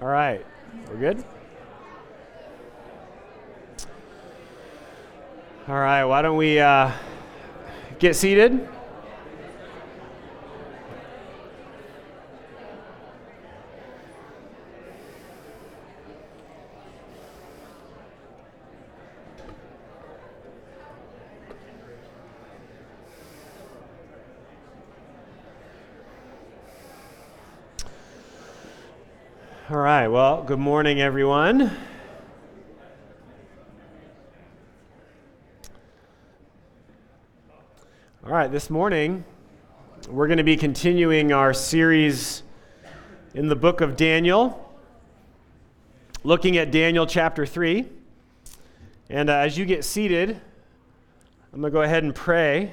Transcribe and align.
All 0.00 0.06
right, 0.06 0.46
we're 0.88 0.96
good? 0.96 1.24
All 5.66 5.74
right, 5.74 6.04
why 6.04 6.22
don't 6.22 6.36
we 6.36 6.60
uh, 6.60 6.92
get 7.98 8.14
seated? 8.14 8.68
All 29.70 29.76
right, 29.76 30.08
well, 30.08 30.37
good 30.48 30.58
morning, 30.58 30.98
everyone. 30.98 31.70
All 38.24 38.32
right, 38.32 38.50
this 38.50 38.70
morning 38.70 39.26
we're 40.08 40.26
going 40.26 40.38
to 40.38 40.44
be 40.44 40.56
continuing 40.56 41.34
our 41.34 41.52
series 41.52 42.44
in 43.34 43.48
the 43.48 43.56
book 43.56 43.82
of 43.82 43.94
Daniel, 43.94 44.74
looking 46.24 46.56
at 46.56 46.70
Daniel 46.70 47.06
chapter 47.06 47.44
3. 47.44 47.86
And 49.10 49.28
uh, 49.28 49.34
as 49.34 49.58
you 49.58 49.66
get 49.66 49.84
seated, 49.84 50.30
I'm 51.52 51.60
going 51.60 51.70
to 51.70 51.76
go 51.76 51.82
ahead 51.82 52.04
and 52.04 52.14
pray, 52.14 52.72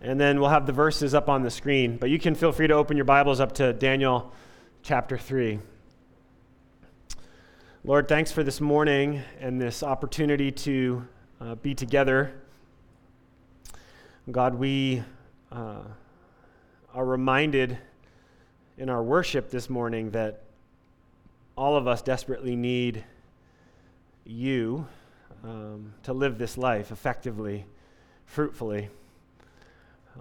and 0.00 0.18
then 0.18 0.40
we'll 0.40 0.48
have 0.48 0.64
the 0.64 0.72
verses 0.72 1.12
up 1.12 1.28
on 1.28 1.42
the 1.42 1.50
screen. 1.50 1.98
But 1.98 2.08
you 2.08 2.18
can 2.18 2.34
feel 2.34 2.52
free 2.52 2.68
to 2.68 2.74
open 2.74 2.96
your 2.96 3.04
Bibles 3.04 3.38
up 3.38 3.52
to 3.56 3.74
Daniel 3.74 4.32
chapter 4.82 5.18
3. 5.18 5.58
Lord, 7.84 8.06
thanks 8.06 8.30
for 8.30 8.44
this 8.44 8.60
morning 8.60 9.24
and 9.40 9.60
this 9.60 9.82
opportunity 9.82 10.52
to 10.52 11.04
uh, 11.40 11.56
be 11.56 11.74
together. 11.74 12.32
God, 14.30 14.54
we 14.54 15.02
uh, 15.50 15.82
are 16.94 17.04
reminded 17.04 17.76
in 18.78 18.88
our 18.88 19.02
worship 19.02 19.50
this 19.50 19.68
morning 19.68 20.12
that 20.12 20.44
all 21.56 21.76
of 21.76 21.88
us 21.88 22.02
desperately 22.02 22.54
need 22.54 23.02
you 24.24 24.86
um, 25.42 25.92
to 26.04 26.12
live 26.12 26.38
this 26.38 26.56
life 26.56 26.92
effectively, 26.92 27.66
fruitfully. 28.26 28.90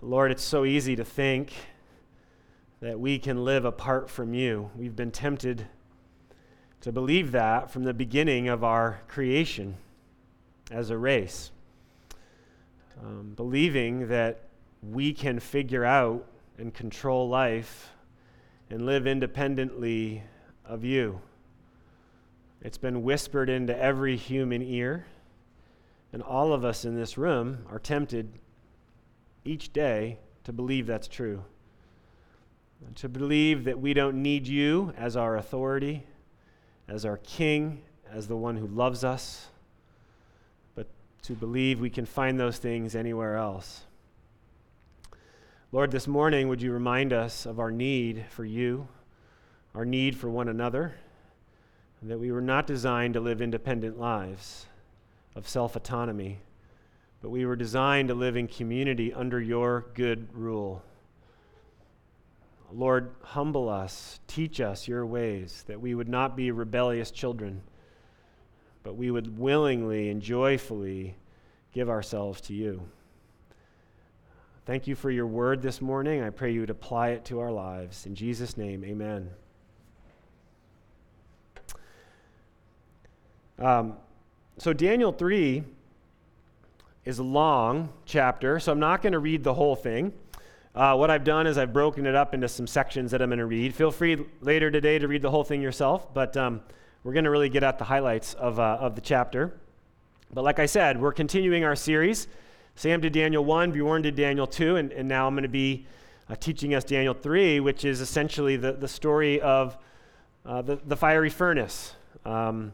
Lord, 0.02 0.32
it's 0.32 0.44
so 0.44 0.66
easy 0.66 0.96
to 0.96 1.06
think 1.06 1.54
that 2.80 3.00
we 3.00 3.20
can 3.20 3.46
live 3.46 3.66
apart 3.66 4.10
from 4.10 4.34
you. 4.34 4.72
We've 4.76 4.96
been 4.96 5.12
tempted 5.12 5.68
to 6.82 6.92
believe 6.92 7.32
that 7.32 7.72
from 7.72 7.84
the 7.84 7.94
beginning 7.94 8.48
of 8.48 8.64
our 8.64 9.02
creation 9.08 9.76
as 10.70 10.90
a 10.90 10.98
race. 10.98 11.52
Um, 13.02 13.34
believing 13.36 14.10
that 14.10 14.46
we 14.82 15.14
can 15.14 15.40
figure 15.40 15.86
out 15.86 16.26
and 16.58 16.74
control 16.74 17.30
life 17.30 17.92
and 18.70 18.86
live 18.86 19.08
independently 19.08 20.24
of 20.66 20.84
you. 20.84 21.22
It's 22.62 22.78
been 22.78 23.04
whispered 23.04 23.50
into 23.50 23.78
every 23.78 24.16
human 24.16 24.62
ear, 24.62 25.06
and 26.14 26.22
all 26.22 26.54
of 26.54 26.64
us 26.64 26.86
in 26.86 26.96
this 26.96 27.18
room 27.18 27.66
are 27.72 27.80
tempted 27.80 28.34
each 29.44 29.74
day 29.74 30.20
to 30.44 30.54
believe 30.54 30.86
that's 30.86 31.08
true 31.08 31.44
to 32.96 33.10
believe 33.10 33.66
that 33.66 33.80
we 33.80 33.94
don't 33.94 34.22
need 34.22 34.48
you 34.48 34.94
as 34.98 35.16
our 35.16 35.38
authority, 35.38 36.04
as 36.92 37.06
our 37.06 37.18
king, 37.18 37.82
as 38.12 38.28
the 38.28 38.36
one 38.36 38.58
who 38.58 38.68
loves 38.68 39.06
us, 39.06 39.48
but 40.76 40.88
to 41.22 41.32
believe 41.32 41.80
we 41.80 41.90
can 41.90 42.06
find 42.06 42.38
those 42.38 42.58
things 42.58 42.96
anywhere 42.96 43.38
else. 43.38 43.84
Lord, 45.72 45.92
this 45.92 46.06
morning, 46.06 46.50
would 46.50 46.62
you 46.62 46.74
remind 46.74 47.14
us 47.14 47.46
of 47.46 47.62
our 47.62 47.72
need 47.72 48.26
for 48.30 48.44
you, 48.44 48.90
our 49.74 49.86
need 49.86 50.18
for 50.18 50.30
one 50.30 50.50
another, 50.50 50.96
that 52.02 52.20
we 52.20 52.30
were 52.30 52.42
not 52.42 52.68
designed 52.68 53.14
to 53.14 53.22
live 53.22 53.42
independent 53.42 53.98
lives 53.98 54.66
of 55.34 55.48
self 55.48 55.78
autonomy, 55.78 56.40
but 57.22 57.30
we 57.30 57.46
were 57.46 57.56
designed 57.56 58.10
to 58.10 58.14
live 58.14 58.36
in 58.36 58.50
community 58.50 59.14
under 59.14 59.40
your 59.40 59.86
good 59.94 60.28
rule. 60.34 60.84
Lord, 62.74 63.12
humble 63.22 63.70
us, 63.70 64.20
teach 64.28 64.62
us 64.62 64.88
your 64.88 65.06
ways, 65.06 65.64
that 65.68 65.80
we 65.80 65.96
would 65.96 66.08
not 66.08 66.36
be 66.36 66.52
rebellious 66.52 67.12
children, 67.12 67.62
but 68.84 68.96
we 68.96 69.12
would 69.12 69.38
willingly 69.38 70.10
and 70.10 70.22
joyfully 70.22 71.16
give 71.74 71.90
ourselves 71.90 72.42
to 72.42 72.54
you. 72.54 72.82
Thank 74.66 74.88
you 74.88 74.96
for 74.96 75.10
your 75.10 75.28
word 75.28 75.62
this 75.62 75.82
morning. 75.82 76.22
I 76.22 76.30
pray 76.30 76.52
you 76.52 76.62
would 76.62 76.70
apply 76.70 77.10
it 77.10 77.26
to 77.26 77.40
our 77.40 77.52
lives. 77.52 78.06
In 78.06 78.16
Jesus' 78.16 78.58
name, 78.58 78.86
amen. 78.86 79.30
Um, 83.60 83.98
so, 84.58 84.72
Daniel 84.74 85.12
3 85.12 85.64
is 87.06 87.20
a 87.20 87.24
long 87.24 87.90
chapter, 88.06 88.60
so 88.60 88.72
I'm 88.72 88.80
not 88.80 89.02
going 89.02 89.14
to 89.14 89.20
read 89.20 89.44
the 89.44 89.54
whole 89.54 89.76
thing. 89.76 90.14
Uh, 90.74 90.96
what 90.96 91.12
I've 91.12 91.26
done 91.26 91.48
is 91.48 91.58
I've 91.58 91.74
broken 91.74 92.06
it 92.06 92.16
up 92.16 92.34
into 92.34 92.48
some 92.48 92.66
sections 92.66 93.12
that 93.12 93.22
I'm 93.22 93.30
going 93.30 93.40
to 93.40 93.46
read. 93.46 93.76
Feel 93.76 93.92
free 93.92 94.26
later 94.40 94.72
today 94.72 95.00
to 95.00 95.08
read 95.08 95.22
the 95.22 95.30
whole 95.30 95.44
thing 95.44 95.62
yourself, 95.62 96.14
but 96.14 96.38
um, 96.38 96.62
we're 97.04 97.12
going 97.12 97.26
to 97.26 97.30
really 97.30 97.50
get 97.50 97.64
at 97.64 97.78
the 97.78 97.84
highlights 97.84 98.36
of, 98.36 98.58
uh, 98.58 98.78
of 98.80 98.96
the 98.96 99.02
chapter. 99.02 99.60
But 100.34 100.46
like 100.46 100.60
I 100.60 100.66
said, 100.66 101.02
we're 101.02 101.12
continuing 101.12 101.66
our 101.66 101.76
series. 101.76 102.28
Sam 102.76 103.02
did 103.02 103.12
Daniel 103.12 103.44
1, 103.44 103.72
Bjorn 103.72 104.02
did 104.02 104.16
Daniel 104.16 104.48
2, 104.48 104.78
and, 104.78 104.94
and 104.94 105.10
now 105.10 105.28
I'm 105.28 105.34
going 105.34 105.44
to 105.44 105.50
be 105.50 105.86
uh, 106.30 106.36
teaching 106.36 106.74
us 106.74 106.86
Daniel 106.86 107.14
3, 107.14 107.60
which 107.60 107.84
is 107.84 108.00
essentially 108.00 108.56
the, 108.56 108.72
the 108.72 108.88
story 108.88 109.42
of 109.42 109.78
uh, 110.46 110.62
the, 110.62 110.80
the 110.86 110.96
fiery 110.96 111.30
furnace. 111.30 111.96
Um, 112.24 112.72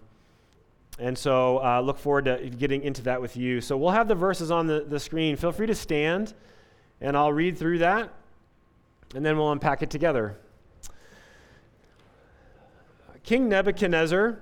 and 1.00 1.18
so 1.18 1.64
uh, 1.64 1.82
look 1.82 1.98
forward 1.98 2.26
to 2.26 2.50
getting 2.52 2.84
into 2.84 3.02
that 3.04 3.20
with 3.20 3.36
you. 3.36 3.60
So 3.60 3.76
we'll 3.76 3.92
have 3.92 4.08
the 4.08 4.16
verses 4.16 4.52
on 4.52 4.68
the, 4.68 4.86
the 4.88 5.00
screen. 5.00 5.36
Feel 5.36 5.52
free 5.52 5.68
to 5.68 5.76
stand. 5.76 6.36
And 7.02 7.16
I'll 7.16 7.34
read 7.34 7.58
through 7.58 7.80
that, 7.80 8.14
and 9.14 9.26
then 9.26 9.38
we'll 9.38 9.52
unpack 9.52 9.82
it 9.82 9.90
together. 9.90 10.38
King 13.24 13.50
Nebuchadnezzar 13.50 14.42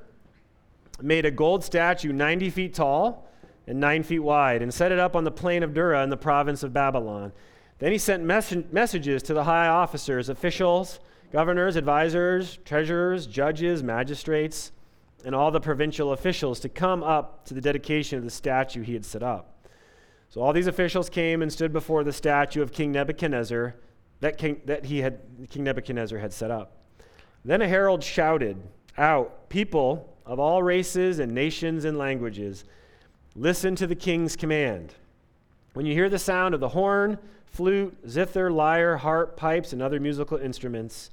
made 1.02 1.26
a 1.26 1.32
gold 1.32 1.64
statue 1.64 2.14
90 2.14 2.50
feet 2.52 2.74
tall 2.74 3.28
and 3.68 3.80
9 3.80 4.04
feet 4.04 4.20
wide 4.20 4.62
and 4.62 4.74
set 4.74 4.92
it 4.92 5.00
up 5.00 5.16
on 5.16 5.24
the 5.24 5.32
plain 5.32 5.64
of 5.64 5.74
Dura 5.74 6.04
in 6.04 6.10
the 6.10 6.18
province 6.18 6.64
of 6.64 6.72
Babylon. 6.72 7.34
Then 7.80 7.92
he 7.92 7.98
sent 7.98 8.24
mes- 8.24 8.72
messages 8.72 9.24
to 9.24 9.34
the 9.34 9.44
high 9.44 9.68
officers, 9.68 10.30
officials, 10.30 11.00
governors, 11.32 11.76
advisors, 11.76 12.60
treasurers, 12.64 13.28
judges, 13.28 13.84
magistrates, 13.84 14.72
and 15.26 15.34
all 15.34 15.52
the 15.52 15.60
provincial 15.60 16.14
officials 16.14 16.60
to 16.60 16.70
come 16.70 17.04
up 17.04 17.44
to 17.46 17.54
the 17.54 17.62
dedication 17.62 18.20
of 18.20 18.24
the 18.24 18.30
statue 18.30 18.84
he 18.84 18.94
had 18.94 19.04
set 19.04 19.24
up. 19.24 19.55
So 20.36 20.42
all 20.42 20.52
these 20.52 20.68
officials 20.68 21.10
came 21.10 21.42
and 21.42 21.50
stood 21.50 21.72
before 21.72 22.04
the 22.04 22.12
statue 22.12 22.62
of 22.62 22.74
King 22.74 22.92
Nebuchadnezzar 22.92 23.74
that, 24.20 24.38
king, 24.38 24.60
that 24.66 24.84
he 24.84 24.98
had, 24.98 25.22
King 25.50 25.64
Nebuchadnezzar 25.64 26.20
had 26.20 26.34
set 26.34 26.52
up. 26.52 26.76
Then 27.46 27.62
a 27.62 27.68
herald 27.70 28.04
shouted 28.04 28.62
out, 28.98 29.48
People 29.48 30.14
of 30.26 30.38
all 30.38 30.62
races 30.62 31.20
and 31.20 31.32
nations 31.32 31.86
and 31.86 31.98
languages, 31.98 32.66
listen 33.34 33.78
to 33.78 33.88
the 33.88 33.96
king's 33.96 34.36
command. 34.36 34.96
When 35.72 35.86
you 35.86 35.94
hear 35.94 36.10
the 36.10 36.20
sound 36.20 36.54
of 36.54 36.60
the 36.60 36.68
horn, 36.68 37.18
flute, 37.46 37.98
zither, 38.06 38.52
lyre, 38.52 38.98
harp, 38.98 39.38
pipes, 39.38 39.72
and 39.72 39.82
other 39.82 40.02
musical 40.02 40.38
instruments, 40.38 41.12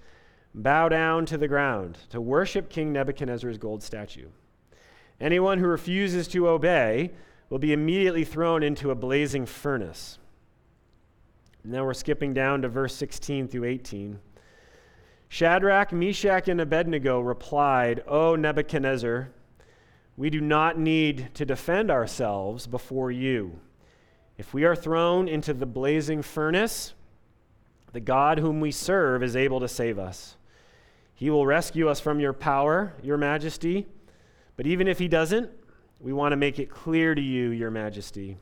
bow 0.53 0.89
down 0.89 1.27
to 1.27 1.39
the 1.39 1.47
ground 1.47 1.97
to 2.11 2.21
worship 2.21 2.71
King 2.71 2.93
Nebuchadnezzar's 2.93 3.59
gold 3.59 3.85
statue. 3.85 4.31
Anyone 5.21 5.61
who 5.61 5.69
refuses 5.69 6.27
to 6.27 6.49
obey 6.49 7.13
will 7.53 7.59
be 7.59 7.75
immediately 7.75 8.25
thrown 8.25 8.63
into 8.63 8.91
a 8.91 8.95
blazing 8.95 9.45
furnace. 9.45 10.19
Now 11.63 11.85
we're 11.85 11.93
skipping 11.93 12.33
down 12.33 12.63
to 12.63 12.69
verse 12.71 12.95
16 12.95 13.47
through 13.47 13.65
18. 13.65 14.19
Shadrach, 15.29 15.93
Meshach, 15.93 16.49
and 16.49 16.63
Abednego 16.63 17.21
replied, 17.21 18.05
O 18.09 18.37
Nebuchadnezzar, 18.37 19.29
we 20.17 20.31
do 20.31 20.41
not 20.41 20.79
need 20.79 21.29
to 21.35 21.45
defend 21.45 21.91
ourselves 21.91 22.67
before 22.67 23.11
you. 23.11 23.61
If 24.39 24.55
we 24.55 24.65
are 24.65 24.75
thrown 24.75 25.29
into 25.29 25.53
the 25.53 25.67
blazing 25.67 26.23
furnace, 26.23 26.95
the 27.93 28.01
God 28.01 28.39
whom 28.39 28.61
we 28.61 28.71
serve 28.71 29.23
is 29.23 29.37
able 29.37 29.61
to 29.61 29.69
save 29.69 29.99
us. 29.99 30.39
He 31.15 31.29
will 31.29 31.45
rescue 31.45 31.91
us 31.91 32.01
from 32.01 32.19
your 32.19 32.33
power, 32.33 32.95
your 33.03 33.19
majesty. 33.19 33.89
But 34.57 34.67
even 34.67 34.89
if 34.89 34.99
he 34.99 35.07
doesn't, 35.07 35.51
we 36.03 36.13
want 36.13 36.33
to 36.33 36.37
make 36.37 36.59
it 36.59 36.69
clear 36.69 37.15
to 37.15 37.21
you, 37.21 37.51
Your 37.51 37.71
Majesty, 37.71 38.37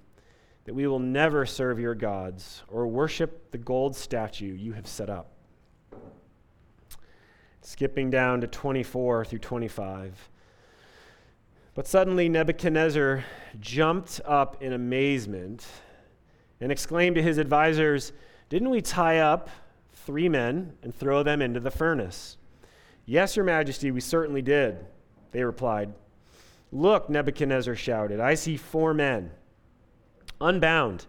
that 0.64 0.74
we 0.74 0.86
will 0.86 0.98
never 0.98 1.44
serve 1.44 1.78
your 1.78 1.94
gods 1.94 2.62
or 2.68 2.86
worship 2.86 3.50
the 3.50 3.58
gold 3.58 3.94
statue 3.94 4.54
you 4.54 4.72
have 4.72 4.86
set 4.86 5.10
up. 5.10 5.32
skipping 7.62 8.08
down 8.08 8.40
to 8.40 8.46
24 8.46 9.26
through 9.26 9.38
25. 9.38 10.30
But 11.74 11.86
suddenly 11.86 12.28
Nebuchadnezzar 12.28 13.24
jumped 13.60 14.20
up 14.24 14.62
in 14.62 14.72
amazement 14.72 15.66
and 16.60 16.72
exclaimed 16.72 17.16
to 17.16 17.22
his 17.22 17.36
advisors, 17.36 18.12
Didn't 18.48 18.70
we 18.70 18.80
tie 18.80 19.18
up 19.18 19.50
three 19.92 20.28
men 20.28 20.72
and 20.82 20.94
throw 20.94 21.22
them 21.22 21.42
into 21.42 21.60
the 21.60 21.70
furnace? 21.70 22.38
Yes, 23.04 23.36
Your 23.36 23.44
Majesty, 23.44 23.90
we 23.90 24.00
certainly 24.00 24.42
did, 24.42 24.86
they 25.32 25.44
replied. 25.44 25.92
Look, 26.72 27.10
Nebuchadnezzar 27.10 27.74
shouted, 27.74 28.20
I 28.20 28.34
see 28.34 28.56
four 28.56 28.94
men, 28.94 29.32
unbound, 30.40 31.06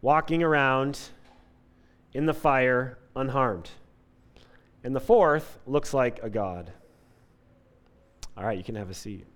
walking 0.00 0.42
around 0.42 0.98
in 2.14 2.24
the 2.24 2.32
fire 2.32 2.98
unharmed. 3.14 3.70
And 4.82 4.96
the 4.96 5.00
fourth 5.00 5.58
looks 5.66 5.92
like 5.92 6.22
a 6.22 6.30
god. 6.30 6.72
All 8.36 8.44
right, 8.44 8.56
you 8.56 8.64
can 8.64 8.74
have 8.76 8.90
a 8.90 8.94
seat. 8.94 9.26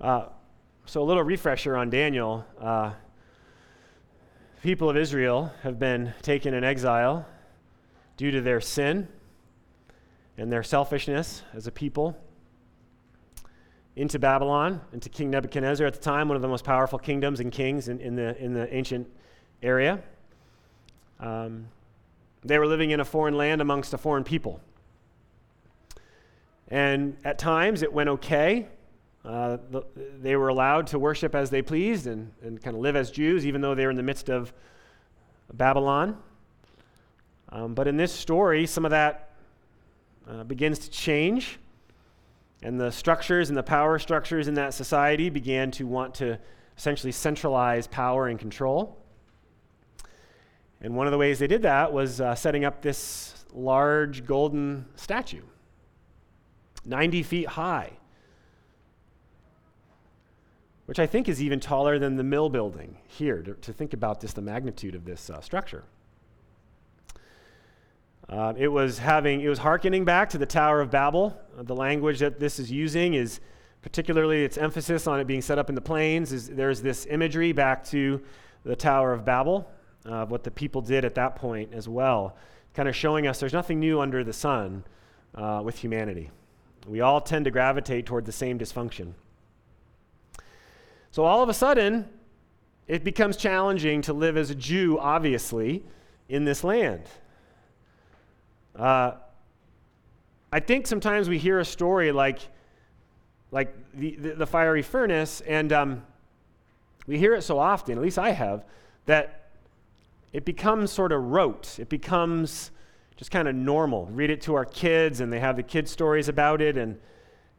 Uh, 0.00 0.26
so, 0.84 1.02
a 1.02 1.04
little 1.04 1.22
refresher 1.22 1.76
on 1.76 1.88
Daniel. 1.88 2.44
Uh, 2.60 2.92
people 4.62 4.90
of 4.90 4.96
Israel 4.98 5.50
have 5.62 5.78
been 5.78 6.12
taken 6.20 6.52
in 6.52 6.62
exile 6.62 7.26
due 8.16 8.30
to 8.30 8.40
their 8.40 8.60
sin 8.60 9.08
and 10.36 10.52
their 10.52 10.62
selfishness 10.62 11.42
as 11.52 11.66
a 11.66 11.72
people 11.72 12.16
into 13.96 14.18
Babylon, 14.18 14.80
into 14.92 15.08
King 15.08 15.30
Nebuchadnezzar 15.30 15.86
at 15.86 15.94
the 15.94 16.00
time, 16.00 16.28
one 16.28 16.36
of 16.36 16.42
the 16.42 16.48
most 16.48 16.64
powerful 16.64 16.98
kingdoms 16.98 17.40
and 17.40 17.52
kings 17.52 17.88
in, 17.88 18.00
in 18.00 18.16
the, 18.16 18.36
in 18.42 18.52
the 18.52 18.72
ancient 18.74 19.08
area. 19.62 20.02
Um, 21.20 21.68
they 22.42 22.58
were 22.58 22.66
living 22.66 22.90
in 22.90 23.00
a 23.00 23.04
foreign 23.04 23.36
land 23.36 23.60
amongst 23.60 23.94
a 23.94 23.98
foreign 23.98 24.24
people. 24.24 24.60
And 26.68 27.16
at 27.24 27.38
times 27.38 27.82
it 27.82 27.92
went 27.92 28.08
okay. 28.08 28.66
Uh, 29.24 29.58
the, 29.70 29.82
they 30.20 30.36
were 30.36 30.48
allowed 30.48 30.88
to 30.88 30.98
worship 30.98 31.34
as 31.34 31.50
they 31.50 31.62
pleased 31.62 32.06
and, 32.06 32.32
and 32.42 32.60
kind 32.60 32.76
of 32.76 32.82
live 32.82 32.96
as 32.96 33.10
Jews, 33.10 33.46
even 33.46 33.60
though 33.60 33.74
they 33.74 33.84
were 33.84 33.90
in 33.90 33.96
the 33.96 34.02
midst 34.02 34.28
of 34.28 34.52
Babylon. 35.52 36.18
Um, 37.54 37.72
but 37.72 37.88
in 37.88 37.96
this 37.96 38.12
story, 38.12 38.66
some 38.66 38.84
of 38.84 38.90
that 38.90 39.30
uh, 40.28 40.42
begins 40.44 40.78
to 40.80 40.90
change. 40.90 41.58
And 42.62 42.80
the 42.80 42.90
structures 42.90 43.48
and 43.48 43.56
the 43.56 43.62
power 43.62 43.98
structures 43.98 44.48
in 44.48 44.54
that 44.54 44.74
society 44.74 45.30
began 45.30 45.70
to 45.72 45.86
want 45.86 46.14
to 46.16 46.38
essentially 46.76 47.12
centralize 47.12 47.86
power 47.86 48.26
and 48.26 48.38
control. 48.38 48.98
And 50.80 50.96
one 50.96 51.06
of 51.06 51.12
the 51.12 51.18
ways 51.18 51.38
they 51.38 51.46
did 51.46 51.62
that 51.62 51.92
was 51.92 52.20
uh, 52.20 52.34
setting 52.34 52.64
up 52.64 52.82
this 52.82 53.46
large 53.52 54.26
golden 54.26 54.86
statue, 54.96 55.42
90 56.84 57.22
feet 57.22 57.48
high 57.48 57.92
which 60.86 60.98
I 60.98 61.06
think 61.06 61.28
is 61.28 61.42
even 61.42 61.60
taller 61.60 61.98
than 61.98 62.16
the 62.16 62.24
mill 62.24 62.48
building 62.50 62.98
here, 63.06 63.42
to, 63.42 63.54
to 63.54 63.72
think 63.72 63.94
about 63.94 64.20
just 64.20 64.36
the 64.36 64.42
magnitude 64.42 64.94
of 64.94 65.04
this 65.04 65.30
uh, 65.30 65.40
structure. 65.40 65.84
Uh, 68.34 68.52
it 68.56 68.66
was 68.66 68.98
having, 68.98 69.42
it 69.42 69.48
was 69.48 69.60
hearkening 69.60 70.04
back 70.04 70.28
to 70.28 70.38
the 70.38 70.46
Tower 70.46 70.80
of 70.80 70.90
Babel. 70.90 71.38
Uh, 71.56 71.62
the 71.62 71.76
language 71.76 72.18
that 72.18 72.40
this 72.40 72.58
is 72.58 72.68
using 72.68 73.14
is 73.14 73.38
particularly 73.80 74.44
its 74.44 74.58
emphasis 74.58 75.06
on 75.06 75.20
it 75.20 75.26
being 75.28 75.40
set 75.40 75.56
up 75.56 75.68
in 75.68 75.76
the 75.76 75.80
plains. 75.80 76.32
Is 76.32 76.48
there's 76.48 76.82
this 76.82 77.06
imagery 77.08 77.52
back 77.52 77.84
to 77.90 78.20
the 78.64 78.74
Tower 78.74 79.12
of 79.12 79.24
Babel, 79.24 79.70
of 80.04 80.32
what 80.32 80.42
the 80.42 80.50
people 80.50 80.80
did 80.80 81.04
at 81.04 81.14
that 81.14 81.36
point 81.36 81.72
as 81.72 81.88
well, 81.88 82.36
kind 82.74 82.88
of 82.88 82.96
showing 82.96 83.28
us 83.28 83.38
there's 83.38 83.52
nothing 83.52 83.78
new 83.78 84.00
under 84.00 84.24
the 84.24 84.32
sun 84.32 84.82
uh, 85.36 85.62
with 85.64 85.78
humanity. 85.78 86.28
We 86.88 87.02
all 87.02 87.20
tend 87.20 87.44
to 87.44 87.52
gravitate 87.52 88.04
toward 88.04 88.26
the 88.26 88.32
same 88.32 88.58
dysfunction. 88.58 89.12
So 91.12 91.24
all 91.24 91.40
of 91.40 91.48
a 91.48 91.54
sudden, 91.54 92.08
it 92.88 93.04
becomes 93.04 93.36
challenging 93.36 94.02
to 94.02 94.12
live 94.12 94.36
as 94.36 94.50
a 94.50 94.56
Jew, 94.56 94.98
obviously, 94.98 95.84
in 96.28 96.44
this 96.44 96.64
land. 96.64 97.04
Uh, 98.76 99.12
I 100.52 100.60
think 100.60 100.86
sometimes 100.86 101.28
we 101.28 101.38
hear 101.38 101.58
a 101.58 101.64
story 101.64 102.12
like, 102.12 102.40
like 103.50 103.74
the, 103.94 104.16
the, 104.16 104.32
the 104.34 104.46
fiery 104.46 104.82
furnace, 104.82 105.40
and 105.42 105.72
um, 105.72 106.02
we 107.06 107.18
hear 107.18 107.34
it 107.34 107.42
so 107.42 107.58
often, 107.58 107.96
at 107.96 108.02
least 108.02 108.18
I 108.18 108.30
have, 108.30 108.64
that 109.06 109.50
it 110.32 110.44
becomes 110.44 110.90
sort 110.90 111.12
of 111.12 111.22
rote. 111.22 111.78
It 111.78 111.88
becomes 111.88 112.70
just 113.16 113.30
kind 113.30 113.46
of 113.46 113.54
normal. 113.54 114.06
Read 114.06 114.30
it 114.30 114.40
to 114.42 114.54
our 114.54 114.64
kids, 114.64 115.20
and 115.20 115.32
they 115.32 115.40
have 115.40 115.56
the 115.56 115.62
kids' 115.62 115.90
stories 115.90 116.28
about 116.28 116.60
it, 116.60 116.76
and, 116.76 116.98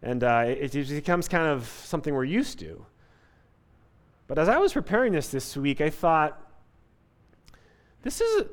and 0.02 0.24
uh, 0.24 0.44
it, 0.48 0.76
it 0.76 0.90
becomes 0.90 1.28
kind 1.28 1.48
of 1.48 1.68
something 1.68 2.14
we're 2.14 2.26
used 2.26 2.60
to. 2.60 2.86
But 4.28 4.40
as 4.40 4.50
I 4.50 4.58
was 4.58 4.74
preparing 4.74 5.14
this 5.14 5.30
this 5.30 5.56
week, 5.56 5.82
I 5.82 5.90
thought, 5.90 6.42
this 8.02 8.22
is 8.22 8.42
a, 8.42 8.48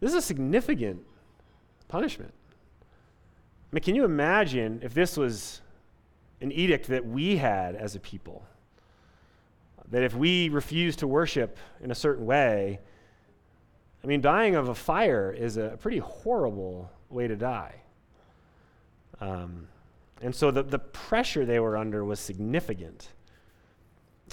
this 0.00 0.10
is 0.10 0.14
a 0.14 0.22
significant 0.22 1.02
punishment. 1.88 2.32
I 3.70 3.74
mean, 3.74 3.82
can 3.82 3.94
you 3.94 4.04
imagine 4.04 4.80
if 4.82 4.94
this 4.94 5.16
was 5.16 5.60
an 6.40 6.52
edict 6.52 6.88
that 6.88 7.04
we 7.06 7.36
had 7.36 7.74
as 7.74 7.94
a 7.96 8.00
people? 8.00 8.44
That 9.90 10.02
if 10.02 10.14
we 10.14 10.48
refuse 10.48 10.96
to 10.96 11.06
worship 11.06 11.58
in 11.82 11.90
a 11.90 11.94
certain 11.94 12.26
way, 12.26 12.80
I 14.02 14.06
mean, 14.06 14.20
dying 14.20 14.54
of 14.54 14.68
a 14.68 14.74
fire 14.74 15.34
is 15.36 15.56
a 15.56 15.76
pretty 15.80 15.98
horrible 15.98 16.90
way 17.10 17.26
to 17.26 17.36
die. 17.36 17.74
Um, 19.20 19.68
and 20.22 20.34
so 20.34 20.50
the, 20.50 20.62
the 20.62 20.78
pressure 20.78 21.44
they 21.44 21.58
were 21.60 21.76
under 21.76 22.04
was 22.04 22.20
significant 22.20 23.08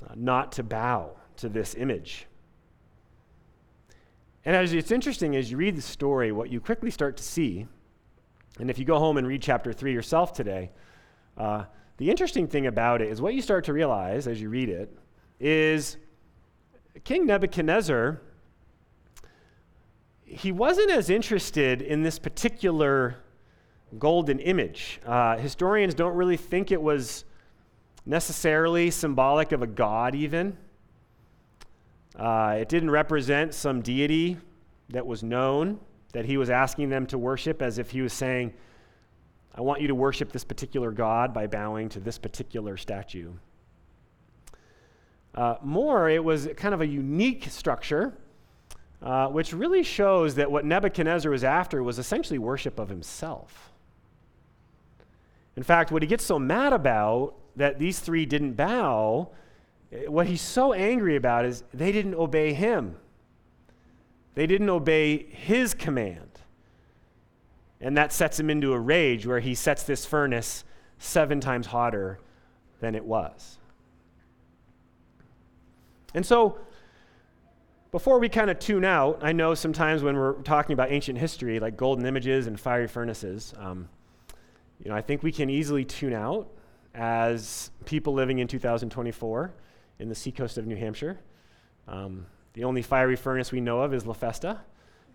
uh, 0.03 0.13
not 0.15 0.51
to 0.53 0.63
bow 0.63 1.11
to 1.37 1.49
this 1.49 1.75
image. 1.75 2.27
And 4.45 4.55
as 4.55 4.73
it's 4.73 4.91
interesting 4.91 5.35
as 5.35 5.49
you 5.49 5.57
read 5.57 5.75
the 5.75 5.81
story, 5.81 6.31
what 6.31 6.51
you 6.51 6.61
quickly 6.61 6.91
start 6.91 7.17
to 7.17 7.23
see, 7.23 7.65
and 8.59 8.69
if 8.69 8.77
you 8.77 8.85
go 8.85 8.99
home 8.99 9.17
and 9.17 9.27
read 9.27 9.41
chapter 9.41 9.73
3 9.73 9.91
yourself 9.91 10.33
today, 10.33 10.71
uh, 11.35 11.65
the 11.97 12.11
interesting 12.11 12.47
thing 12.47 12.67
about 12.67 13.01
it 13.01 13.09
is 13.09 13.21
what 13.21 13.33
you 13.33 13.41
start 13.41 13.65
to 13.65 13.73
realize 13.73 14.27
as 14.27 14.39
you 14.39 14.49
read 14.49 14.69
it 14.69 14.95
is 15.39 15.97
King 17.03 17.25
Nebuchadnezzar, 17.25 18.21
he 20.23 20.51
wasn't 20.51 20.91
as 20.91 21.09
interested 21.09 21.81
in 21.81 22.03
this 22.03 22.19
particular 22.19 23.17
golden 23.97 24.39
image. 24.39 24.99
Uh, 25.05 25.37
historians 25.37 25.93
don't 25.93 26.15
really 26.15 26.37
think 26.37 26.71
it 26.71 26.81
was 26.81 27.25
necessarily 28.05 28.91
symbolic 28.91 29.51
of 29.51 29.61
a 29.61 29.67
god, 29.67 30.13
even. 30.13 30.57
Uh, 32.17 32.57
it 32.59 32.69
didn't 32.69 32.91
represent 32.91 33.53
some 33.53 33.81
deity 33.81 34.37
that 34.89 35.05
was 35.05 35.23
known 35.23 35.79
that 36.13 36.25
he 36.25 36.37
was 36.37 36.49
asking 36.49 36.89
them 36.89 37.05
to 37.07 37.17
worship, 37.17 37.61
as 37.61 37.77
if 37.77 37.91
he 37.91 38.01
was 38.01 38.13
saying, 38.13 38.53
I 39.53 39.61
want 39.61 39.81
you 39.81 39.87
to 39.87 39.95
worship 39.95 40.31
this 40.31 40.43
particular 40.43 40.91
God 40.91 41.33
by 41.33 41.47
bowing 41.47 41.89
to 41.89 41.99
this 41.99 42.17
particular 42.17 42.77
statue. 42.77 43.31
Uh, 45.33 45.55
more, 45.61 46.09
it 46.09 46.23
was 46.23 46.47
kind 46.55 46.73
of 46.73 46.79
a 46.79 46.87
unique 46.87 47.47
structure, 47.49 48.13
uh, 49.01 49.27
which 49.27 49.51
really 49.51 49.83
shows 49.83 50.35
that 50.35 50.49
what 50.49 50.63
Nebuchadnezzar 50.63 51.29
was 51.29 51.43
after 51.43 51.83
was 51.83 51.99
essentially 51.99 52.39
worship 52.39 52.79
of 52.79 52.87
himself. 52.87 53.73
In 55.57 55.63
fact, 55.63 55.91
what 55.91 56.01
he 56.01 56.07
gets 56.07 56.23
so 56.23 56.39
mad 56.39 56.71
about 56.71 57.35
that 57.57 57.79
these 57.79 57.99
three 57.99 58.25
didn't 58.25 58.53
bow, 58.53 59.29
what 60.07 60.27
he's 60.27 60.41
so 60.41 60.73
angry 60.73 61.15
about 61.15 61.45
is 61.45 61.63
they 61.73 61.91
didn't 61.91 62.15
obey 62.15 62.53
him. 62.53 62.97
They 64.35 64.47
didn't 64.47 64.69
obey 64.69 65.25
his 65.29 65.73
command. 65.73 66.29
And 67.81 67.97
that 67.97 68.11
sets 68.11 68.39
him 68.39 68.49
into 68.49 68.73
a 68.73 68.79
rage 68.79 69.25
where 69.25 69.39
he 69.39 69.55
sets 69.55 69.83
this 69.83 70.05
furnace 70.05 70.63
seven 70.97 71.39
times 71.39 71.67
hotter 71.67 72.19
than 72.79 72.95
it 72.95 73.05
was. 73.05 73.57
And 76.13 76.25
so, 76.25 76.57
before 77.91 78.19
we 78.19 78.27
kind 78.27 78.49
of 78.49 78.59
tune 78.59 78.83
out, 78.83 79.19
I 79.21 79.31
know 79.31 79.53
sometimes 79.53 80.03
when 80.03 80.17
we're 80.17 80.33
talking 80.41 80.73
about 80.73 80.91
ancient 80.91 81.17
history, 81.17 81.59
like 81.59 81.77
golden 81.77 82.05
images 82.05 82.47
and 82.47 82.59
fiery 82.59 82.87
furnaces, 82.87 83.53
um, 83.57 83.87
you 84.83 84.89
know, 84.89 84.97
I 84.97 85.01
think 85.01 85.23
we 85.23 85.31
can 85.31 85.49
easily 85.49 85.85
tune 85.85 86.13
out 86.13 86.49
as 86.93 87.71
people 87.85 88.13
living 88.13 88.39
in 88.39 88.47
2024 88.47 89.53
in 89.99 90.09
the 90.09 90.15
seacoast 90.15 90.57
of 90.57 90.65
New 90.65 90.75
Hampshire. 90.75 91.19
Um, 91.87 92.25
the 92.53 92.63
only 92.63 92.81
fiery 92.81 93.15
furnace 93.15 93.51
we 93.51 93.61
know 93.61 93.81
of 93.81 93.93
is 93.93 94.05
La 94.05 94.13
Festa, 94.13 94.61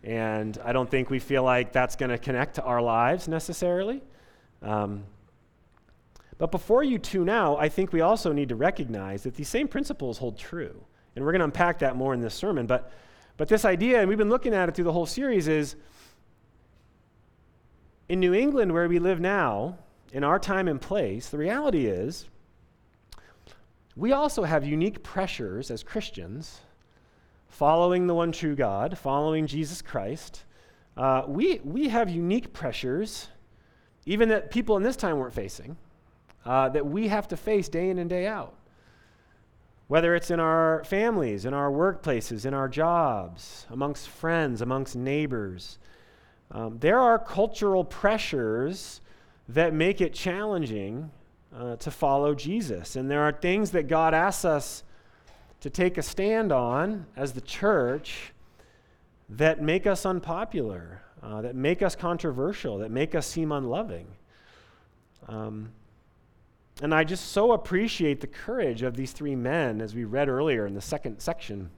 and 0.02 0.58
I 0.64 0.72
don't 0.72 0.90
think 0.90 1.10
we 1.10 1.18
feel 1.18 1.42
like 1.42 1.72
that's 1.72 1.96
going 1.96 2.10
to 2.10 2.18
connect 2.18 2.54
to 2.56 2.62
our 2.62 2.80
lives 2.80 3.28
necessarily. 3.28 4.02
Um, 4.62 5.04
but 6.38 6.50
before 6.50 6.82
you 6.82 6.98
tune 6.98 7.28
out, 7.28 7.56
I 7.56 7.68
think 7.68 7.92
we 7.92 8.00
also 8.00 8.32
need 8.32 8.48
to 8.48 8.56
recognize 8.56 9.22
that 9.24 9.34
these 9.34 9.48
same 9.48 9.68
principles 9.68 10.18
hold 10.18 10.38
true. 10.38 10.84
And 11.14 11.24
we're 11.24 11.32
going 11.32 11.40
to 11.40 11.44
unpack 11.44 11.80
that 11.80 11.96
more 11.96 12.14
in 12.14 12.20
this 12.20 12.34
sermon. 12.34 12.66
But 12.66 12.90
But 13.36 13.48
this 13.48 13.64
idea, 13.64 14.00
and 14.00 14.08
we've 14.08 14.18
been 14.18 14.28
looking 14.28 14.54
at 14.54 14.68
it 14.68 14.74
through 14.74 14.84
the 14.84 14.92
whole 14.92 15.06
series, 15.06 15.48
is 15.48 15.76
in 18.08 18.20
New 18.20 18.34
England, 18.34 18.72
where 18.72 18.88
we 18.88 18.98
live 18.98 19.20
now, 19.20 19.78
in 20.12 20.24
our 20.24 20.38
time 20.38 20.68
and 20.68 20.80
place, 20.80 21.28
the 21.28 21.38
reality 21.38 21.86
is 21.86 22.26
we 23.96 24.12
also 24.12 24.44
have 24.44 24.64
unique 24.64 25.02
pressures 25.02 25.70
as 25.70 25.82
Christians, 25.82 26.60
following 27.48 28.06
the 28.06 28.14
one 28.14 28.32
true 28.32 28.54
God, 28.54 28.96
following 28.96 29.46
Jesus 29.46 29.82
Christ. 29.82 30.44
Uh, 30.96 31.22
we, 31.26 31.60
we 31.64 31.88
have 31.88 32.08
unique 32.08 32.52
pressures, 32.52 33.28
even 34.06 34.28
that 34.28 34.50
people 34.50 34.76
in 34.76 34.82
this 34.82 34.96
time 34.96 35.18
weren't 35.18 35.34
facing, 35.34 35.76
uh, 36.44 36.68
that 36.70 36.86
we 36.86 37.08
have 37.08 37.28
to 37.28 37.36
face 37.36 37.68
day 37.68 37.90
in 37.90 37.98
and 37.98 38.08
day 38.08 38.26
out. 38.26 38.54
Whether 39.88 40.14
it's 40.14 40.30
in 40.30 40.38
our 40.38 40.84
families, 40.84 41.44
in 41.44 41.52
our 41.52 41.70
workplaces, 41.70 42.46
in 42.46 42.54
our 42.54 42.68
jobs, 42.68 43.66
amongst 43.70 44.08
friends, 44.08 44.62
amongst 44.62 44.94
neighbors, 44.94 45.78
um, 46.52 46.78
there 46.78 46.98
are 47.00 47.18
cultural 47.18 47.84
pressures 47.84 49.00
that 49.48 49.74
make 49.74 50.00
it 50.00 50.14
challenging 50.14 51.10
uh, 51.54 51.76
to 51.76 51.90
follow 51.90 52.34
Jesus. 52.34 52.96
And 52.96 53.10
there 53.10 53.22
are 53.22 53.32
things 53.32 53.70
that 53.72 53.88
God 53.88 54.14
asks 54.14 54.44
us 54.44 54.82
to 55.60 55.70
take 55.70 55.98
a 55.98 56.02
stand 56.02 56.52
on 56.52 57.06
as 57.16 57.32
the 57.32 57.40
church 57.40 58.32
that 59.28 59.62
make 59.62 59.86
us 59.86 60.06
unpopular, 60.06 61.02
uh, 61.22 61.42
that 61.42 61.54
make 61.54 61.82
us 61.82 61.94
controversial, 61.94 62.78
that 62.78 62.90
make 62.90 63.14
us 63.14 63.26
seem 63.26 63.52
unloving. 63.52 64.06
Um, 65.28 65.70
and 66.82 66.94
I 66.94 67.04
just 67.04 67.32
so 67.32 67.52
appreciate 67.52 68.20
the 68.20 68.26
courage 68.26 68.82
of 68.82 68.96
these 68.96 69.12
three 69.12 69.36
men, 69.36 69.80
as 69.80 69.94
we 69.94 70.04
read 70.04 70.28
earlier 70.28 70.66
in 70.66 70.74
the 70.74 70.80
second 70.80 71.20
section, 71.20 71.70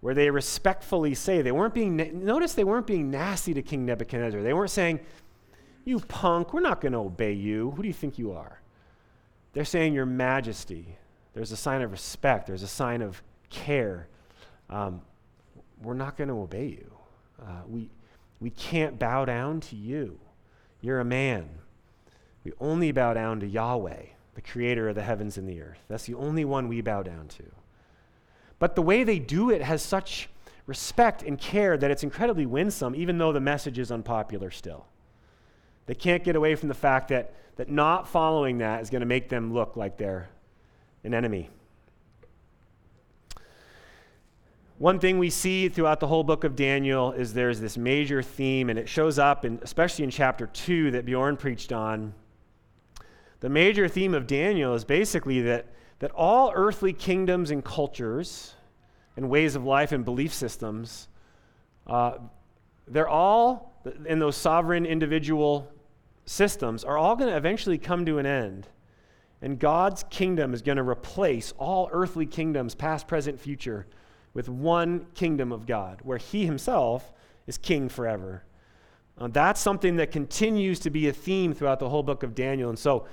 where 0.00 0.14
they 0.14 0.28
respectfully 0.30 1.14
say, 1.14 1.40
they 1.40 1.52
weren't 1.52 1.74
being, 1.74 2.24
notice 2.24 2.54
they 2.54 2.64
weren't 2.64 2.86
being 2.86 3.10
nasty 3.10 3.54
to 3.54 3.62
King 3.62 3.86
Nebuchadnezzar. 3.86 4.42
They 4.42 4.54
weren't 4.54 4.70
saying, 4.70 5.00
You 5.84 6.00
punk, 6.00 6.52
we're 6.52 6.60
not 6.60 6.80
going 6.80 6.92
to 6.92 6.98
obey 6.98 7.32
you. 7.32 7.70
Who 7.72 7.82
do 7.82 7.88
you 7.88 7.94
think 7.94 8.18
you 8.18 8.32
are? 8.32 8.60
They're 9.52 9.64
saying, 9.64 9.94
Your 9.94 10.06
Majesty. 10.06 10.96
There's 11.34 11.52
a 11.52 11.56
sign 11.56 11.82
of 11.82 11.92
respect, 11.92 12.46
there's 12.46 12.62
a 12.62 12.68
sign 12.68 13.02
of 13.02 13.22
care. 13.50 14.08
Um, 14.68 15.02
we're 15.82 15.94
not 15.94 16.16
going 16.16 16.28
to 16.28 16.34
obey 16.34 16.66
you. 16.66 16.92
Uh, 17.40 17.62
we, 17.68 17.88
we 18.40 18.50
can't 18.50 18.98
bow 18.98 19.24
down 19.24 19.60
to 19.60 19.76
you. 19.76 20.18
You're 20.80 21.00
a 21.00 21.04
man. 21.04 21.48
We 22.44 22.52
only 22.60 22.92
bow 22.92 23.14
down 23.14 23.40
to 23.40 23.46
Yahweh, 23.46 24.02
the 24.34 24.40
creator 24.40 24.88
of 24.88 24.94
the 24.94 25.02
heavens 25.02 25.36
and 25.36 25.48
the 25.48 25.60
earth. 25.60 25.80
That's 25.88 26.04
the 26.04 26.14
only 26.14 26.44
one 26.44 26.68
we 26.68 26.80
bow 26.80 27.02
down 27.02 27.28
to. 27.28 27.44
But 28.58 28.74
the 28.74 28.82
way 28.82 29.04
they 29.04 29.18
do 29.18 29.50
it 29.50 29.62
has 29.62 29.82
such 29.82 30.28
respect 30.66 31.22
and 31.22 31.38
care 31.38 31.76
that 31.76 31.90
it's 31.90 32.02
incredibly 32.02 32.46
winsome, 32.46 32.94
even 32.94 33.18
though 33.18 33.32
the 33.32 33.40
message 33.40 33.78
is 33.78 33.90
unpopular 33.90 34.50
still. 34.50 34.86
They 35.90 35.96
can't 35.96 36.22
get 36.22 36.36
away 36.36 36.54
from 36.54 36.68
the 36.68 36.74
fact 36.76 37.08
that, 37.08 37.34
that 37.56 37.68
not 37.68 38.06
following 38.06 38.58
that 38.58 38.80
is 38.80 38.90
going 38.90 39.00
to 39.00 39.06
make 39.06 39.28
them 39.28 39.52
look 39.52 39.76
like 39.76 39.96
they're 39.96 40.28
an 41.02 41.14
enemy. 41.14 41.50
One 44.78 45.00
thing 45.00 45.18
we 45.18 45.30
see 45.30 45.68
throughout 45.68 45.98
the 45.98 46.06
whole 46.06 46.22
book 46.22 46.44
of 46.44 46.54
Daniel 46.54 47.10
is 47.10 47.34
there's 47.34 47.58
this 47.58 47.76
major 47.76 48.22
theme, 48.22 48.70
and 48.70 48.78
it 48.78 48.88
shows 48.88 49.18
up, 49.18 49.44
in, 49.44 49.58
especially 49.62 50.04
in 50.04 50.10
chapter 50.10 50.46
2 50.46 50.92
that 50.92 51.06
Bjorn 51.06 51.36
preached 51.36 51.72
on, 51.72 52.14
the 53.40 53.48
major 53.48 53.88
theme 53.88 54.14
of 54.14 54.28
Daniel 54.28 54.76
is 54.76 54.84
basically 54.84 55.40
that, 55.40 55.66
that 55.98 56.12
all 56.12 56.52
earthly 56.54 56.92
kingdoms 56.92 57.50
and 57.50 57.64
cultures 57.64 58.54
and 59.16 59.28
ways 59.28 59.56
of 59.56 59.64
life 59.64 59.90
and 59.90 60.04
belief 60.04 60.32
systems, 60.32 61.08
uh, 61.88 62.12
they're 62.86 63.08
all, 63.08 63.82
in 64.06 64.20
those 64.20 64.36
sovereign 64.36 64.86
individual 64.86 65.68
systems, 66.30 66.84
are 66.84 66.96
all 66.96 67.16
going 67.16 67.28
to 67.28 67.36
eventually 67.36 67.76
come 67.76 68.06
to 68.06 68.18
an 68.18 68.26
end. 68.26 68.68
And 69.42 69.58
God's 69.58 70.04
kingdom 70.10 70.54
is 70.54 70.62
going 70.62 70.76
to 70.76 70.88
replace 70.88 71.52
all 71.58 71.88
earthly 71.92 72.26
kingdoms, 72.26 72.74
past, 72.74 73.08
present, 73.08 73.40
future, 73.40 73.86
with 74.32 74.48
one 74.48 75.06
kingdom 75.14 75.50
of 75.50 75.66
God, 75.66 76.00
where 76.02 76.18
He 76.18 76.46
Himself 76.46 77.12
is 77.46 77.58
king 77.58 77.88
forever. 77.88 78.44
Uh, 79.18 79.28
that's 79.28 79.60
something 79.60 79.96
that 79.96 80.12
continues 80.12 80.78
to 80.80 80.90
be 80.90 81.08
a 81.08 81.12
theme 81.12 81.52
throughout 81.52 81.80
the 81.80 81.88
whole 81.88 82.02
book 82.02 82.22
of 82.22 82.34
Daniel. 82.34 82.70
And 82.70 82.78
so, 82.78 83.06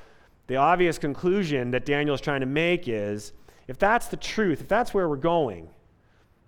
the 0.46 0.58
obvious 0.58 0.98
conclusion 0.98 1.72
that 1.72 1.86
Daniel 1.86 2.16
is 2.16 2.22
trying 2.22 2.40
to 2.42 2.46
make 2.46 2.88
is 2.88 3.34
if 3.68 3.78
that's 3.78 4.08
the 4.08 4.16
truth, 4.16 4.62
if 4.62 4.68
that's 4.68 4.94
where 4.94 5.10
we're 5.10 5.18
going, 5.18 5.70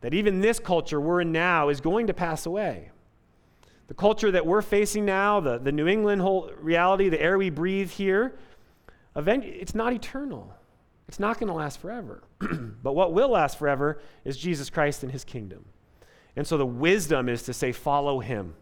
that 0.01 0.13
even 0.13 0.39
this 0.39 0.59
culture 0.59 1.01
we're 1.01 1.21
in 1.21 1.31
now 1.31 1.67
is 1.67 1.81
going 1.81 2.07
to 2.07 2.13
pass 2.13 2.45
away. 2.45 2.91
The 3.89 3.95
culture 3.95 4.31
that 4.31 4.45
we're 4.45 4.61
facing 4.61 5.03
now, 5.03 5.39
the, 5.39 5.57
the 5.57 5.71
New 5.71 5.87
England 5.87 6.21
whole 6.21 6.51
reality, 6.61 7.09
the 7.09 7.19
air 7.19 7.37
we 7.37 7.49
breathe 7.49 7.89
here, 7.89 8.35
event, 9.15 9.43
it's 9.43 9.73
not 9.73 9.93
eternal. 9.93 10.53
It's 11.07 11.19
not 11.19 11.39
going 11.39 11.47
to 11.47 11.55
last 11.55 11.79
forever. 11.79 12.21
but 12.39 12.93
what 12.93 13.13
will 13.13 13.29
last 13.29 13.57
forever 13.57 13.99
is 14.23 14.37
Jesus 14.37 14.69
Christ 14.69 15.01
and 15.01 15.11
his 15.11 15.23
kingdom. 15.23 15.65
And 16.35 16.45
so 16.45 16.55
the 16.55 16.67
wisdom 16.67 17.27
is 17.27 17.41
to 17.43 17.53
say, 17.53 17.71
follow 17.71 18.19
him, 18.19 18.53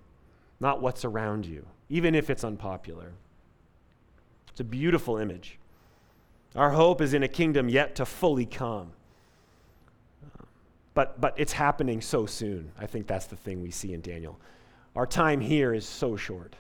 not 0.62 0.82
what's 0.82 1.04
around 1.04 1.46
you, 1.46 1.68
even 1.90 2.16
if 2.16 2.30
it's 2.30 2.46
unpopular. 2.46 3.12
It's 4.50 4.62
a 4.62 4.64
beautiful 4.64 5.18
image. 5.18 5.60
Our 6.56 6.70
hope 6.70 7.02
is 7.02 7.14
in 7.14 7.22
a 7.22 7.28
kingdom 7.28 7.68
yet 7.68 7.96
to 7.96 8.06
fully 8.06 8.46
come. 8.46 8.94
But, 10.94 11.20
but 11.20 11.34
it's 11.36 11.52
happening 11.52 12.00
so 12.00 12.26
soon. 12.26 12.72
I 12.80 12.86
think 12.86 13.08
that's 13.08 13.26
the 13.28 13.36
thing 13.36 13.62
we 13.62 13.72
see 13.72 13.94
in 13.94 14.00
Daniel. 14.00 14.40
Our 14.98 15.06
time 15.06 15.40
here 15.40 15.76
is 15.76 15.88
so 15.88 16.16
short. 16.16 16.56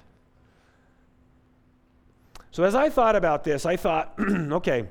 So, 2.51 2.63
as 2.63 2.75
I 2.75 2.88
thought 2.88 3.15
about 3.15 3.44
this, 3.44 3.65
I 3.65 3.77
thought, 3.77 4.13
okay, 4.20 4.86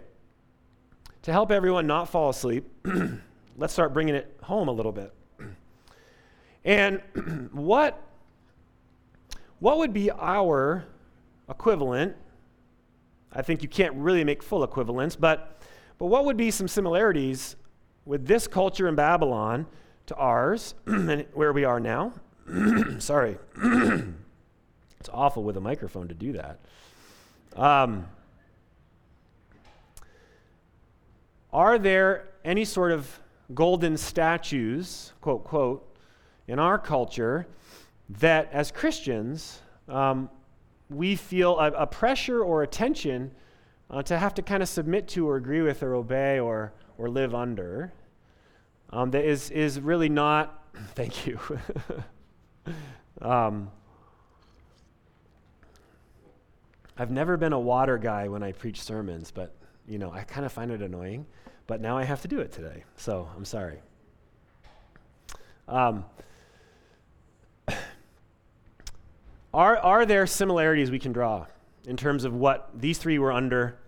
to 1.22 1.30
help 1.30 1.52
everyone 1.52 1.86
not 1.86 2.08
fall 2.08 2.28
asleep, 2.28 2.68
let's 3.56 3.72
start 3.72 3.94
bringing 3.94 4.16
it 4.16 4.36
home 4.42 4.66
a 4.66 4.72
little 4.72 4.90
bit. 4.90 5.14
And 6.64 7.00
what, 7.52 8.02
what 9.60 9.78
would 9.78 9.92
be 9.92 10.10
our 10.10 10.84
equivalent 11.48 12.16
I 13.32 13.42
think 13.42 13.62
you 13.62 13.68
can't 13.68 13.94
really 13.94 14.24
make 14.24 14.42
full 14.42 14.64
equivalence, 14.64 15.14
but, 15.14 15.60
but 15.98 16.06
what 16.06 16.24
would 16.24 16.36
be 16.36 16.50
some 16.50 16.66
similarities 16.66 17.54
with 18.04 18.26
this 18.26 18.48
culture 18.48 18.88
in 18.88 18.96
Babylon 18.96 19.66
to 20.06 20.16
ours 20.16 20.74
and 20.86 21.24
where 21.34 21.52
we 21.52 21.62
are 21.62 21.78
now? 21.78 22.12
Sorry. 22.98 23.36
it's 25.00 25.08
awful 25.12 25.42
with 25.42 25.56
a 25.56 25.60
microphone 25.60 26.08
to 26.08 26.14
do 26.14 26.32
that. 26.32 26.60
Um, 27.56 28.06
are 31.52 31.78
there 31.78 32.28
any 32.44 32.64
sort 32.64 32.92
of 32.92 33.20
golden 33.54 33.96
statues, 33.96 35.12
quote, 35.20 35.44
quote, 35.44 35.96
in 36.48 36.58
our 36.58 36.78
culture 36.78 37.46
that 38.08 38.48
as 38.52 38.70
Christians 38.70 39.60
um, 39.88 40.30
we 40.90 41.16
feel 41.16 41.58
a, 41.58 41.72
a 41.72 41.86
pressure 41.86 42.42
or 42.42 42.62
a 42.62 42.66
tension 42.66 43.32
uh, 43.90 44.02
to 44.02 44.18
have 44.18 44.34
to 44.34 44.42
kind 44.42 44.62
of 44.62 44.68
submit 44.68 45.08
to 45.08 45.28
or 45.28 45.36
agree 45.36 45.62
with 45.62 45.82
or 45.82 45.94
obey 45.94 46.38
or, 46.38 46.72
or 46.98 47.08
live 47.08 47.34
under 47.34 47.92
um, 48.90 49.10
that 49.10 49.24
is, 49.24 49.50
is 49.50 49.80
really 49.80 50.08
not, 50.08 50.62
thank 50.94 51.26
you. 51.26 51.38
um, 53.20 53.70
I've 56.98 57.10
never 57.10 57.36
been 57.36 57.52
a 57.52 57.60
water 57.60 57.98
guy 57.98 58.28
when 58.28 58.42
I 58.42 58.52
preach 58.52 58.80
sermons, 58.80 59.30
but 59.30 59.54
you 59.86 59.98
know, 59.98 60.10
I 60.10 60.22
kind 60.22 60.46
of 60.46 60.52
find 60.52 60.70
it 60.70 60.82
annoying. 60.82 61.26
But 61.66 61.80
now 61.80 61.98
I 61.98 62.04
have 62.04 62.22
to 62.22 62.28
do 62.28 62.40
it 62.40 62.52
today, 62.52 62.84
so 62.96 63.28
I'm 63.36 63.44
sorry. 63.44 63.80
Um, 65.68 66.04
Are, 69.54 69.78
are 69.78 70.04
there 70.04 70.26
similarities 70.26 70.90
we 70.90 70.98
can 70.98 71.12
draw 71.12 71.46
in 71.86 71.96
terms 71.96 72.24
of 72.24 72.34
what 72.34 72.68
these 72.74 72.98
three 72.98 73.18
were 73.18 73.32
under 73.32 73.78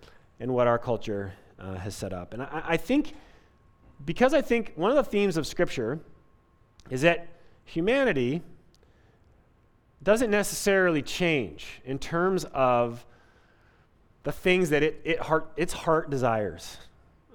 and 0.41 0.55
what 0.55 0.67
our 0.67 0.79
culture 0.79 1.35
uh, 1.59 1.75
has 1.75 1.95
set 1.95 2.15
up? 2.15 2.33
And 2.33 2.43
I, 2.43 2.63
I 2.69 2.77
think, 2.79 3.13
because 4.03 4.33
I 4.33 4.41
think 4.41 4.73
one 4.77 4.91
of 4.91 4.97
the 4.97 5.05
themes 5.05 5.37
of 5.37 5.47
Scripture 5.47 6.01
is 6.89 7.03
that 7.03 7.29
humanity 7.67 8.41
doesn't 10.03 10.31
necessarily 10.31 11.03
change 11.03 11.81
in 11.85 11.99
terms 11.99 12.45
of 12.53 13.05
the 14.23 14.33
things 14.33 14.71
that 14.71 14.83
it, 14.83 15.01
it 15.05 15.19
heart, 15.21 15.51
its 15.57 15.73
heart 15.73 16.11
desires, 16.11 16.77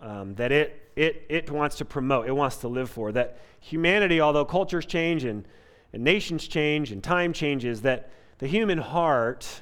um, 0.02 0.36
that 0.36 0.52
it, 0.52 0.90
it, 0.96 1.26
it 1.30 1.52
wants 1.52 1.78
to 1.78 1.86
promote, 1.86 2.28
it 2.28 2.32
wants 2.32 2.58
to 2.58 2.68
live 2.68 2.90
for. 2.90 3.12
That 3.12 3.40
humanity, 3.60 4.22
although 4.22 4.46
cultures 4.46 4.86
change 4.86 5.24
and, 5.24 5.48
and 5.92 6.04
nations 6.04 6.48
change 6.48 6.92
and 6.92 7.04
time 7.04 7.34
changes, 7.34 7.82
that 7.82 8.10
the 8.40 8.48
human 8.48 8.78
heart 8.78 9.62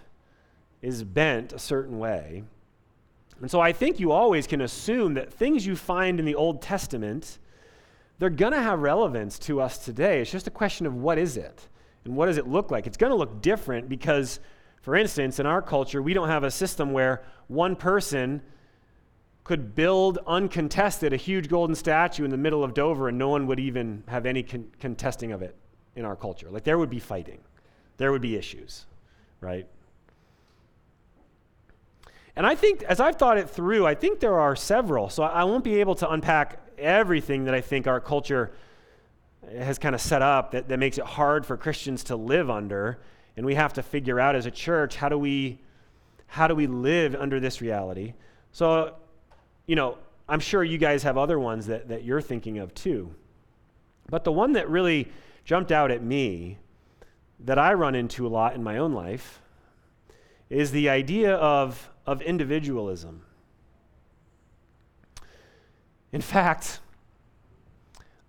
is 0.82 1.04
bent 1.04 1.54
a 1.54 1.60
certain 1.60 2.00
way. 2.00 2.44
And 3.40 3.50
so 3.50 3.60
I 3.60 3.72
think 3.72 4.00
you 4.00 4.12
always 4.12 4.46
can 4.46 4.62
assume 4.62 5.16
that 5.16 5.34
things 5.34 5.66
you 5.66 5.76
find 5.76 6.20
in 6.20 6.26
the 6.26 6.36
Old 6.36 6.62
Testament 6.62 7.40
they're 8.22 8.30
going 8.30 8.54
to 8.54 8.62
have 8.62 8.82
relevance 8.82 9.40
to 9.40 9.60
us 9.60 9.80
today. 9.80 10.22
It's 10.22 10.30
just 10.30 10.46
a 10.46 10.52
question 10.52 10.86
of 10.86 10.94
what 10.94 11.18
is 11.18 11.38
it 11.38 11.68
and 12.06 12.16
what 12.16 12.26
does 12.26 12.38
it 12.38 12.48
look 12.48 12.72
like. 12.72 12.88
It's 12.88 12.98
going 12.98 13.12
to 13.12 13.16
look 13.16 13.42
different 13.42 13.90
because, 13.90 14.40
for 14.82 14.96
instance, 14.96 15.40
in 15.40 15.46
our 15.46 15.62
culture, 15.62 16.02
we 16.02 16.14
don't 16.14 16.30
have 16.30 16.44
a 16.44 16.52
system 16.52 16.92
where 16.92 17.24
one 17.48 17.76
person 17.76 18.42
could 19.44 19.76
build 19.76 20.20
uncontested 20.28 21.14
a 21.14 21.18
huge 21.18 21.50
golden 21.50 21.76
statue 21.76 22.24
in 22.24 22.32
the 22.32 22.38
middle 22.38 22.64
of 22.64 22.74
Dover 22.74 23.10
and 23.10 23.18
no 23.18 23.30
one 23.30 23.48
would 23.48 23.60
even 23.60 24.04
have 24.08 24.26
any 24.26 24.44
con- 24.44 24.72
contesting 24.80 25.32
of 25.32 25.42
it 25.42 25.56
in 25.96 26.06
our 26.06 26.16
culture. 26.16 26.50
Like 26.50 26.64
there 26.64 26.78
would 26.78 26.90
be 26.90 27.00
fighting, 27.00 27.40
there 27.98 28.12
would 28.12 28.22
be 28.22 28.36
issues, 28.36 28.86
right? 29.40 29.68
And 32.36 32.48
I 32.48 32.56
think, 32.56 32.84
as 32.84 33.00
I've 33.00 33.18
thought 33.18 33.38
it 33.38 33.50
through, 33.50 33.86
I 33.86 33.94
think 33.94 34.20
there 34.20 34.40
are 34.40 34.56
several. 34.56 35.10
So 35.10 35.24
I 35.24 35.44
won't 35.44 35.64
be 35.64 35.82
able 35.82 35.96
to 35.96 36.10
unpack 36.10 36.60
everything 36.78 37.44
that 37.46 37.54
I 37.54 37.62
think 37.62 37.88
our 37.88 38.00
culture 38.00 38.52
has 39.50 39.80
kind 39.80 39.96
of 39.96 40.02
set 40.02 40.22
up 40.22 40.52
that, 40.52 40.68
that 40.70 40.78
makes 40.78 40.98
it 40.98 41.06
hard 41.06 41.46
for 41.46 41.58
Christians 41.58 42.04
to 42.06 42.16
live 42.16 42.50
under. 42.50 43.00
And 43.38 43.46
we 43.46 43.56
have 43.56 43.74
to 43.74 43.84
figure 43.84 44.20
out 44.20 44.36
as 44.36 44.46
a 44.46 44.52
church 44.52 44.96
how 44.96 45.10
do 45.10 45.18
we 45.18 45.60
how 46.28 46.48
do 46.48 46.56
we 46.56 46.66
live 46.66 47.14
under 47.16 47.42
this 47.42 47.60
reality? 47.60 48.14
So, 48.54 48.96
you 49.66 49.76
know, 49.76 49.98
I'm 50.30 50.40
sure 50.40 50.64
you 50.64 50.78
guys 50.78 51.04
have 51.04 51.18
other 51.18 51.38
ones 51.38 51.68
that, 51.68 51.90
that 51.90 52.06
you're 52.06 52.22
thinking 52.22 52.58
of 52.60 52.74
too. 52.74 53.14
But 54.10 54.24
the 54.24 54.32
one 54.32 54.54
that 54.54 54.70
really 54.70 55.12
jumped 55.44 55.74
out 55.74 55.92
at 55.92 56.02
me 56.02 56.58
that 57.42 57.60
I 57.60 57.74
run 57.74 57.96
into 57.96 58.26
a 58.26 58.30
lot 58.30 58.56
in 58.56 58.64
my 58.64 58.78
own 58.78 58.94
life 58.94 59.42
is 60.50 60.72
the 60.72 60.88
idea 60.88 61.36
of, 61.36 61.90
of 62.06 62.22
individualism. 62.22 63.24
In 66.12 66.22
fact, 66.22 66.80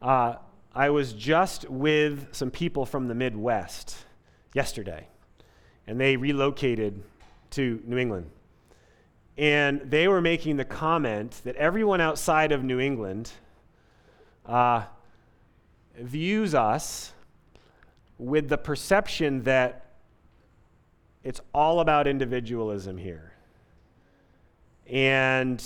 uh, 0.00 0.37
I 0.75 0.88
was 0.88 1.12
just 1.12 1.69
with 1.69 2.35
some 2.35 2.50
people 2.50 2.87
from 2.87 3.09
the 3.09 3.14
Midwest 3.14 3.97
yesterday, 4.55 5.07
and 5.87 6.00
they 6.00 6.17
relocated 6.17 7.02
to 7.50 7.83
New 7.85 7.99
England. 7.99 8.31
And 9.37 9.83
they 9.83 10.09
were 10.09 10.23
making 10.23 10.57
the 10.57 10.64
comment 10.64 11.41
that 11.45 11.57
everyone 11.57 12.00
outside 12.00 12.52
of 12.52 12.64
New 12.64 12.81
England 12.81 13.31
uh, 14.47 14.85
views 15.99 16.55
us 16.55 17.12
with 18.17 18.49
the 18.49 18.59
perception 18.59 19.43
that 19.43 19.91
it's 21.23 21.41
all 21.55 21.81
about 21.81 22.07
individualism 22.07 22.97
here. 22.97 23.35
And 24.87 25.62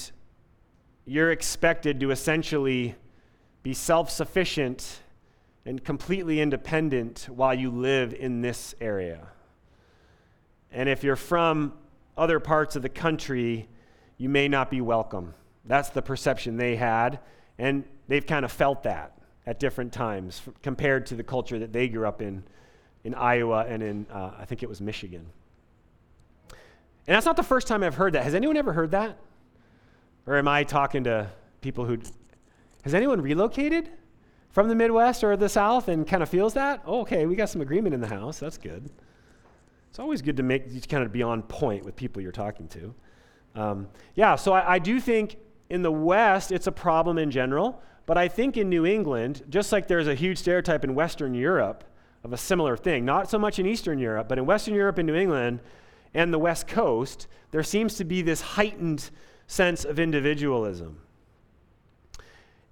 you're 1.04 1.30
expected 1.30 2.00
to 2.00 2.10
essentially 2.10 2.96
be 3.66 3.74
self 3.74 4.08
sufficient 4.12 5.00
and 5.64 5.82
completely 5.82 6.40
independent 6.40 7.26
while 7.28 7.52
you 7.52 7.68
live 7.68 8.14
in 8.14 8.40
this 8.40 8.76
area. 8.80 9.26
And 10.70 10.88
if 10.88 11.02
you're 11.02 11.16
from 11.16 11.72
other 12.16 12.38
parts 12.38 12.76
of 12.76 12.82
the 12.82 12.88
country, 12.88 13.68
you 14.18 14.28
may 14.28 14.46
not 14.46 14.70
be 14.70 14.80
welcome. 14.80 15.34
That's 15.64 15.88
the 15.88 16.00
perception 16.00 16.56
they 16.56 16.76
had. 16.76 17.18
And 17.58 17.82
they've 18.06 18.24
kind 18.24 18.44
of 18.44 18.52
felt 18.52 18.84
that 18.84 19.18
at 19.46 19.58
different 19.58 19.92
times 19.92 20.42
compared 20.62 21.06
to 21.06 21.16
the 21.16 21.24
culture 21.24 21.58
that 21.58 21.72
they 21.72 21.88
grew 21.88 22.06
up 22.06 22.22
in 22.22 22.44
in 23.02 23.16
Iowa 23.16 23.66
and 23.68 23.82
in, 23.82 24.06
uh, 24.12 24.30
I 24.38 24.44
think 24.44 24.62
it 24.62 24.68
was 24.68 24.80
Michigan. 24.80 25.26
And 27.08 27.16
that's 27.16 27.26
not 27.26 27.34
the 27.34 27.42
first 27.42 27.66
time 27.66 27.82
I've 27.82 27.96
heard 27.96 28.12
that. 28.12 28.22
Has 28.22 28.36
anyone 28.36 28.56
ever 28.56 28.72
heard 28.72 28.92
that? 28.92 29.18
Or 30.24 30.36
am 30.36 30.46
I 30.46 30.62
talking 30.62 31.02
to 31.02 31.28
people 31.62 31.84
who. 31.84 31.98
Has 32.86 32.94
anyone 32.94 33.20
relocated 33.20 33.90
from 34.50 34.68
the 34.68 34.76
Midwest 34.76 35.24
or 35.24 35.36
the 35.36 35.48
South 35.48 35.88
and 35.88 36.06
kind 36.06 36.22
of 36.22 36.28
feels 36.28 36.54
that? 36.54 36.84
Oh, 36.86 37.00
okay, 37.00 37.26
we 37.26 37.34
got 37.34 37.48
some 37.48 37.60
agreement 37.60 37.96
in 37.96 38.00
the 38.00 38.06
house. 38.06 38.38
That's 38.38 38.58
good. 38.58 38.88
It's 39.90 39.98
always 39.98 40.22
good 40.22 40.36
to 40.36 40.44
make 40.44 40.66
you 40.68 40.80
kind 40.80 41.02
of 41.02 41.10
be 41.10 41.20
on 41.24 41.42
point 41.42 41.84
with 41.84 41.96
people 41.96 42.22
you're 42.22 42.30
talking 42.30 42.68
to. 42.68 42.94
Um, 43.56 43.88
yeah, 44.14 44.36
so 44.36 44.52
I, 44.52 44.74
I 44.74 44.78
do 44.78 45.00
think 45.00 45.36
in 45.68 45.82
the 45.82 45.90
West 45.90 46.52
it's 46.52 46.68
a 46.68 46.72
problem 46.72 47.18
in 47.18 47.28
general. 47.28 47.82
But 48.06 48.18
I 48.18 48.28
think 48.28 48.56
in 48.56 48.68
New 48.68 48.86
England, 48.86 49.42
just 49.48 49.72
like 49.72 49.88
there's 49.88 50.06
a 50.06 50.14
huge 50.14 50.38
stereotype 50.38 50.84
in 50.84 50.94
Western 50.94 51.34
Europe 51.34 51.82
of 52.22 52.32
a 52.32 52.36
similar 52.36 52.76
thing, 52.76 53.04
not 53.04 53.28
so 53.28 53.36
much 53.36 53.58
in 53.58 53.66
Eastern 53.66 53.98
Europe, 53.98 54.28
but 54.28 54.38
in 54.38 54.46
Western 54.46 54.74
Europe 54.74 54.98
and 54.98 55.08
New 55.08 55.16
England 55.16 55.58
and 56.14 56.32
the 56.32 56.38
West 56.38 56.68
Coast, 56.68 57.26
there 57.50 57.64
seems 57.64 57.96
to 57.96 58.04
be 58.04 58.22
this 58.22 58.40
heightened 58.40 59.10
sense 59.48 59.84
of 59.84 59.98
individualism. 59.98 61.00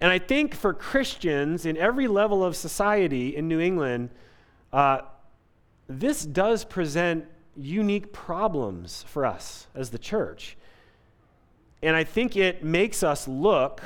And 0.05 0.12
I 0.12 0.19
think 0.19 0.55
for 0.55 0.75
Christians 0.75 1.64
in 1.64 1.79
every 1.79 2.09
level 2.09 2.45
of 2.45 2.57
society 2.57 3.35
in 3.35 3.49
New 3.49 3.59
England, 3.59 4.11
uh, 4.71 4.99
this 5.88 6.27
does 6.27 6.62
present 6.62 7.25
unique 7.57 8.12
problems 8.12 9.03
for 9.09 9.25
us 9.25 9.67
as 9.75 9.88
the 9.88 9.97
church. 9.97 10.59
And 11.83 11.97
I 11.97 12.05
think 12.05 12.37
it 12.37 12.62
makes 12.62 13.03
us 13.03 13.27
look 13.27 13.81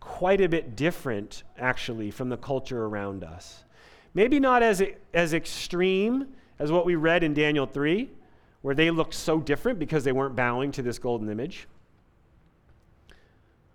quite 0.00 0.42
a 0.42 0.50
bit 0.50 0.76
different, 0.76 1.44
actually, 1.56 2.10
from 2.10 2.28
the 2.28 2.36
culture 2.36 2.84
around 2.84 3.24
us. 3.24 3.64
Maybe 4.12 4.38
not 4.38 4.62
as, 4.62 4.82
as 5.14 5.32
extreme 5.32 6.26
as 6.58 6.70
what 6.70 6.84
we 6.84 6.94
read 6.94 7.24
in 7.24 7.32
Daniel 7.32 7.64
3, 7.64 8.10
where 8.60 8.74
they 8.74 8.90
looked 8.90 9.14
so 9.14 9.40
different 9.40 9.78
because 9.78 10.04
they 10.04 10.12
weren't 10.12 10.36
bowing 10.36 10.72
to 10.72 10.82
this 10.82 10.98
golden 10.98 11.30
image. 11.30 11.68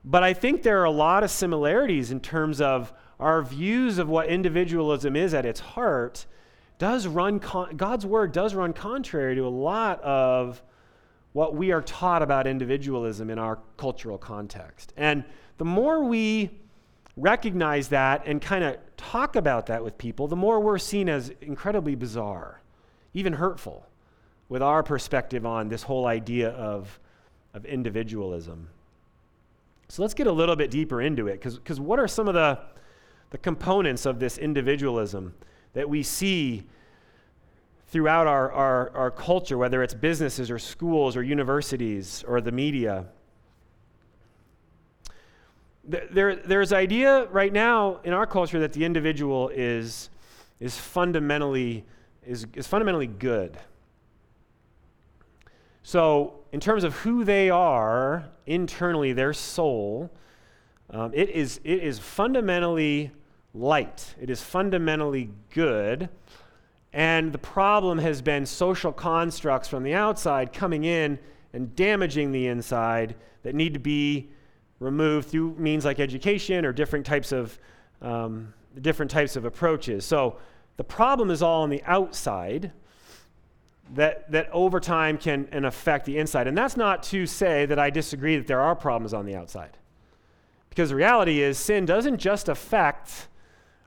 But 0.03 0.23
I 0.23 0.33
think 0.33 0.63
there 0.63 0.79
are 0.81 0.85
a 0.85 0.91
lot 0.91 1.23
of 1.23 1.31
similarities 1.31 2.12
in 2.12 2.19
terms 2.19 2.62
of 2.62 2.93
our 3.19 3.41
views 3.41 3.97
of 3.97 4.07
what 4.07 4.27
individualism 4.27 5.15
is 5.15 5.33
at 5.33 5.45
its 5.45 5.59
heart 5.59 6.25
does 6.77 7.05
run 7.05 7.39
con- 7.39 7.75
God's 7.75 8.05
word 8.05 8.31
does 8.31 8.55
run 8.55 8.71
contrary 8.71 9.35
to 9.35 9.45
a 9.45 9.49
lot 9.49 10.01
of 10.01 10.63
what 11.33 11.53
we 11.53 11.71
are 11.71 11.81
taught 11.81 12.21
about 12.21 12.47
individualism 12.47 13.29
in 13.29 13.38
our 13.38 13.59
cultural 13.77 14.17
context. 14.17 14.93
And 14.97 15.23
the 15.57 15.65
more 15.65 16.05
we 16.05 16.49
recognize 17.17 17.89
that 17.89 18.25
and 18.25 18.41
kind 18.41 18.63
of 18.63 18.77
talk 18.95 19.35
about 19.35 19.65
that 19.67 19.83
with 19.83 19.97
people, 19.97 20.27
the 20.27 20.35
more 20.35 20.59
we're 20.59 20.79
seen 20.79 21.09
as 21.09 21.31
incredibly 21.41 21.95
bizarre, 21.95 22.62
even 23.13 23.33
hurtful, 23.33 23.85
with 24.47 24.63
our 24.63 24.81
perspective 24.81 25.45
on 25.45 25.67
this 25.69 25.83
whole 25.83 26.07
idea 26.07 26.49
of, 26.49 26.99
of 27.53 27.65
individualism. 27.65 28.69
So 29.89 30.02
let's 30.02 30.13
get 30.13 30.28
a 30.28 30.32
little 30.32 30.56
bit 30.56 30.71
deeper 30.71 31.02
into 31.02 31.28
it, 31.28 31.41
because 31.41 31.80
what 31.80 31.99
are 31.99 32.08
some 32.08 32.28
of 32.28 32.36
the, 32.36 32.60
the 33.32 33.38
components 33.38 34.06
of 34.06 34.19
this 34.19 34.38
individualism 34.38 35.34
that 35.73 35.89
we 35.89 36.04
see 36.04 36.63
throughout 37.88 38.28
our, 38.28 38.52
our, 38.52 38.95
our 38.95 39.12
culture, 39.12 39.58
whether 39.58 39.82
it's 39.82 39.95
businesses 39.95 40.52
or 40.52 40.60
schools 40.60 41.17
or 41.17 41.23
universities 41.23 42.23
or 42.28 42.39
the 42.39 42.52
media? 42.52 43.08
there, 45.89 46.36
there's 46.36 46.71
idea 46.71 47.25
right 47.28 47.52
now 47.52 47.99
in 48.04 48.13
our 48.13 48.28
culture 48.28 48.60
that 48.60 48.73
the 48.73 48.86
individual 48.86 49.49
is, 49.49 50.10
is, 50.60 50.78
fundamentally, 50.78 51.84
is, 52.25 52.45
is 52.54 52.67
fundamentally 52.67 53.08
good. 53.08 53.58
So, 55.89 56.36
in 56.52 56.60
terms 56.60 56.84
of 56.84 56.93
who 56.97 57.23
they 57.23 57.49
are 57.49 58.30
internally, 58.45 59.12
their 59.12 59.34
soul, 59.34 60.12
um, 60.91 61.12
it, 61.15 61.32
is, 61.32 61.60
it 61.63 61.84
is 61.84 61.97
fundamentally 61.97 63.10
light. 63.56 64.13
It 64.21 64.30
is 64.30 64.39
fundamentally 64.39 65.32
good. 65.52 66.08
And 66.93 67.34
the 67.34 67.39
problem 67.39 67.97
has 67.97 68.21
been 68.21 68.45
social 68.45 68.91
constructs 68.91 69.67
from 69.67 69.82
the 69.82 69.95
outside 69.95 70.54
coming 70.54 70.84
in 70.84 71.17
and 71.54 71.75
damaging 71.75 72.32
the 72.32 72.45
inside 72.45 73.15
that 73.41 73.56
need 73.56 73.73
to 73.73 73.80
be 73.80 74.30
removed 74.80 75.30
through 75.30 75.56
means 75.58 75.86
like 75.86 75.99
education 75.99 76.65
or 76.65 76.71
different 76.71 77.04
types 77.04 77.32
of 77.32 77.58
um, 78.04 78.54
different 78.80 79.10
types 79.10 79.36
of 79.36 79.43
approaches. 79.43 80.06
So 80.06 80.38
the 80.78 80.84
problem 80.84 81.32
is 81.32 81.41
all 81.41 81.63
on 81.63 81.71
the 81.71 81.82
outside 81.88 82.73
that, 83.93 84.32
that 84.32 84.49
over 84.52 84.80
time 84.80 85.17
can 85.17 85.47
and 85.52 85.65
affect 85.65 86.06
the 86.06 86.17
inside. 86.17 86.47
And 86.47 86.58
that's 86.58 86.78
not 86.78 87.04
to 87.04 87.25
say 87.25 87.65
that 87.65 87.80
I 87.80 87.89
disagree 87.89 88.38
that 88.38 88.47
there 88.47 88.62
are 88.62 88.75
problems 88.75 89.13
on 89.13 89.25
the 89.25 89.36
outside. 89.36 89.78
Because 90.69 90.89
the 90.89 90.95
reality 90.95 91.41
is, 91.41 91.58
sin 91.58 91.86
doesn't 91.86 92.17
just 92.17 92.47
affect 92.47 93.28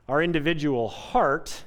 our 0.09 0.21
individual 0.21 0.89
heart, 0.89 1.63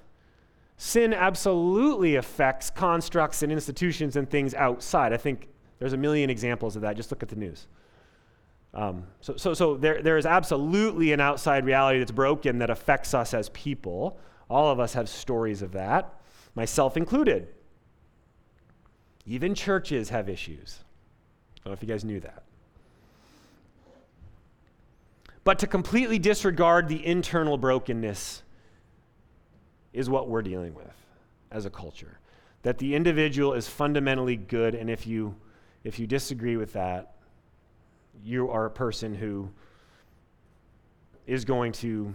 sin 0.76 1.14
absolutely 1.14 2.16
affects 2.16 2.68
constructs 2.68 3.42
and 3.42 3.50
institutions 3.50 4.16
and 4.16 4.28
things 4.28 4.54
outside. 4.54 5.12
I 5.12 5.16
think 5.16 5.48
there's 5.78 5.94
a 5.94 5.96
million 5.96 6.28
examples 6.28 6.76
of 6.76 6.82
that. 6.82 6.96
Just 6.96 7.10
look 7.10 7.22
at 7.22 7.30
the 7.30 7.36
news. 7.36 7.66
Um, 8.74 9.04
so, 9.22 9.36
so, 9.36 9.54
so 9.54 9.76
there, 9.76 10.02
there 10.02 10.18
is 10.18 10.26
absolutely 10.26 11.12
an 11.12 11.20
outside 11.20 11.64
reality 11.64 11.98
that's 11.98 12.10
broken 12.10 12.58
that 12.58 12.68
affects 12.68 13.14
us 13.14 13.32
as 13.32 13.48
people. 13.50 14.18
All 14.50 14.70
of 14.70 14.78
us 14.78 14.92
have 14.92 15.08
stories 15.08 15.62
of 15.62 15.72
that, 15.72 16.20
myself 16.54 16.98
included. 16.98 17.48
Even 19.26 19.54
churches 19.54 20.10
have 20.10 20.28
issues. 20.28 20.78
I 21.56 21.60
don't 21.64 21.70
know 21.70 21.72
if 21.72 21.82
you 21.82 21.88
guys 21.88 22.04
knew 22.04 22.20
that. 22.20 22.44
But 25.42 25.58
to 25.60 25.66
completely 25.66 26.18
disregard 26.18 26.88
the 26.88 27.04
internal 27.04 27.56
brokenness 27.56 28.42
is 29.92 30.10
what 30.10 30.28
we're 30.28 30.42
dealing 30.42 30.74
with 30.74 30.92
as 31.50 31.66
a 31.66 31.70
culture. 31.70 32.18
That 32.62 32.78
the 32.78 32.94
individual 32.94 33.54
is 33.54 33.68
fundamentally 33.68 34.36
good, 34.36 34.74
and 34.74 34.90
if 34.90 35.06
you, 35.06 35.34
if 35.84 35.98
you 35.98 36.06
disagree 36.06 36.56
with 36.56 36.72
that, 36.72 37.14
you 38.24 38.50
are 38.50 38.66
a 38.66 38.70
person 38.70 39.14
who 39.14 39.48
is 41.26 41.44
going 41.44 41.72
to 41.72 42.14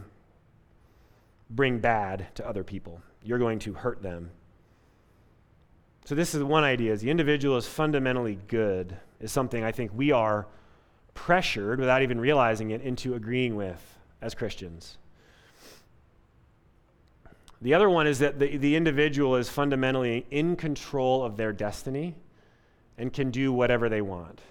bring 1.49 1.79
bad 1.79 2.27
to 2.35 2.47
other 2.47 2.63
people. 2.63 3.01
You're 3.23 3.39
going 3.39 3.59
to 3.59 3.73
hurt 3.73 4.01
them. 4.01 4.31
So 6.05 6.15
this 6.15 6.33
is 6.33 6.43
one 6.43 6.63
idea 6.63 6.93
is 6.93 7.01
the 7.01 7.09
individual 7.09 7.57
is 7.57 7.67
fundamentally 7.67 8.39
good 8.47 8.97
is 9.19 9.31
something 9.31 9.63
I 9.63 9.71
think 9.71 9.91
we 9.93 10.11
are 10.11 10.47
pressured 11.13 11.79
without 11.79 12.01
even 12.01 12.19
realizing 12.19 12.71
it 12.71 12.81
into 12.81 13.13
agreeing 13.13 13.55
with 13.55 13.99
as 14.21 14.33
Christians. 14.33 14.97
The 17.61 17.75
other 17.75 17.89
one 17.89 18.07
is 18.07 18.19
that 18.19 18.39
the, 18.39 18.57
the 18.57 18.75
individual 18.75 19.35
is 19.35 19.47
fundamentally 19.47 20.25
in 20.31 20.55
control 20.55 21.23
of 21.23 21.37
their 21.37 21.53
destiny 21.53 22.15
and 22.97 23.13
can 23.13 23.29
do 23.29 23.53
whatever 23.53 23.87
they 23.87 24.01
want. 24.01 24.41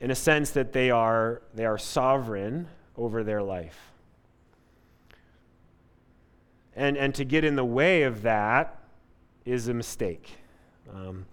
In 0.00 0.10
a 0.10 0.14
sense 0.14 0.50
that 0.50 0.72
they 0.72 0.90
are, 0.90 1.42
they 1.54 1.64
are 1.64 1.78
sovereign 1.78 2.68
over 2.96 3.24
their 3.24 3.42
life. 3.42 3.78
And, 6.76 6.98
and 6.98 7.14
to 7.14 7.24
get 7.24 7.44
in 7.44 7.56
the 7.56 7.64
way 7.64 8.02
of 8.02 8.22
that 8.22 8.79
is 9.44 9.68
a 9.68 9.74
mistake. 9.74 10.30
Um, 10.92 11.26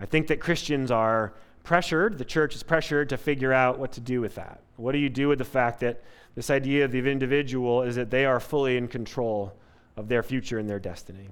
I 0.00 0.06
think 0.06 0.26
that 0.28 0.40
Christians 0.40 0.90
are 0.90 1.32
pressured, 1.62 2.18
the 2.18 2.24
church 2.24 2.54
is 2.54 2.62
pressured 2.62 3.08
to 3.08 3.16
figure 3.16 3.52
out 3.52 3.78
what 3.78 3.92
to 3.92 4.00
do 4.00 4.20
with 4.20 4.34
that. 4.36 4.60
What 4.76 4.92
do 4.92 4.98
you 4.98 5.08
do 5.08 5.28
with 5.28 5.38
the 5.38 5.44
fact 5.44 5.80
that 5.80 6.02
this 6.34 6.50
idea 6.50 6.84
of 6.84 6.92
the 6.92 6.98
individual 6.98 7.82
is 7.82 7.96
that 7.96 8.10
they 8.10 8.24
are 8.24 8.38
fully 8.38 8.76
in 8.76 8.88
control 8.88 9.56
of 9.96 10.08
their 10.08 10.22
future 10.22 10.58
and 10.58 10.68
their 10.68 10.78
destiny? 10.78 11.28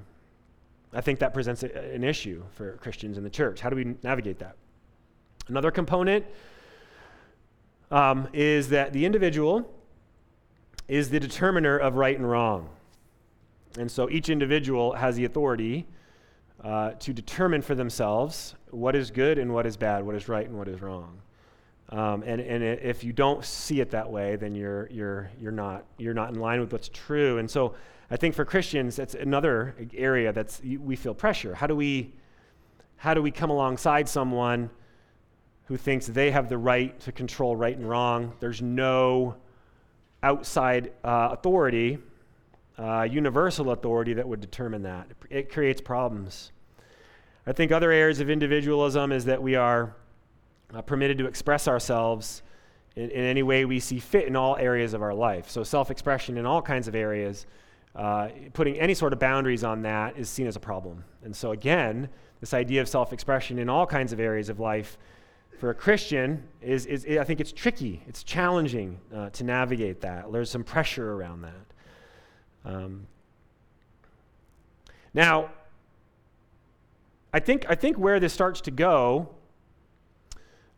I 0.93 1.01
think 1.01 1.19
that 1.19 1.35
presents 1.35 1.63
a, 1.63 1.95
an 1.95 2.05
issue 2.05 2.43
for 2.55 2.73
Christians 2.79 3.19
in 3.19 3.25
the 3.25 3.31
church. 3.31 3.61
How 3.61 3.69
do 3.69 3.77
we 3.77 3.95
navigate 4.03 4.39
that? 4.39 4.57
Another 5.49 5.71
component 5.71 6.25
um, 7.91 8.29
is 8.33 8.71
that 8.71 8.93
the 8.93 9.05
individual 9.05 9.71
is 10.89 11.11
the 11.11 11.21
determiner 11.21 11.77
of 11.77 11.97
right 11.97 12.17
and 12.17 12.29
wrong. 12.29 12.71
And 13.79 13.91
so 13.91 14.09
each 14.09 14.29
individual 14.29 14.95
has 14.95 15.17
the 15.17 15.25
authority 15.25 15.87
uh, 16.65 16.93
to 16.93 17.13
determine 17.13 17.61
for 17.61 17.75
themselves 17.75 18.55
what 18.71 18.97
is 18.97 19.11
good 19.11 19.39
and 19.39 19.53
what 19.53 19.67
is 19.67 19.77
bad, 19.77 20.05
what 20.05 20.17
is 20.17 20.29
right 20.29 20.49
and 20.49 20.57
what 20.57 20.67
is 20.67 20.81
wrong. 20.81 21.21
Um, 21.91 22.25
and, 22.27 22.41
and 22.41 22.65
if 22.65 23.05
you 23.05 23.13
don't 23.13 23.45
see 23.45 23.81
it 23.81 23.91
that 23.91 24.11
way, 24.11 24.37
then 24.37 24.55
you're, 24.55 24.89
you're, 24.91 25.31
you're, 25.39 25.53
not, 25.53 25.85
you're 25.99 26.15
not 26.15 26.31
in 26.31 26.41
line 26.41 26.61
with 26.61 26.73
what's 26.73 26.89
true. 26.89 27.37
And 27.39 27.49
so 27.51 27.75
I 28.11 28.17
think 28.17 28.35
for 28.35 28.47
Christians, 28.47 28.97
that's 28.97 29.15
another 29.15 29.77
area 29.95 30.33
that's 30.33 30.63
we 30.63 30.97
feel 30.97 31.15
pressure. 31.15 31.55
How 31.55 31.67
do 31.67 31.77
we, 31.77 32.15
how 32.97 33.13
do 33.13 33.21
we 33.21 33.31
come 33.31 33.51
alongside 33.51 34.09
someone 34.09 34.71
who 35.67 35.77
thinks 35.77 36.07
they 36.07 36.31
have 36.31 36.49
the 36.49 36.59
right 36.59 36.99
to 37.01 37.13
control 37.13 37.55
right 37.55 37.77
and 37.77 37.89
wrong? 37.89 38.33
There's 38.41 38.63
no 38.63 39.37
outside 40.23 40.93
uh, 41.05 41.29
authority, 41.33 41.99
uh, 42.79 43.03
universal 43.03 43.71
authority 43.71 44.15
that 44.15 44.27
would 44.27 44.41
determine 44.41 44.83
that. 44.83 45.07
It 45.31 45.53
creates 45.53 45.81
problems. 45.81 46.53
I 47.47 47.53
think 47.53 47.73
other 47.73 47.93
areas 47.93 48.21
of 48.21 48.31
individualism 48.31 49.13
is 49.13 49.27
that 49.27 49.43
we 49.43 49.55
are 49.55 49.95
uh, 50.75 50.83
permitted 50.83 51.19
to 51.19 51.27
express 51.27 51.69
ourselves 51.69 52.43
in, 52.97 53.11
in, 53.11 53.25
any 53.25 53.43
way 53.43 53.65
we 53.65 53.81
see 53.81 53.99
fit 53.99 54.27
in 54.27 54.35
all 54.35 54.57
areas 54.57 54.95
of 54.95 55.03
our 55.03 55.15
life. 55.15 55.51
So, 55.51 55.63
self 55.63 55.91
expression 55.91 56.39
in 56.39 56.47
all 56.47 56.63
kinds 56.63 56.89
of 56.89 56.95
areas, 56.95 57.47
uh, 57.95 58.29
putting 58.55 58.79
any 58.79 58.95
sort 58.95 59.13
of 59.13 59.19
boundaries 59.19 59.63
on 59.63 59.83
that 59.83 60.17
is 60.17 60.29
seen 60.29 60.47
as 60.47 60.57
a 60.57 60.61
problem. 60.61 61.05
And 61.23 61.35
so, 61.35 61.53
again, 61.53 62.09
this 62.41 62.55
idea 62.55 62.81
of 62.81 62.89
self 62.89 63.13
expression 63.13 63.59
in 63.59 63.69
all 63.69 63.87
kinds 63.87 64.13
of 64.13 64.21
areas 64.21 64.49
of 64.49 64.59
life 64.59 64.99
for 65.59 65.71
a 65.71 65.75
Christian 65.75 66.43
is, 66.61 66.87
is 66.87 67.07
I 67.19 67.25
think 67.25 67.41
it's 67.41 67.53
tricky. 67.53 68.03
It's 68.07 68.25
challenging 68.25 68.99
uh, 69.15 69.31
to 69.31 69.45
navigate 69.45 70.01
that. 70.01 70.33
There's 70.33 70.51
some 70.51 70.65
pressure 70.65 71.13
around 71.13 71.43
that. 71.43 71.74
Um, 72.65 73.07
now, 75.13 75.51
I 77.33 77.41
think, 77.41 77.67
I 77.69 77.75
think 77.75 77.97
where 77.99 78.21
this 78.21 78.33
starts 78.33 78.61
to 78.63 78.71
go, 78.71 79.29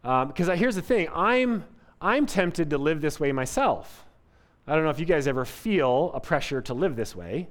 because 0.03 0.49
um, 0.49 0.57
here's 0.57 0.77
the 0.77 0.83
thing 0.83 1.09
I'm, 1.14 1.64
I'm 2.01 2.27
tempted 2.27 2.70
to 2.70 2.79
live 2.79 3.01
this 3.01 3.20
way 3.20 3.33
myself. 3.33 4.05
I 4.66 4.75
don't 4.75 4.85
know 4.85 4.90
if 4.90 4.99
you 4.99 5.07
guys 5.07 5.27
ever 5.27 5.44
feel 5.44 6.11
a 6.14 6.20
pressure 6.20 6.61
to 6.62 6.75
live 6.75 6.96
this 6.96 7.14
way. 7.14 7.49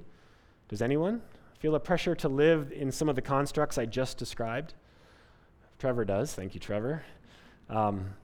Does 0.68 0.82
anyone 0.82 1.22
feel 1.58 1.74
a 1.74 1.80
pressure 1.80 2.14
to 2.16 2.28
live 2.28 2.72
in 2.72 2.92
some 2.92 3.08
of 3.08 3.16
the 3.16 3.22
constructs 3.22 3.78
I 3.78 3.86
just 3.86 4.18
described? 4.18 4.74
Trevor 5.78 6.04
does. 6.04 6.34
Thank 6.34 6.54
you, 6.54 6.60
Trevor. 6.60 7.04
Um, 7.70 8.14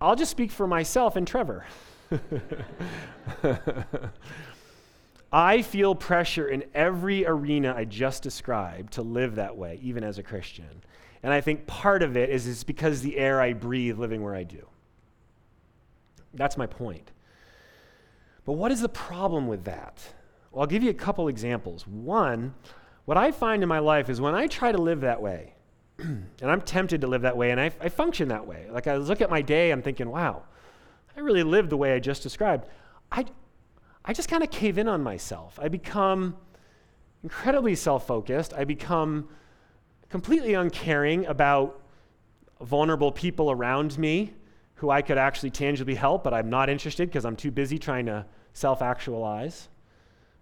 I'll 0.00 0.16
just 0.16 0.30
speak 0.30 0.50
for 0.50 0.66
myself 0.66 1.16
and 1.16 1.26
Trevor. 1.26 1.64
I 5.32 5.62
feel 5.62 5.94
pressure 5.94 6.48
in 6.48 6.64
every 6.74 7.24
arena 7.24 7.74
I 7.76 7.84
just 7.84 8.22
described 8.22 8.94
to 8.94 9.02
live 9.02 9.36
that 9.36 9.56
way, 9.56 9.78
even 9.82 10.02
as 10.02 10.18
a 10.18 10.22
Christian. 10.22 10.82
And 11.22 11.32
I 11.32 11.40
think 11.40 11.66
part 11.66 12.02
of 12.02 12.16
it 12.16 12.30
is 12.30 12.46
it's 12.46 12.64
because 12.64 13.02
the 13.02 13.18
air 13.18 13.40
I 13.40 13.52
breathe 13.52 13.98
living 13.98 14.22
where 14.22 14.34
I 14.34 14.42
do. 14.42 14.66
That's 16.34 16.56
my 16.56 16.66
point. 16.66 17.12
But 18.44 18.54
what 18.54 18.72
is 18.72 18.80
the 18.80 18.88
problem 18.88 19.46
with 19.46 19.64
that? 19.64 19.98
Well, 20.50 20.62
I'll 20.62 20.66
give 20.66 20.82
you 20.82 20.90
a 20.90 20.94
couple 20.94 21.28
examples. 21.28 21.86
One, 21.86 22.54
what 23.04 23.16
I 23.16 23.30
find 23.30 23.62
in 23.62 23.68
my 23.68 23.78
life 23.78 24.08
is 24.08 24.20
when 24.20 24.34
I 24.34 24.46
try 24.46 24.72
to 24.72 24.78
live 24.78 25.02
that 25.02 25.20
way, 25.20 25.54
and 25.98 26.26
I'm 26.42 26.62
tempted 26.62 27.02
to 27.02 27.06
live 27.06 27.22
that 27.22 27.36
way, 27.36 27.50
and 27.50 27.60
I, 27.60 27.70
I 27.80 27.88
function 27.88 28.28
that 28.28 28.46
way. 28.46 28.68
Like 28.70 28.86
I 28.86 28.96
look 28.96 29.20
at 29.20 29.30
my 29.30 29.42
day, 29.42 29.70
I'm 29.70 29.82
thinking, 29.82 30.08
wow, 30.08 30.44
I 31.20 31.22
really 31.22 31.42
lived 31.42 31.68
the 31.68 31.76
way 31.76 31.92
I 31.92 31.98
just 31.98 32.22
described. 32.22 32.64
I, 33.12 33.26
I 34.06 34.14
just 34.14 34.30
kind 34.30 34.42
of 34.42 34.50
cave 34.50 34.78
in 34.78 34.88
on 34.88 35.02
myself. 35.02 35.58
I 35.60 35.68
become 35.68 36.34
incredibly 37.22 37.74
self 37.74 38.06
focused. 38.06 38.54
I 38.54 38.64
become 38.64 39.28
completely 40.08 40.54
uncaring 40.54 41.26
about 41.26 41.82
vulnerable 42.62 43.12
people 43.12 43.50
around 43.50 43.98
me 43.98 44.32
who 44.76 44.88
I 44.88 45.02
could 45.02 45.18
actually 45.18 45.50
tangibly 45.50 45.94
help, 45.94 46.24
but 46.24 46.32
I'm 46.32 46.48
not 46.48 46.70
interested 46.70 47.10
because 47.10 47.26
I'm 47.26 47.36
too 47.36 47.50
busy 47.50 47.78
trying 47.78 48.06
to 48.06 48.24
self 48.54 48.80
actualize, 48.80 49.68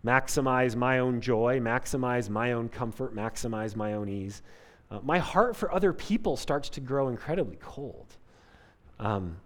maximize 0.05 0.77
my 0.77 1.01
own 1.01 1.21
joy, 1.21 1.59
maximize 1.59 2.31
my 2.31 2.53
own 2.53 2.69
comfort, 2.69 3.17
maximize 3.17 3.75
my 3.75 3.95
own 3.95 4.09
ease. 4.09 4.43
Uh, 4.93 5.01
my 5.03 5.19
heart 5.19 5.57
for 5.57 5.75
other 5.75 5.93
people 5.93 6.37
starts 6.37 6.69
to 6.69 6.81
grow 6.81 7.09
incredibly 7.09 7.57
cold. 7.57 8.17
Um, 9.01 9.38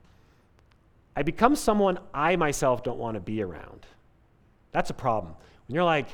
I 1.14 1.22
become 1.22 1.56
someone 1.56 1.98
I 2.14 2.36
myself 2.36 2.82
don't 2.82 2.98
want 2.98 3.14
to 3.16 3.20
be 3.20 3.42
around. 3.42 3.86
That's 4.72 4.90
a 4.90 4.94
problem. 4.94 5.34
When 5.66 5.74
you're 5.74 5.84
like, 5.84 6.08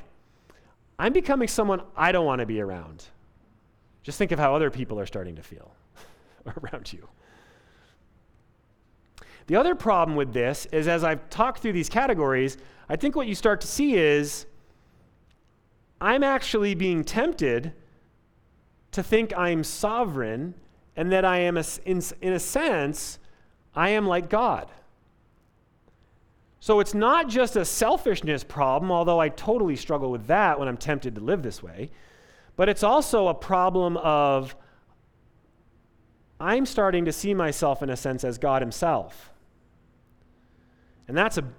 I'm 0.99 1.13
becoming 1.13 1.49
someone 1.49 1.83
I 1.97 2.11
don't 2.11 2.27
want 2.27 2.41
to 2.41 2.47
be 2.47 2.61
around, 2.61 3.05
just 4.03 4.19
think 4.19 4.33
of 4.33 4.39
how 4.39 4.55
other 4.55 4.71
people 4.71 4.99
are 4.99 5.07
starting 5.07 5.37
to 5.37 5.43
feel 5.43 5.73
around 6.63 6.93
you. 6.93 7.09
The 9.47 9.57
other 9.57 9.75
problem 9.75 10.17
with 10.17 10.33
this 10.33 10.67
is 10.73 10.89
as 10.89 11.05
I've 11.05 11.31
talked 11.31 11.61
through 11.61 11.73
these 11.73 11.89
categories, 11.89 12.59
I 12.89 12.97
think 12.97 13.17
what 13.17 13.27
you 13.27 13.35
start 13.35 13.61
to 13.63 13.67
see 13.67 13.95
is 13.95 14.47
I'm 16.01 16.23
actually 16.23 16.75
being 16.75 17.05
tempted 17.05 17.73
to 18.93 19.03
think 19.03 19.37
I'm 19.37 19.65
sovereign 19.65 20.55
and 20.97 21.13
that 21.13 21.25
I 21.25 21.39
am, 21.39 21.57
a, 21.57 21.65
in, 21.85 22.03
in 22.21 22.33
a 22.33 22.39
sense, 22.39 23.19
I 23.75 23.91
am 23.91 24.07
like 24.07 24.29
God. 24.29 24.71
So 26.61 26.81
it's 26.81 26.95
not 26.95 27.29
just 27.29 27.57
a 27.57 27.65
selfishness 27.65 28.43
problem, 28.43 28.91
although 28.91 29.21
I 29.21 29.29
totally 29.29 29.77
struggle 29.77 30.11
with 30.11 30.27
that 30.27 30.59
when 30.59 30.69
I'm 30.69 30.77
tempted 30.77 31.15
to 31.15 31.21
live 31.21 31.43
this 31.43 31.63
way, 31.63 31.91
but 32.57 32.69
it's 32.69 32.83
also 32.83 33.29
a 33.29 33.35
problem 33.35 33.97
of 33.99 34.57
I'm 36.41 36.67
starting 36.67 37.05
to 37.05 37.13
see 37.13 37.35
myself 37.35 37.83
in 37.83 37.91
a 37.91 37.97
sense 37.97 38.25
as 38.25 38.39
God 38.39 38.63
Himself. 38.63 39.31
And 41.07 41.17
that's 41.17 41.39
an 41.39 41.55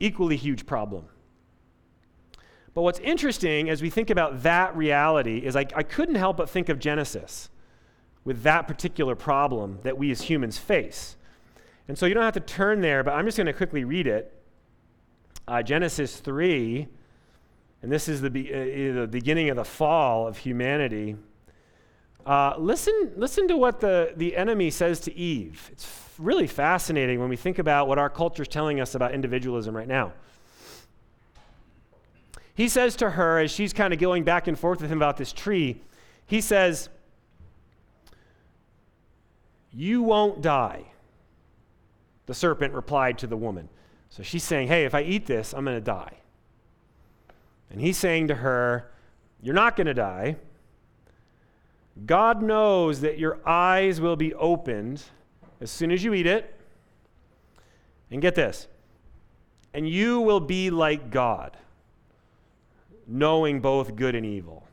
equally 0.00 0.36
huge 0.36 0.66
problem. 0.66 1.06
But 2.74 2.82
what's 2.82 3.00
interesting 3.00 3.70
as 3.70 3.82
we 3.82 3.90
think 3.90 4.10
about 4.10 4.42
that 4.42 4.76
reality 4.76 5.38
is 5.38 5.56
I, 5.56 5.66
I 5.74 5.82
couldn't 5.82 6.14
help 6.16 6.36
but 6.36 6.48
think 6.48 6.68
of 6.68 6.78
Genesis 6.78 7.50
with 8.24 8.42
that 8.42 8.68
particular 8.68 9.14
problem 9.14 9.78
that 9.82 9.96
we 9.96 10.10
as 10.10 10.22
humans 10.22 10.58
face. 10.58 11.16
And 11.88 11.98
so 11.98 12.06
you 12.06 12.14
don't 12.14 12.22
have 12.22 12.34
to 12.34 12.40
turn 12.40 12.80
there, 12.80 13.02
but 13.02 13.12
I'm 13.14 13.24
just 13.24 13.36
going 13.36 13.46
to 13.46 13.52
quickly 13.52 13.84
read 13.84 14.06
it 14.06 14.39
uh, 15.50 15.60
Genesis 15.64 16.16
3, 16.18 16.86
and 17.82 17.90
this 17.90 18.08
is 18.08 18.20
the, 18.20 18.30
be- 18.30 18.54
uh, 18.54 19.00
the 19.00 19.08
beginning 19.10 19.50
of 19.50 19.56
the 19.56 19.64
fall 19.64 20.28
of 20.28 20.38
humanity. 20.38 21.16
Uh, 22.24 22.54
listen, 22.56 23.12
listen 23.16 23.48
to 23.48 23.56
what 23.56 23.80
the, 23.80 24.12
the 24.16 24.36
enemy 24.36 24.70
says 24.70 25.00
to 25.00 25.16
Eve. 25.16 25.68
It's 25.72 25.84
f- 25.84 26.14
really 26.18 26.46
fascinating 26.46 27.18
when 27.18 27.28
we 27.28 27.36
think 27.36 27.58
about 27.58 27.88
what 27.88 27.98
our 27.98 28.08
culture 28.08 28.42
is 28.42 28.48
telling 28.48 28.80
us 28.80 28.94
about 28.94 29.12
individualism 29.12 29.76
right 29.76 29.88
now. 29.88 30.12
He 32.54 32.68
says 32.68 32.94
to 32.96 33.10
her, 33.10 33.40
as 33.40 33.50
she's 33.50 33.72
kind 33.72 33.92
of 33.92 33.98
going 33.98 34.22
back 34.22 34.46
and 34.46 34.56
forth 34.56 34.80
with 34.80 34.92
him 34.92 34.98
about 34.98 35.16
this 35.16 35.32
tree, 35.32 35.82
he 36.26 36.40
says, 36.40 36.88
You 39.72 40.02
won't 40.02 40.42
die. 40.42 40.84
The 42.26 42.34
serpent 42.34 42.72
replied 42.72 43.18
to 43.18 43.26
the 43.26 43.36
woman. 43.36 43.68
So 44.10 44.22
she's 44.22 44.44
saying, 44.44 44.68
Hey, 44.68 44.84
if 44.84 44.94
I 44.94 45.02
eat 45.02 45.26
this, 45.26 45.54
I'm 45.54 45.64
going 45.64 45.76
to 45.76 45.80
die. 45.80 46.14
And 47.70 47.80
he's 47.80 47.96
saying 47.96 48.28
to 48.28 48.34
her, 48.34 48.90
You're 49.40 49.54
not 49.54 49.76
going 49.76 49.86
to 49.86 49.94
die. 49.94 50.36
God 52.06 52.42
knows 52.42 53.00
that 53.00 53.18
your 53.18 53.38
eyes 53.46 54.00
will 54.00 54.16
be 54.16 54.34
opened 54.34 55.02
as 55.60 55.70
soon 55.70 55.90
as 55.90 56.02
you 56.02 56.14
eat 56.14 56.26
it. 56.26 56.54
And 58.10 58.20
get 58.20 58.34
this, 58.34 58.66
and 59.72 59.88
you 59.88 60.20
will 60.20 60.40
be 60.40 60.68
like 60.70 61.10
God, 61.10 61.56
knowing 63.06 63.60
both 63.60 63.94
good 63.94 64.16
and 64.16 64.26
evil. 64.26 64.66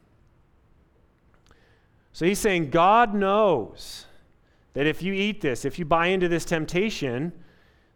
So 2.13 2.25
he's 2.25 2.39
saying, 2.39 2.71
God 2.71 3.13
knows 3.13 4.07
that 4.73 4.87
if 4.87 5.03
you 5.03 5.13
eat 5.13 5.39
this, 5.39 5.65
if 5.65 5.77
you 5.77 5.85
buy 5.85 6.07
into 6.07 6.27
this 6.27 6.45
temptation, 6.45 7.31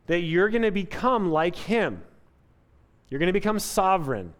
that 0.07 0.21
you're 0.21 0.49
going 0.49 0.63
to 0.63 0.71
become 0.71 1.31
like 1.31 1.55
him. 1.55 2.01
You're 3.09 3.19
going 3.19 3.27
to 3.27 3.33
become 3.33 3.59
sovereign. 3.59 4.33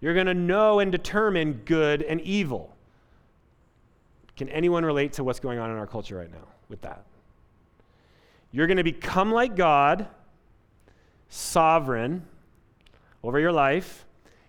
You're 0.00 0.14
going 0.14 0.26
to 0.26 0.34
know 0.34 0.78
and 0.78 0.92
determine 0.92 1.62
good 1.64 2.02
and 2.02 2.20
evil. 2.20 2.76
Can 4.36 4.48
anyone 4.50 4.84
relate 4.84 5.14
to 5.14 5.24
what's 5.24 5.40
going 5.40 5.58
on 5.58 5.70
in 5.70 5.76
our 5.76 5.86
culture 5.86 6.16
right 6.16 6.30
now 6.30 6.46
with 6.68 6.80
that? 6.82 7.04
You're 8.52 8.66
going 8.66 8.76
to 8.76 8.84
become 8.84 9.32
like 9.32 9.56
God, 9.56 10.06
sovereign 11.28 12.24
over 13.22 13.40
your 13.40 13.52
life, 13.52 14.06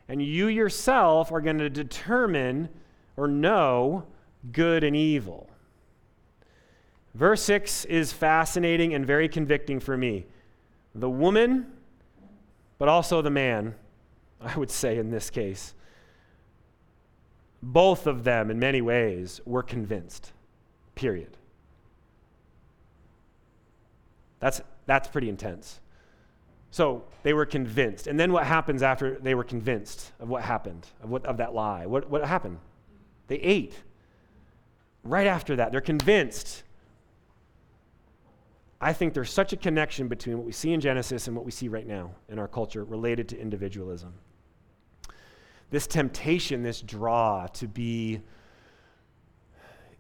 and 0.08 0.22
you 0.22 0.48
yourself 0.48 1.32
are 1.32 1.42
going 1.42 1.58
to 1.58 1.70
determine 1.70 2.70
or 3.18 3.28
know 3.28 4.06
good 4.52 4.84
and 4.84 4.96
evil. 4.96 5.50
Verse 7.14 7.42
6 7.44 7.86
is 7.86 8.14
fascinating 8.14 8.94
and 8.94 9.06
very 9.06 9.28
convicting 9.28 9.80
for 9.80 9.98
me. 9.98 10.26
The 11.00 11.10
woman, 11.10 11.68
but 12.78 12.90
also 12.90 13.22
the 13.22 13.30
man, 13.30 13.76
I 14.42 14.58
would 14.58 14.70
say 14.70 14.98
in 14.98 15.12
this 15.12 15.30
case, 15.30 15.74
both 17.62 18.08
of 18.08 18.24
them, 18.24 18.50
in 18.52 18.60
many 18.60 18.82
ways, 18.82 19.42
were 19.46 19.64
convinced. 19.64 20.32
Period. 20.96 21.38
That's, 24.40 24.62
that's 24.86 25.08
pretty 25.08 25.30
intense. 25.30 25.80
So 26.72 27.04
they 27.24 27.34
were 27.34 27.46
convinced. 27.46 28.08
And 28.08 28.20
then 28.20 28.32
what 28.32 28.46
happens 28.46 28.84
after 28.84 29.20
they 29.20 29.36
were 29.36 29.44
convinced 29.44 30.12
of 30.20 30.30
what 30.30 30.44
happened, 30.44 30.88
of, 31.02 31.10
what, 31.10 31.26
of 31.26 31.38
that 31.38 31.54
lie? 31.54 31.86
What, 31.86 32.10
what 32.10 32.26
happened? 32.26 32.60
They 33.28 33.38
ate. 33.38 33.74
Right 35.04 35.28
after 35.28 35.56
that, 35.56 35.72
they're 35.72 35.82
convinced. 35.82 36.64
I 38.82 38.94
think 38.94 39.14
there's 39.14 39.32
such 39.32 39.52
a 39.54 39.58
connection 39.58 40.08
between 40.08 40.38
what 40.38 40.46
we 40.46 40.52
see 40.54 40.72
in 40.72 40.80
Genesis 40.80 41.28
and 41.28 41.36
what 41.36 41.46
we 41.46 41.52
see 41.52 41.68
right 41.68 41.88
now 41.88 42.12
in 42.30 42.40
our 42.40 42.48
culture 42.48 42.84
related 42.84 43.28
to 43.30 43.40
individualism 43.40 44.14
this 45.72 45.88
temptation, 45.88 46.64
this 46.64 46.82
draw 46.82 47.48
to 47.48 47.68
be 47.68 48.22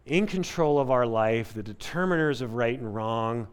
in 0.05 0.25
control 0.25 0.79
of 0.79 0.89
our 0.89 1.05
life, 1.05 1.53
the 1.53 1.63
determiners 1.63 2.41
of 2.41 2.55
right 2.55 2.79
and 2.79 2.93
wrong, 2.93 3.47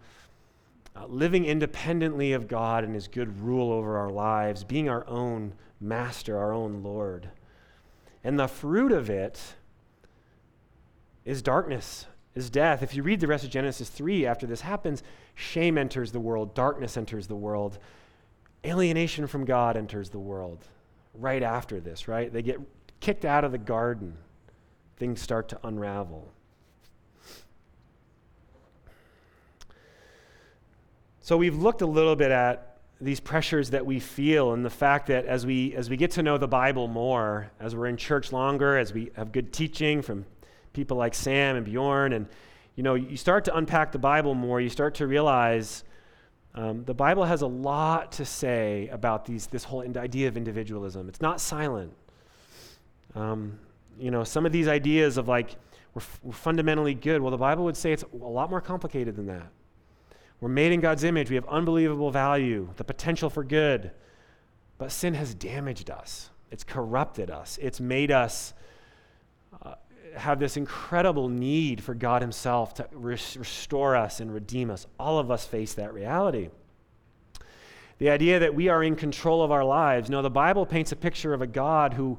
uh, 0.95 1.05
living 1.07 1.45
independently 1.45 2.33
of 2.33 2.49
God 2.49 2.85
and 2.85 2.95
His 2.95 3.09
good 3.09 3.39
rule 3.41 3.71
over 3.71 3.99
our 3.99 4.11
lives, 4.11 4.65
being 4.65 4.89
our 4.89 5.07
own 5.07 5.53
master, 5.81 6.39
our 6.39 6.53
own 6.53 6.83
Lord. 6.83 7.29
And 8.25 8.41
the 8.41 8.49
fruit 8.49 8.93
of 8.93 9.11
it 9.11 9.39
is 11.27 11.43
darkness, 11.43 12.07
is 12.37 12.51
death. 12.51 12.83
If 12.83 12.95
you 12.95 13.03
read 13.03 13.21
the 13.21 13.27
rest 13.27 13.45
of 13.45 13.51
Genesis 13.51 13.89
3, 13.89 14.27
after 14.27 14.47
this 14.47 14.61
happens, 14.61 15.03
shame 15.35 15.79
enters 15.79 16.13
the 16.13 16.21
world, 16.21 16.55
darkness 16.55 16.97
enters 16.97 17.27
the 17.27 17.35
world, 17.35 17.79
alienation 18.65 19.27
from 19.27 19.45
God 19.45 19.77
enters 19.77 20.11
the 20.11 20.19
world 20.19 20.65
right 21.15 21.43
after 21.43 21.81
this, 21.81 22.09
right? 22.09 22.33
They 22.33 22.43
get 22.43 22.61
kicked 23.01 23.25
out 23.25 23.45
of 23.45 23.53
the 23.53 23.59
garden. 23.59 24.17
Things 24.99 25.21
start 25.21 25.49
to 25.49 25.59
unravel. 25.65 26.31
So 31.21 31.37
we've 31.37 31.57
looked 31.57 31.83
a 31.83 31.87
little 31.87 32.17
bit 32.17 32.31
at 32.31 32.79
these 33.01 33.21
pressures 33.21 33.71
that 33.71 33.85
we 33.85 33.99
feel 33.99 34.53
and 34.53 34.65
the 34.65 34.71
fact 34.71 35.09
that 35.09 35.27
as 35.27 35.45
we 35.45 35.75
as 35.75 35.91
we 35.91 35.97
get 35.97 36.13
to 36.13 36.23
know 36.23 36.39
the 36.39 36.49
Bible 36.49 36.87
more, 36.89 37.51
as 37.61 37.75
we're 37.75 37.87
in 37.87 37.97
church 37.97 38.33
longer, 38.33 38.79
as 38.79 38.93
we 38.93 39.11
have 39.17 39.33
good 39.33 39.53
teaching 39.53 40.03
from 40.03 40.25
people 40.77 40.97
like 40.97 41.15
Sam 41.15 41.57
and 41.57 41.65
Bjorn 41.65 42.13
and 42.13 42.29
you 42.77 42.83
know, 42.83 42.95
you 42.95 43.17
start 43.17 43.47
to 43.47 43.57
unpack 43.57 43.91
the 43.91 43.99
Bible 43.99 44.35
more, 44.35 44.61
you 44.61 44.69
start 44.69 44.97
to 44.97 45.07
realize 45.07 45.83
um, 46.55 46.85
the 46.85 46.95
Bible 46.95 47.25
has 47.25 47.41
a 47.41 47.47
lot 47.47 48.13
to 48.13 48.25
say 48.27 48.89
about 48.89 49.25
these, 49.25 49.47
this 49.47 49.65
whole 49.65 49.83
idea 49.97 50.29
of 50.29 50.37
individualism. 50.37 51.09
It's 51.09 51.23
not 51.23 51.41
silent. 51.41 51.93
Um, 53.15 53.59
you 53.99 54.11
know, 54.11 54.25
some 54.25 54.45
of 54.45 54.53
these 54.53 54.69
ideas 54.69 55.17
of 55.17 55.27
like, 55.27 55.57
we're, 55.95 56.01
f- 56.01 56.21
we're 56.23 56.33
fundamentally 56.33 56.93
good. 56.93 57.23
Well, 57.23 57.31
the 57.31 57.39
Bible 57.39 57.65
would 57.65 57.79
say 57.79 57.93
it's 57.93 58.05
a 58.13 58.17
lot 58.17 58.51
more 58.51 58.61
complicated 58.61 59.17
than 59.17 59.27
that. 59.27 59.49
We're 60.41 60.51
made 60.51 60.73
in 60.73 60.81
God's 60.81 61.03
image. 61.03 61.31
We 61.31 61.37
have 61.37 61.49
unbelievable 61.49 62.11
value, 62.11 62.69
the 62.77 62.85
potential 62.85 63.31
for 63.31 63.43
good. 63.43 63.91
But 64.77 64.93
sin 64.93 65.15
has 65.15 65.35
damaged 65.35 65.91
us, 65.91 66.29
it's 66.51 66.63
corrupted 66.63 67.31
us, 67.31 67.59
it's 67.63 67.81
made 67.81 68.11
us 68.11 68.53
have 70.15 70.39
this 70.39 70.57
incredible 70.57 71.29
need 71.29 71.83
for 71.83 71.95
God 71.95 72.23
Himself 72.23 72.75
to 72.75 72.89
res- 72.93 73.37
restore 73.37 73.97
us 73.97 74.21
and 74.21 74.33
redeem 74.33 74.71
us. 74.71 74.87
All 74.99 75.19
of 75.19 75.31
us 75.31 75.47
face 75.47 75.75
that 75.75 75.93
reality. 75.93 76.51
The 77.99 78.11
idea 78.11 78.39
that 78.41 78.55
we 78.55 78.69
are 78.69 78.83
in 78.83 78.97
control 78.97 79.43
of 79.43 79.51
our 79.51 79.65
lives. 79.65 80.11
No, 80.11 80.23
the 80.23 80.31
Bible 80.31 80.67
paints 80.67 80.93
a 80.93 80.97
picture 80.97 81.33
of 81.33 81.43
a 81.43 81.47
God 81.47 81.95
who, 81.95 82.19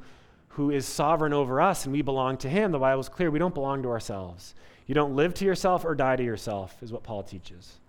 who 0.49 0.71
is 0.71 0.85
sovereign 0.85 1.33
over 1.33 1.61
us 1.61 1.85
and 1.85 1.93
we 1.93 2.01
belong 2.01 2.37
to 2.37 2.49
Him. 2.49 2.71
The 2.71 2.79
Bible 2.79 3.01
is 3.01 3.09
clear. 3.09 3.29
We 3.29 3.39
don't 3.39 3.53
belong 3.53 3.83
to 3.83 3.89
ourselves. 3.89 4.55
You 4.87 4.95
don't 4.95 5.15
live 5.15 5.33
to 5.35 5.45
yourself 5.45 5.85
or 5.85 5.95
die 5.95 6.15
to 6.15 6.23
yourself, 6.23 6.81
is 6.81 6.91
what 6.91 7.03
Paul 7.03 7.23
teaches. 7.23 7.79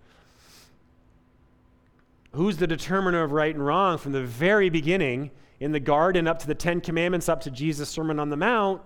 Who's 2.33 2.57
the 2.57 2.67
determiner 2.67 3.23
of 3.23 3.31
right 3.31 3.55
and 3.55 3.65
wrong 3.65 3.97
from 3.97 4.11
the 4.11 4.23
very 4.23 4.69
beginning 4.69 5.31
in 5.59 5.71
the 5.71 5.79
garden 5.79 6.27
up 6.27 6.39
to 6.39 6.47
the 6.47 6.55
Ten 6.55 6.79
Commandments, 6.79 7.27
up 7.27 7.41
to 7.41 7.51
Jesus' 7.51 7.89
Sermon 7.89 8.19
on 8.19 8.29
the 8.29 8.37
Mount? 8.37 8.81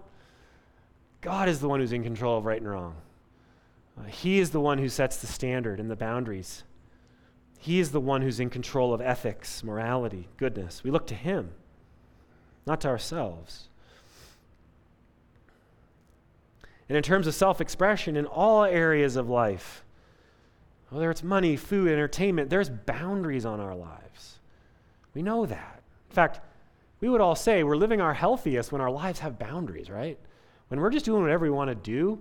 God 1.23 1.47
is 1.47 1.61
the 1.61 1.69
one 1.69 1.79
who's 1.79 1.93
in 1.93 2.03
control 2.03 2.37
of 2.37 2.45
right 2.45 2.59
and 2.61 2.69
wrong. 2.69 2.95
Uh, 3.97 4.03
he 4.03 4.39
is 4.39 4.51
the 4.51 4.59
one 4.59 4.77
who 4.77 4.89
sets 4.89 5.17
the 5.17 5.27
standard 5.27 5.79
and 5.79 5.89
the 5.89 5.95
boundaries. 5.95 6.63
He 7.59 7.79
is 7.79 7.91
the 7.91 8.01
one 8.01 8.21
who's 8.21 8.41
in 8.41 8.49
control 8.49 8.93
of 8.93 8.99
ethics, 8.99 9.63
morality, 9.63 10.27
goodness. 10.35 10.83
We 10.83 10.91
look 10.91 11.07
to 11.07 11.15
Him, 11.15 11.51
not 12.65 12.81
to 12.81 12.89
ourselves. 12.89 13.69
And 16.89 16.97
in 16.97 17.03
terms 17.03 17.25
of 17.25 17.33
self 17.33 17.61
expression, 17.61 18.17
in 18.17 18.25
all 18.25 18.65
areas 18.65 19.15
of 19.15 19.29
life, 19.29 19.85
whether 20.89 21.09
it's 21.09 21.23
money, 21.23 21.55
food, 21.55 21.89
entertainment, 21.89 22.49
there's 22.49 22.69
boundaries 22.69 23.45
on 23.45 23.61
our 23.61 23.75
lives. 23.75 24.39
We 25.13 25.21
know 25.21 25.45
that. 25.45 25.81
In 26.09 26.13
fact, 26.13 26.41
we 26.99 27.07
would 27.07 27.21
all 27.21 27.35
say 27.35 27.63
we're 27.63 27.77
living 27.77 28.01
our 28.01 28.13
healthiest 28.13 28.73
when 28.73 28.81
our 28.81 28.91
lives 28.91 29.19
have 29.19 29.39
boundaries, 29.39 29.89
right? 29.89 30.19
When 30.69 30.79
we're 30.79 30.89
just 30.89 31.05
doing 31.05 31.21
whatever 31.21 31.43
we 31.43 31.49
want 31.51 31.69
to 31.69 31.75
do, 31.75 32.19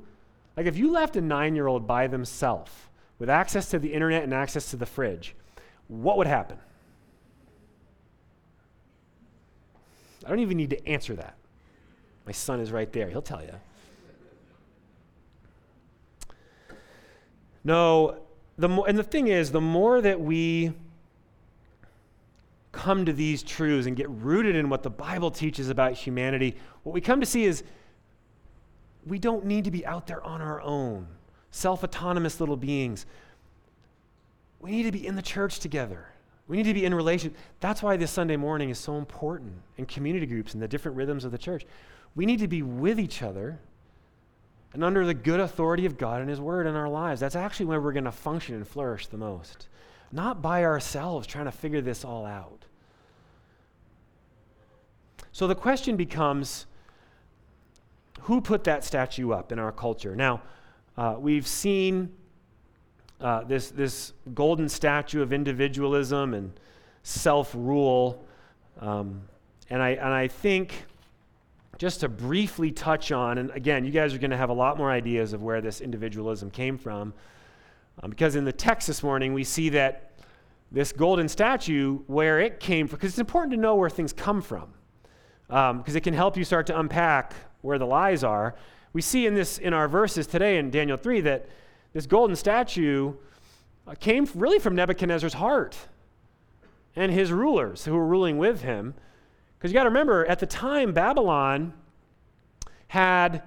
like 0.57 0.67
if 0.67 0.77
you 0.77 0.91
left 0.91 1.17
a 1.17 1.21
nine 1.21 1.55
year 1.55 1.67
old 1.67 1.87
by 1.87 2.07
themselves 2.07 2.71
with 3.19 3.31
access 3.31 3.71
to 3.71 3.79
the 3.79 3.93
internet 3.93 4.23
and 4.23 4.35
access 4.35 4.71
to 4.71 4.77
the 4.77 4.87
fridge, 4.87 5.35
what 5.89 6.17
would 6.19 6.27
happen? 6.27 6.59
I 10.25 10.29
don't 10.29 10.41
even 10.41 10.57
need 10.57 10.71
to 10.71 10.89
answer 10.89 11.15
that. 11.15 11.37
My 12.27 12.33
son 12.33 12.61
is 12.61 12.71
right 12.71 12.93
there. 12.93 13.09
He'll 13.09 13.23
tell 13.23 13.43
you. 13.43 13.55
No, 17.65 18.19
the 18.59 18.69
mo- 18.69 18.85
and 18.85 18.99
the 18.99 19.05
thing 19.05 19.29
is, 19.29 19.53
the 19.53 19.61
more 19.61 20.01
that 20.01 20.21
we 20.21 20.73
come 22.73 23.05
to 23.05 23.13
these 23.13 23.43
truths 23.43 23.87
and 23.87 23.97
get 23.97 24.09
rooted 24.11 24.57
in 24.57 24.69
what 24.69 24.83
the 24.83 24.91
Bible 24.91 25.31
teaches 25.31 25.69
about 25.69 25.93
humanity, 25.93 26.57
what 26.83 26.93
we 26.93 27.01
come 27.01 27.21
to 27.21 27.27
see 27.27 27.45
is 27.45 27.63
we 29.07 29.19
don't 29.19 29.45
need 29.45 29.65
to 29.65 29.71
be 29.71 29.85
out 29.87 30.07
there 30.07 30.23
on 30.23 30.41
our 30.41 30.61
own, 30.61 31.07
self 31.51 31.85
autonomous 31.85 32.41
little 32.41 32.57
beings. 32.57 33.07
We 34.61 34.71
need 34.71 34.85
to 34.85 34.93
be 34.93 35.07
in 35.07 35.17
the 35.17 35.23
church 35.23 35.59
together. 35.59 36.07
We 36.49 36.57
need 36.57 36.65
to 36.65 36.75
be 36.75 36.85
in 36.85 36.95
relation. 36.95 37.35
That's 37.61 37.83
why 37.83 37.97
this 37.97 38.11
Sunday 38.11 38.37
morning 38.37 38.71
is 38.71 38.79
so 38.79 38.97
important 38.97 39.53
in 39.77 39.87
community 39.87 40.27
groups 40.27 40.55
and 40.55 40.63
the 40.63 40.69
different 40.69 40.97
rhythms 40.97 41.25
of 41.25 41.33
the 41.33 41.39
church. 41.39 41.65
We 42.15 42.27
need 42.27 42.41
to 42.41 42.49
be 42.49 42.63
with 42.63 43.01
each 43.01 43.23
other 43.23 43.59
and 44.73 44.83
under 44.83 45.05
the 45.05 45.15
good 45.15 45.41
authority 45.41 45.87
of 45.87 45.99
God 45.99 46.21
and 46.21 46.31
His 46.31 46.41
Word 46.41 46.67
in 46.67 46.75
our 46.75 46.89
lives. 46.89 47.21
That's 47.21 47.37
actually 47.37 47.67
where 47.67 47.81
we're 47.81 47.93
going 47.93 48.05
to 48.05 48.13
function 48.13 48.55
and 48.55 48.67
flourish 48.67 49.07
the 49.07 49.17
most. 49.17 49.69
Not 50.11 50.43
by 50.43 50.65
ourselves 50.65 51.27
trying 51.27 51.47
to 51.47 51.53
figure 51.53 51.81
this 51.81 52.05
all 52.05 52.27
out. 52.27 52.65
So 55.33 55.47
the 55.47 55.55
question 55.55 55.97
becomes 55.97 56.67
who 58.23 58.41
put 58.41 58.65
that 58.65 58.85
statue 58.85 59.33
up 59.33 59.53
in 59.53 59.59
our 59.59 59.73
culture? 59.73 60.15
Now, 60.15 60.43
uh, 60.97 61.17
we've 61.19 61.47
seen 61.47 62.13
uh, 63.21 63.45
this, 63.45 63.71
this 63.71 64.13
golden 64.35 64.69
statue 64.69 65.23
of 65.23 65.33
individualism 65.33 66.35
and 66.35 66.53
self 67.03 67.53
rule. 67.55 68.25
Um, 68.81 69.23
and, 69.71 69.83
I, 69.83 69.91
and 69.91 70.13
I 70.13 70.29
think 70.29 70.87
just 71.79 72.01
to 72.01 72.09
briefly 72.09 72.71
touch 72.71 73.11
on, 73.11 73.39
and 73.39 73.51
again, 73.51 73.85
you 73.85 73.91
guys 73.91 74.15
are 74.15 74.19
going 74.19 74.31
to 74.31 74.37
have 74.37 74.51
a 74.51 74.55
lot 74.55 74.77
more 74.77 74.91
ideas 74.91 75.33
of 75.33 75.43
where 75.43 75.61
this 75.61 75.81
individualism 75.81 76.51
came 76.51 76.79
from. 76.79 77.13
Um, 78.03 78.11
because 78.11 78.37
in 78.37 78.45
the 78.45 78.53
text 78.53 78.87
this 78.87 79.03
morning, 79.03 79.35
we 79.35 79.45
see 79.45 79.69
that 79.71 80.13
this 80.71 80.93
golden 80.93 81.29
statue, 81.29 81.99
where 82.07 82.41
it 82.41 82.61
came 82.61 82.87
from, 82.87 82.97
because 82.97 83.11
it's 83.11 83.19
important 83.19 83.53
to 83.53 83.61
know 83.61 83.75
where 83.75 83.91
things 83.91 84.13
come 84.13 84.41
from, 84.41 84.73
because 85.49 85.71
um, 85.71 85.97
it 85.97 86.03
can 86.03 86.15
help 86.15 86.37
you 86.37 86.45
start 86.45 86.67
to 86.69 86.79
unpack 86.79 87.35
where 87.63 87.79
the 87.79 87.87
lies 87.87 88.23
are. 88.23 88.55
We 88.93 89.01
see 89.01 89.27
in 89.27 89.35
this 89.35 89.59
in 89.59 89.73
our 89.73 89.89
verses 89.89 90.27
today 90.27 90.59
in 90.59 90.71
Daniel 90.71 90.97
3 90.97 91.23
that 91.23 91.49
this 91.93 92.07
golden 92.07 92.37
statue 92.37 93.15
uh, 93.87 93.95
came 93.99 94.29
really 94.35 94.59
from 94.59 94.75
Nebuchadnezzar's 94.75 95.35
heart 95.35 95.77
and 96.95 97.11
his 97.11 97.33
rulers 97.33 97.85
who 97.85 97.95
were 97.95 98.07
ruling 98.07 98.39
with 98.39 98.63
him. 98.63 98.95
Because 99.59 99.71
you 99.71 99.75
got 99.75 99.85
to 99.85 99.91
remember, 99.91 100.27
at 100.27 100.41
the 100.41 100.47
time, 100.47 100.93
Babylon 100.93 101.73
had 102.89 103.43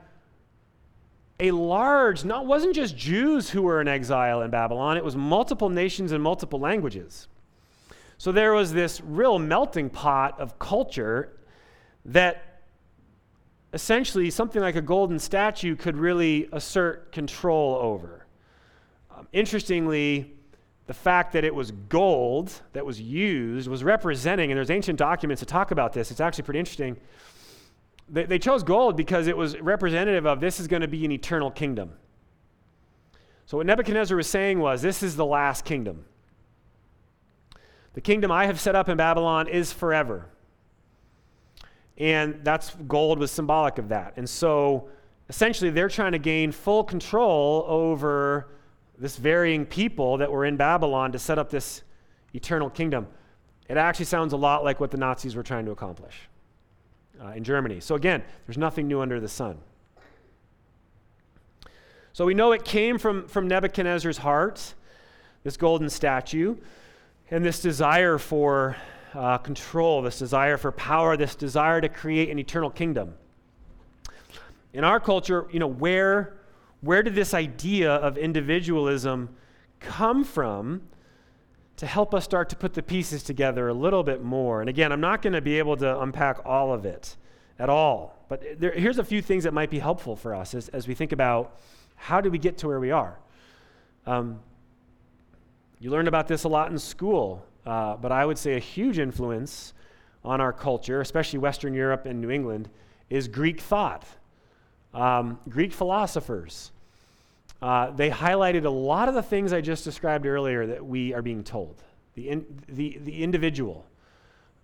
a 1.39 1.51
large, 1.51 2.23
not 2.23 2.45
wasn't 2.45 2.73
just 2.73 2.95
Jews 2.95 3.49
who 3.49 3.61
were 3.61 3.81
in 3.81 3.87
exile 3.87 4.41
in 4.41 4.49
Babylon, 4.49 4.97
it 4.97 5.03
was 5.03 5.15
multiple 5.15 5.69
nations 5.69 6.11
and 6.11 6.23
multiple 6.23 6.59
languages. 6.59 7.27
So 8.17 8.31
there 8.31 8.53
was 8.53 8.71
this 8.71 9.01
real 9.01 9.37
melting 9.37 9.89
pot 9.89 10.39
of 10.39 10.57
culture 10.57 11.37
that 12.05 12.54
essentially 13.75 14.31
something 14.31 14.61
like 14.61 14.77
a 14.77 14.81
golden 14.81 15.19
statue 15.19 15.75
could 15.75 15.97
really 15.97 16.47
assert 16.53 17.11
control 17.11 17.75
over. 17.75 18.25
Um, 19.15 19.27
interestingly, 19.33 20.33
the 20.87 20.93
fact 20.93 21.33
that 21.33 21.43
it 21.43 21.53
was 21.53 21.71
gold 21.71 22.53
that 22.71 22.85
was 22.85 23.01
used 23.01 23.67
was 23.67 23.83
representing, 23.83 24.49
and 24.49 24.57
there's 24.57 24.69
ancient 24.69 24.97
documents 24.97 25.41
that 25.41 25.47
talk 25.47 25.71
about 25.71 25.91
this. 25.91 26.09
It's 26.09 26.21
actually 26.21 26.45
pretty 26.45 26.59
interesting. 26.59 26.95
They, 28.07 28.23
they 28.23 28.39
chose 28.39 28.63
gold 28.63 28.95
because 28.95 29.27
it 29.27 29.35
was 29.35 29.59
representative 29.59 30.25
of 30.25 30.39
this 30.39 30.61
is 30.61 30.67
going 30.67 30.81
to 30.81 30.87
be 30.87 31.03
an 31.03 31.11
eternal 31.11 31.51
kingdom. 31.51 31.91
So, 33.45 33.57
what 33.57 33.65
Nebuchadnezzar 33.65 34.15
was 34.15 34.27
saying 34.27 34.57
was, 34.59 34.81
this 34.81 35.03
is 35.03 35.17
the 35.17 35.25
last 35.25 35.65
kingdom. 35.65 36.05
The 37.93 38.01
kingdom 38.01 38.31
I 38.31 38.45
have 38.45 38.59
set 38.59 38.73
up 38.73 38.87
in 38.87 38.95
Babylon 38.95 39.49
is 39.49 39.73
forever. 39.73 40.29
And 41.97 42.39
that's 42.43 42.75
gold 42.87 43.19
was 43.19 43.31
symbolic 43.31 43.77
of 43.77 43.89
that. 43.89 44.13
And 44.17 44.29
so, 44.29 44.89
essentially, 45.29 45.69
they're 45.69 45.89
trying 45.89 46.11
to 46.11 46.19
gain 46.19 46.51
full 46.51 46.83
control 46.83 47.65
over 47.67 48.49
this 48.97 49.17
varying 49.17 49.65
people 49.65 50.17
that 50.17 50.31
were 50.31 50.45
in 50.45 50.57
Babylon 50.57 51.11
to 51.13 51.19
set 51.19 51.39
up 51.39 51.49
this 51.49 51.83
eternal 52.33 52.69
kingdom. 52.69 53.07
It 53.69 53.77
actually 53.77 54.05
sounds 54.05 54.33
a 54.33 54.37
lot 54.37 54.63
like 54.63 54.79
what 54.79 54.91
the 54.91 54.97
Nazis 54.97 55.35
were 55.35 55.43
trying 55.43 55.65
to 55.65 55.71
accomplish 55.71 56.15
uh, 57.23 57.29
in 57.29 57.43
Germany. 57.43 57.79
So, 57.79 57.95
again, 57.95 58.23
there's 58.45 58.57
nothing 58.57 58.87
new 58.87 59.01
under 59.01 59.19
the 59.19 59.29
sun. 59.29 59.57
So, 62.11 62.25
we 62.25 62.33
know 62.33 62.51
it 62.51 62.65
came 62.65 62.97
from, 62.97 63.27
from 63.27 63.47
Nebuchadnezzar's 63.47 64.17
heart, 64.17 64.73
this 65.43 65.55
golden 65.55 65.89
statue, 65.89 66.57
and 67.31 67.43
this 67.43 67.61
desire 67.61 68.17
for 68.17 68.75
uh, 69.15 69.37
control, 69.37 70.01
this 70.01 70.19
desire 70.19 70.57
for 70.57 70.71
power, 70.71 71.15
this 71.17 71.35
desire 71.35 71.81
to 71.81 71.89
create 71.89 72.29
an 72.29 72.37
eternal 72.37 72.69
kingdom. 72.69 73.15
In 74.73 74.83
our 74.83 74.99
culture, 74.99 75.47
you 75.51 75.59
know, 75.59 75.67
where 75.67 76.37
where 76.81 77.01
did 77.01 77.15
this 77.15 77.33
idea 77.33 77.93
of 77.93 78.15
individualism 78.17 79.29
come 79.79 80.23
from 80.23 80.83
to 81.77 81.87
help 81.87 82.13
us 82.13 82.23
start 82.23 82.47
to 82.49 82.55
put 82.55 82.75
the 82.75 82.83
pieces 82.83 83.23
together 83.23 83.69
a 83.69 83.73
little 83.73 84.03
bit 84.03 84.21
more? 84.23 84.59
And 84.61 84.69
again, 84.69 84.91
I'm 84.91 85.01
not 85.01 85.23
going 85.23 85.33
to 85.33 85.41
be 85.41 85.57
able 85.57 85.77
to 85.77 85.99
unpack 86.01 86.45
all 86.45 86.71
of 86.71 86.85
it 86.85 87.15
at 87.57 87.69
all, 87.69 88.23
but 88.29 88.59
there, 88.59 88.71
here's 88.71 88.99
a 88.99 89.03
few 89.03 89.21
things 89.21 89.45
that 89.45 89.53
might 89.53 89.71
be 89.71 89.79
helpful 89.79 90.15
for 90.15 90.35
us 90.35 90.53
as, 90.53 90.67
as 90.69 90.87
we 90.87 90.93
think 90.93 91.11
about 91.11 91.59
how 91.95 92.21
do 92.21 92.29
we 92.29 92.37
get 92.37 92.57
to 92.59 92.67
where 92.67 92.79
we 92.79 92.91
are. 92.91 93.17
Um, 94.05 94.39
you 95.79 95.89
learned 95.89 96.07
about 96.07 96.27
this 96.27 96.43
a 96.43 96.49
lot 96.49 96.69
in 96.69 96.77
school, 96.77 97.45
uh, 97.65 97.97
but 97.97 98.11
I 98.11 98.25
would 98.25 98.37
say 98.37 98.55
a 98.55 98.59
huge 98.59 98.99
influence 98.99 99.73
on 100.23 100.41
our 100.41 100.53
culture, 100.53 101.01
especially 101.01 101.39
Western 101.39 101.73
Europe 101.73 102.05
and 102.05 102.21
New 102.21 102.29
England, 102.29 102.69
is 103.09 103.27
Greek 103.27 103.59
thought. 103.59 104.05
Um, 104.93 105.39
Greek 105.49 105.73
philosophers. 105.73 106.71
Uh, 107.61 107.91
they 107.91 108.09
highlighted 108.09 108.65
a 108.65 108.69
lot 108.69 109.09
of 109.09 109.15
the 109.15 109.23
things 109.23 109.53
I 109.53 109.61
just 109.61 109.83
described 109.83 110.25
earlier 110.25 110.67
that 110.67 110.85
we 110.85 111.13
are 111.13 111.21
being 111.21 111.43
told 111.43 111.81
the, 112.15 112.29
in, 112.29 112.45
the, 112.67 112.97
the 113.01 113.23
individual, 113.23 113.85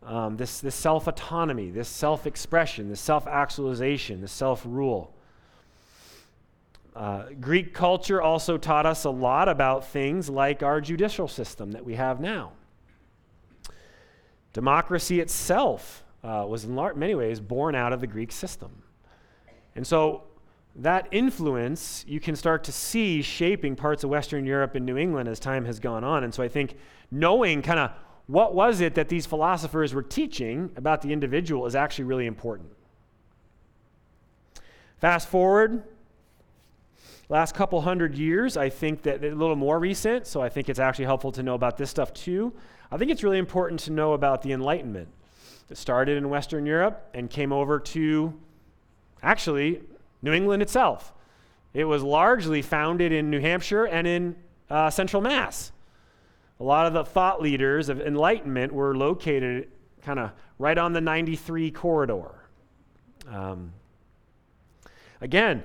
um, 0.04 0.38
this, 0.38 0.60
this 0.60 0.76
self 0.76 1.08
autonomy, 1.08 1.70
this 1.70 1.88
self 1.88 2.26
expression, 2.26 2.90
this 2.90 3.02
self 3.02 3.28
actualization, 3.28 4.22
this 4.22 4.32
self 4.32 4.64
rule. 4.66 5.14
Uh, 6.96 7.26
Greek 7.40 7.74
culture 7.74 8.22
also 8.22 8.58
taught 8.58 8.86
us 8.86 9.06
a 9.06 9.10
lot 9.10 9.48
about 9.48 9.86
things 9.88 10.30
like 10.30 10.62
our 10.62 10.82
judicial 10.82 11.28
system 11.28 11.72
that 11.72 11.86
we 11.86 11.96
have 11.96 12.20
now. 12.20 12.52
Democracy 14.54 15.20
itself 15.20 16.04
uh, 16.24 16.46
was, 16.48 16.66
in 16.66 16.76
many 16.76 17.16
ways, 17.16 17.40
born 17.40 17.76
out 17.76 17.94
of 17.94 18.02
the 18.02 18.08
Greek 18.08 18.32
system. 18.32 18.84
And 19.76 19.86
so 19.86 20.24
that 20.76 21.08
influence 21.12 22.06
you 22.08 22.20
can 22.20 22.36
start 22.36 22.64
to 22.66 22.72
see 22.72 23.22
shaping 23.22 23.76
parts 23.76 24.04
of 24.04 24.10
Western 24.10 24.46
Europe 24.46 24.76
and 24.76 24.86
New 24.86 24.98
England 24.98 25.28
as 25.28 25.40
time 25.40 25.66
has 25.66 25.80
gone 25.80 26.04
on. 26.04 26.24
And 26.24 26.34
so 26.34 26.44
I 26.44 26.48
think 26.48 26.76
knowing 27.10 27.62
kind 27.62 27.80
of 27.80 27.92
what 28.28 28.56
was 28.56 28.80
it 28.80 28.96
that 28.96 29.10
these 29.10 29.26
philosophers 29.26 29.94
were 29.94 30.04
teaching 30.04 30.72
about 30.76 31.02
the 31.02 31.12
individual 31.12 31.66
is 31.66 31.76
actually 31.76 32.06
really 32.06 32.26
important. 32.26 32.70
Fast 35.00 35.28
forward, 35.28 35.84
last 37.32 37.56
couple 37.56 37.80
hundred 37.80 38.18
years, 38.18 38.58
I 38.58 38.68
think 38.68 39.04
that 39.04 39.24
a 39.24 39.30
little 39.30 39.56
more 39.56 39.80
recent, 39.80 40.28
so 40.28 40.42
I 40.42 40.50
think 40.50 40.68
it's 40.68 40.80
actually 40.80 41.06
helpful 41.06 41.32
to 41.32 41.42
know 41.42 41.56
about 41.56 41.78
this 41.78 41.90
stuff 41.90 42.14
too. 42.14 42.54
I 42.92 42.98
think 42.98 43.10
it's 43.10 43.24
really 43.24 43.38
important 43.38 43.80
to 43.82 43.92
know 43.92 44.12
about 44.12 44.42
the 44.42 44.52
Enlightenment 44.52 45.08
that 45.70 45.78
started 45.78 46.18
in 46.18 46.30
Western 46.30 46.66
Europe 46.66 47.10
and 47.14 47.30
came 47.30 47.54
over 47.54 47.80
to 47.80 48.34
actually 49.24 49.82
New 50.22 50.34
England 50.34 50.62
itself. 50.62 51.14
It 51.74 51.86
was 51.86 52.04
largely 52.04 52.62
founded 52.62 53.14
in 53.14 53.30
New 53.30 53.40
Hampshire 53.40 53.86
and 53.86 54.06
in 54.06 54.36
uh, 54.70 54.90
central 54.90 55.22
Mass. 55.22 55.72
A 56.60 56.64
lot 56.66 56.86
of 56.86 56.92
the 56.92 57.06
thought 57.06 57.42
leaders 57.42 57.88
of 57.88 58.02
Enlightenment 58.02 58.74
were 58.74 58.94
located 58.94 59.70
kind 60.02 60.20
of 60.20 60.32
right 60.60 60.78
on 60.78 60.92
the 60.92 61.00
93 61.00 61.72
corridor. 61.72 62.30
Um, 63.30 63.72
again, 65.22 65.64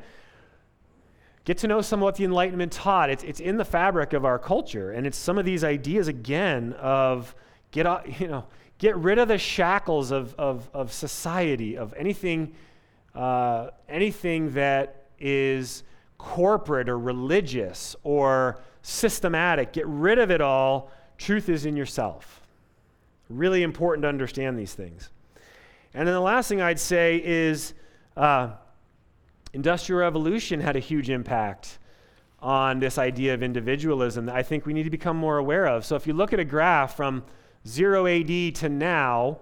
get 1.46 1.56
to 1.58 1.66
know 1.66 1.80
some 1.80 2.00
of 2.00 2.04
what 2.04 2.16
the 2.16 2.24
Enlightenment 2.24 2.72
taught. 2.72 3.08
It's, 3.08 3.24
it's 3.24 3.40
in 3.40 3.56
the 3.56 3.64
fabric 3.64 4.12
of 4.12 4.26
our 4.26 4.38
culture, 4.38 4.90
and 4.90 5.06
it's 5.06 5.16
some 5.16 5.38
of 5.38 5.46
these 5.46 5.64
ideas, 5.64 6.08
again, 6.08 6.74
of 6.74 7.34
get, 7.70 7.86
you 8.20 8.28
know, 8.28 8.44
get 8.76 8.94
rid 8.96 9.18
of 9.18 9.28
the 9.28 9.38
shackles 9.38 10.10
of, 10.10 10.34
of, 10.34 10.68
of 10.74 10.92
society, 10.92 11.78
of 11.78 11.94
anything 11.94 12.52
uh, 13.16 13.70
anything 13.88 14.52
that 14.52 15.06
is 15.18 15.82
corporate 16.18 16.88
or 16.88 16.98
religious 16.98 17.96
or 18.02 18.60
systematic. 18.82 19.72
Get 19.72 19.86
rid 19.86 20.18
of 20.18 20.30
it 20.30 20.42
all. 20.42 20.90
Truth 21.16 21.48
is 21.48 21.64
in 21.64 21.76
yourself. 21.76 22.42
Really 23.30 23.62
important 23.62 24.02
to 24.02 24.08
understand 24.08 24.58
these 24.58 24.74
things. 24.74 25.08
And 25.94 26.06
then 26.06 26.14
the 26.14 26.20
last 26.20 26.48
thing 26.48 26.60
I'd 26.60 26.78
say 26.78 27.22
is 27.24 27.72
uh, 28.18 28.50
Industrial 29.56 30.02
Revolution 30.02 30.60
had 30.60 30.76
a 30.76 30.80
huge 30.80 31.08
impact 31.08 31.78
on 32.40 32.78
this 32.78 32.98
idea 32.98 33.32
of 33.32 33.42
individualism 33.42 34.26
that 34.26 34.36
I 34.36 34.42
think 34.42 34.66
we 34.66 34.74
need 34.74 34.82
to 34.82 34.90
become 34.90 35.16
more 35.16 35.38
aware 35.38 35.66
of. 35.66 35.86
So 35.86 35.96
if 35.96 36.06
you 36.06 36.12
look 36.12 36.34
at 36.34 36.38
a 36.38 36.44
graph 36.44 36.94
from 36.94 37.24
0 37.66 38.06
AD 38.06 38.54
to 38.56 38.68
now, 38.68 39.40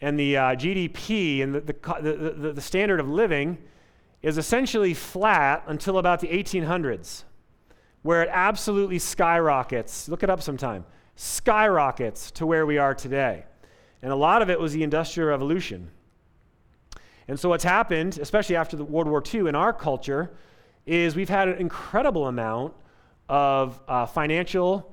and 0.00 0.18
the 0.18 0.38
uh, 0.38 0.42
GDP 0.56 1.42
and 1.42 1.54
the, 1.54 1.60
the, 1.60 2.32
the, 2.34 2.52
the 2.54 2.60
standard 2.62 2.98
of 2.98 3.10
living 3.10 3.58
is 4.22 4.38
essentially 4.38 4.94
flat 4.94 5.62
until 5.66 5.98
about 5.98 6.20
the 6.20 6.28
1800s, 6.28 7.24
where 8.00 8.22
it 8.22 8.30
absolutely 8.32 8.98
skyrockets. 8.98 10.08
Look 10.08 10.22
it 10.22 10.30
up 10.30 10.40
sometime. 10.40 10.86
Skyrockets 11.14 12.30
to 12.32 12.46
where 12.46 12.64
we 12.64 12.78
are 12.78 12.94
today. 12.94 13.44
And 14.00 14.12
a 14.12 14.16
lot 14.16 14.40
of 14.40 14.48
it 14.48 14.58
was 14.58 14.72
the 14.72 14.82
Industrial 14.82 15.28
Revolution. 15.28 15.90
And 17.28 17.38
so, 17.38 17.48
what's 17.48 17.64
happened, 17.64 18.18
especially 18.18 18.56
after 18.56 18.76
the 18.76 18.84
World 18.84 19.08
War 19.08 19.22
II 19.32 19.48
in 19.48 19.54
our 19.54 19.72
culture, 19.72 20.30
is 20.86 21.14
we've 21.14 21.28
had 21.28 21.48
an 21.48 21.58
incredible 21.58 22.26
amount 22.26 22.74
of 23.28 23.80
uh, 23.88 24.06
financial 24.06 24.92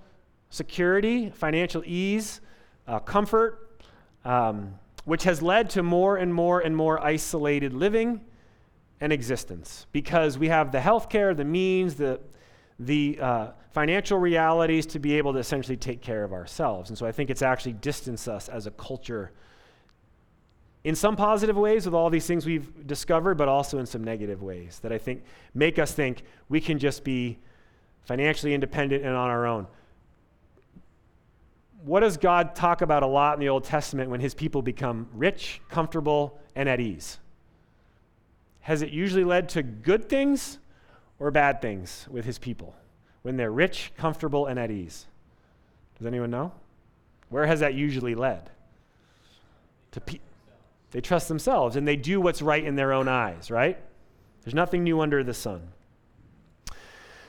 security, 0.50 1.30
financial 1.30 1.84
ease, 1.86 2.42
uh, 2.88 3.00
comfort, 3.00 3.82
um, 4.26 4.76
which 5.06 5.24
has 5.24 5.42
led 5.42 5.70
to 5.72 5.84
more 5.84 6.18
and 6.18 6.34
more 6.34 6.60
and 6.60 6.76
more 6.76 7.04
isolated 7.04 7.74
living 7.74 8.22
and 9.02 9.14
existence 9.14 9.88
because 9.92 10.38
we 10.38 10.50
have 10.50 10.72
the 10.72 10.80
healthcare, 10.80 11.36
the 11.36 11.46
means, 11.46 11.96
the, 11.96 12.20
the 12.80 13.18
uh, 13.20 13.48
financial 13.72 14.18
realities 14.18 14.86
to 14.86 15.00
be 15.00 15.18
able 15.18 15.34
to 15.34 15.40
essentially 15.40 15.78
take 15.78 16.02
care 16.02 16.24
of 16.24 16.34
ourselves. 16.34 16.90
And 16.90 16.98
so 16.98 17.06
I 17.06 17.12
think 17.12 17.30
it's 17.30 17.42
actually 17.42 17.74
distanced 17.74 18.28
us 18.28 18.50
as 18.50 18.68
a 18.68 18.72
culture 18.72 19.32
in 20.90 20.96
some 20.96 21.16
positive 21.16 21.56
ways 21.56 21.86
with 21.86 21.94
all 21.94 22.10
these 22.10 22.26
things 22.26 22.48
we've 22.48 22.88
discovered, 22.88 23.36
but 23.36 23.48
also 23.48 23.78
in 23.78 23.86
some 23.86 24.04
negative 24.04 24.42
ways 24.42 24.80
that 24.80 24.92
I 24.92 24.98
think 24.98 25.22
make 25.54 25.78
us 25.78 25.92
think 25.92 26.24
we 26.50 26.60
can 26.60 26.80
just 26.80 27.04
be 27.04 27.38
financially 28.06 28.56
independent 28.56 29.06
and 29.06 29.16
on 29.16 29.30
our 29.30 29.46
own. 29.46 29.68
What 31.84 32.00
does 32.00 32.18
God 32.18 32.56
talk 32.56 32.82
about 32.82 33.04
a 33.04 33.06
lot 33.06 33.36
in 33.36 33.40
the 33.40 33.50
Old 33.50 33.66
Testament 33.66 34.10
when 34.10 34.20
his 34.20 34.34
people 34.34 34.64
become 34.64 35.08
rich, 35.14 35.62
comfortable, 35.70 36.40
and 36.56 36.68
at 36.68 36.80
ease? 36.80 37.20
Has 38.62 38.82
it 38.82 38.90
usually 38.90 39.24
led 39.24 39.48
to 39.50 39.62
good 39.62 40.10
things 40.10 40.58
or 41.20 41.30
bad 41.30 41.62
things 41.62 42.08
with 42.10 42.26
his 42.26 42.40
people 42.40 42.74
when 43.22 43.38
they're 43.38 43.52
rich, 43.52 43.92
comfortable, 43.96 44.48
and 44.48 44.58
at 44.58 44.72
ease? 44.72 45.06
Does 46.00 46.08
anyone 46.08 46.32
know? 46.32 46.52
Where 47.30 47.46
has 47.46 47.60
that 47.60 47.76
usually 47.76 48.16
led? 48.16 48.50
To 49.92 50.02
they 50.92 51.02
trust 51.02 51.28
themselves 51.28 51.76
and 51.76 51.88
they 51.88 51.96
do 51.96 52.20
what's 52.20 52.42
right 52.42 52.64
in 52.64 52.76
their 52.76 52.94
own 52.94 53.08
eyes, 53.08 53.52
right? 53.52 53.78
There's 54.44 54.56
nothing 54.56 54.84
new 54.84 55.02
under 55.02 55.24
the 55.24 55.34
sun. 55.34 55.62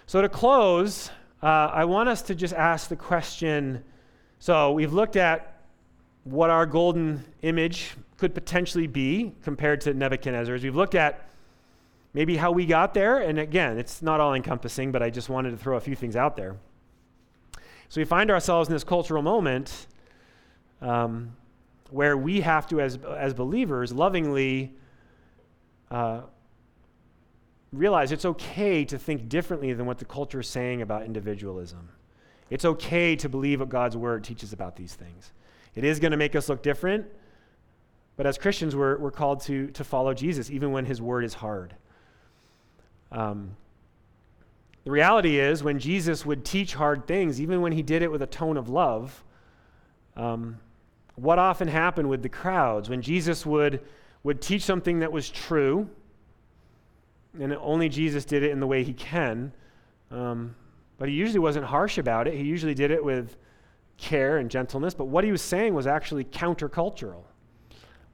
So, 0.06 0.22
to 0.22 0.28
close, 0.28 1.10
uh, 1.42 1.46
I 1.46 1.84
want 1.84 2.08
us 2.08 2.22
to 2.22 2.34
just 2.34 2.54
ask 2.54 2.88
the 2.88 2.96
question 2.96 3.84
so, 4.42 4.72
we've 4.72 4.94
looked 4.94 5.16
at 5.16 5.60
what 6.24 6.48
our 6.48 6.64
golden 6.64 7.22
image 7.42 7.94
could 8.16 8.34
potentially 8.34 8.86
be 8.86 9.34
compared 9.44 9.82
to 9.82 9.92
Nebuchadnezzar's. 9.92 10.62
We've 10.62 10.74
looked 10.74 10.94
at 10.94 11.28
maybe 12.14 12.38
how 12.38 12.50
we 12.50 12.64
got 12.64 12.94
there. 12.94 13.18
And 13.18 13.38
again, 13.38 13.76
it's 13.76 14.00
not 14.00 14.18
all 14.18 14.32
encompassing, 14.32 14.92
but 14.92 15.02
I 15.02 15.10
just 15.10 15.28
wanted 15.28 15.50
to 15.50 15.58
throw 15.58 15.76
a 15.76 15.80
few 15.80 15.94
things 15.94 16.16
out 16.16 16.36
there. 16.36 16.56
So 17.90 18.00
we 18.00 18.06
find 18.06 18.30
ourselves 18.30 18.70
in 18.70 18.74
this 18.74 18.82
cultural 18.82 19.22
moment 19.22 19.86
um, 20.80 21.36
where 21.92 22.16
we 22.16 22.40
have 22.40 22.66
to, 22.68 22.80
as, 22.80 22.98
as 23.16 23.34
believers, 23.34 23.92
lovingly 23.92 24.74
uh, 25.90 26.22
realize 27.72 28.12
it's 28.12 28.24
okay 28.24 28.84
to 28.84 28.98
think 28.98 29.28
differently 29.28 29.72
than 29.72 29.86
what 29.86 29.98
the 29.98 30.04
culture 30.04 30.40
is 30.40 30.48
saying 30.48 30.82
about 30.82 31.04
individualism. 31.04 31.88
It's 32.48 32.64
okay 32.64 33.14
to 33.16 33.28
believe 33.28 33.60
what 33.60 33.68
God's 33.68 33.96
word 33.96 34.24
teaches 34.24 34.52
about 34.52 34.76
these 34.76 34.94
things. 34.94 35.32
It 35.74 35.84
is 35.84 36.00
going 36.00 36.10
to 36.10 36.16
make 36.16 36.34
us 36.34 36.48
look 36.48 36.62
different, 36.62 37.06
but 38.16 38.26
as 38.26 38.38
Christians, 38.38 38.74
we're, 38.74 38.98
we're 38.98 39.12
called 39.12 39.40
to, 39.42 39.68
to 39.68 39.84
follow 39.84 40.12
Jesus, 40.14 40.50
even 40.50 40.72
when 40.72 40.84
his 40.84 41.00
word 41.00 41.24
is 41.24 41.34
hard. 41.34 41.74
Um, 43.12 43.56
the 44.84 44.90
reality 44.90 45.38
is, 45.38 45.62
when 45.62 45.78
Jesus 45.78 46.26
would 46.26 46.44
teach 46.44 46.74
hard 46.74 47.06
things, 47.06 47.40
even 47.40 47.60
when 47.60 47.72
he 47.72 47.82
did 47.82 48.02
it 48.02 48.10
with 48.10 48.22
a 48.22 48.26
tone 48.26 48.56
of 48.56 48.68
love, 48.68 49.22
um, 50.16 50.58
what 51.20 51.38
often 51.38 51.68
happened 51.68 52.08
with 52.08 52.22
the 52.22 52.28
crowds 52.28 52.88
when 52.88 53.02
Jesus 53.02 53.44
would, 53.44 53.80
would 54.22 54.40
teach 54.40 54.62
something 54.62 55.00
that 55.00 55.12
was 55.12 55.28
true, 55.28 55.88
and 57.38 57.54
only 57.54 57.88
Jesus 57.88 58.24
did 58.24 58.42
it 58.42 58.50
in 58.50 58.60
the 58.60 58.66
way 58.66 58.82
he 58.82 58.92
can, 58.92 59.52
um, 60.10 60.54
but 60.98 61.08
he 61.08 61.14
usually 61.14 61.38
wasn't 61.38 61.64
harsh 61.66 61.98
about 61.98 62.26
it. 62.26 62.34
He 62.34 62.42
usually 62.42 62.74
did 62.74 62.90
it 62.90 63.04
with 63.04 63.36
care 63.96 64.38
and 64.38 64.50
gentleness, 64.50 64.94
but 64.94 65.06
what 65.06 65.24
he 65.24 65.30
was 65.30 65.42
saying 65.42 65.74
was 65.74 65.86
actually 65.86 66.24
countercultural. 66.24 67.22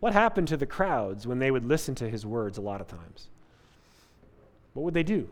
What 0.01 0.13
happened 0.13 0.49
to 0.49 0.57
the 0.57 0.67
crowds 0.67 1.27
when 1.27 1.39
they 1.39 1.51
would 1.51 1.65
listen 1.65 1.95
to 1.97 2.09
his 2.09 2.27
words 2.27 2.59
a 2.59 2.61
lot 2.61 2.81
of 2.81 2.89
times? 2.89 3.29
What 4.75 4.83
would 4.85 4.95
they 4.95 5.03
do? 5.03 5.29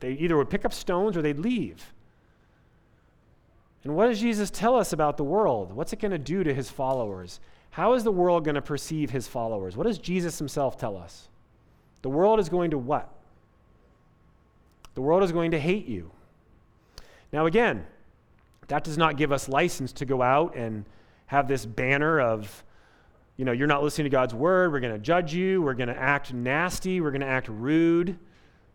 They 0.00 0.12
either 0.12 0.36
would 0.36 0.50
pick 0.50 0.64
up 0.64 0.72
stones 0.72 1.16
or 1.16 1.22
they'd 1.22 1.38
leave. 1.38 1.92
And 3.84 3.96
what 3.96 4.06
does 4.06 4.20
Jesus 4.20 4.50
tell 4.50 4.76
us 4.76 4.92
about 4.92 5.16
the 5.16 5.24
world? 5.24 5.72
What's 5.72 5.92
it 5.92 6.00
going 6.00 6.12
to 6.12 6.18
do 6.18 6.44
to 6.44 6.52
his 6.52 6.68
followers? 6.68 7.40
How 7.70 7.94
is 7.94 8.04
the 8.04 8.12
world 8.12 8.44
going 8.44 8.56
to 8.56 8.62
perceive 8.62 9.10
his 9.10 9.26
followers? 9.26 9.76
What 9.76 9.86
does 9.86 9.98
Jesus 9.98 10.38
himself 10.38 10.76
tell 10.76 10.96
us? 10.96 11.28
The 12.02 12.10
world 12.10 12.40
is 12.40 12.48
going 12.48 12.72
to 12.72 12.78
what? 12.78 13.08
The 14.94 15.00
world 15.00 15.22
is 15.22 15.32
going 15.32 15.52
to 15.52 15.60
hate 15.60 15.86
you. 15.86 16.10
Now, 17.32 17.46
again, 17.46 17.86
that 18.68 18.84
does 18.84 18.98
not 18.98 19.16
give 19.16 19.32
us 19.32 19.48
license 19.48 19.92
to 19.94 20.04
go 20.04 20.20
out 20.20 20.56
and 20.56 20.84
have 21.26 21.48
this 21.48 21.64
banner 21.64 22.20
of, 22.20 22.64
you 23.36 23.44
know, 23.44 23.52
you're 23.52 23.68
not 23.68 23.82
listening 23.82 24.04
to 24.04 24.10
God's 24.10 24.34
word, 24.34 24.72
we're 24.72 24.80
going 24.80 24.92
to 24.92 24.98
judge 24.98 25.32
you, 25.32 25.62
we're 25.62 25.74
going 25.74 25.88
to 25.88 25.98
act 25.98 26.34
nasty, 26.34 27.00
we're 27.00 27.12
going 27.12 27.20
to 27.20 27.26
act 27.26 27.48
rude. 27.48 28.18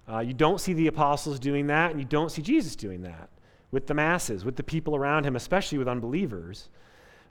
Uh, 0.10 0.20
you 0.20 0.34
don't 0.34 0.60
see 0.60 0.74
the 0.74 0.88
apostles 0.88 1.38
doing 1.38 1.68
that, 1.68 1.92
and 1.92 2.00
you 2.00 2.06
don't 2.06 2.32
see 2.32 2.42
Jesus 2.42 2.76
doing 2.76 3.02
that 3.02 3.30
with 3.76 3.88
the 3.88 3.94
masses, 3.94 4.46
with 4.46 4.56
the 4.56 4.64
people 4.64 4.96
around 4.96 5.26
him, 5.26 5.36
especially 5.36 5.78
with 5.78 5.90
unbelievers. 5.90 6.70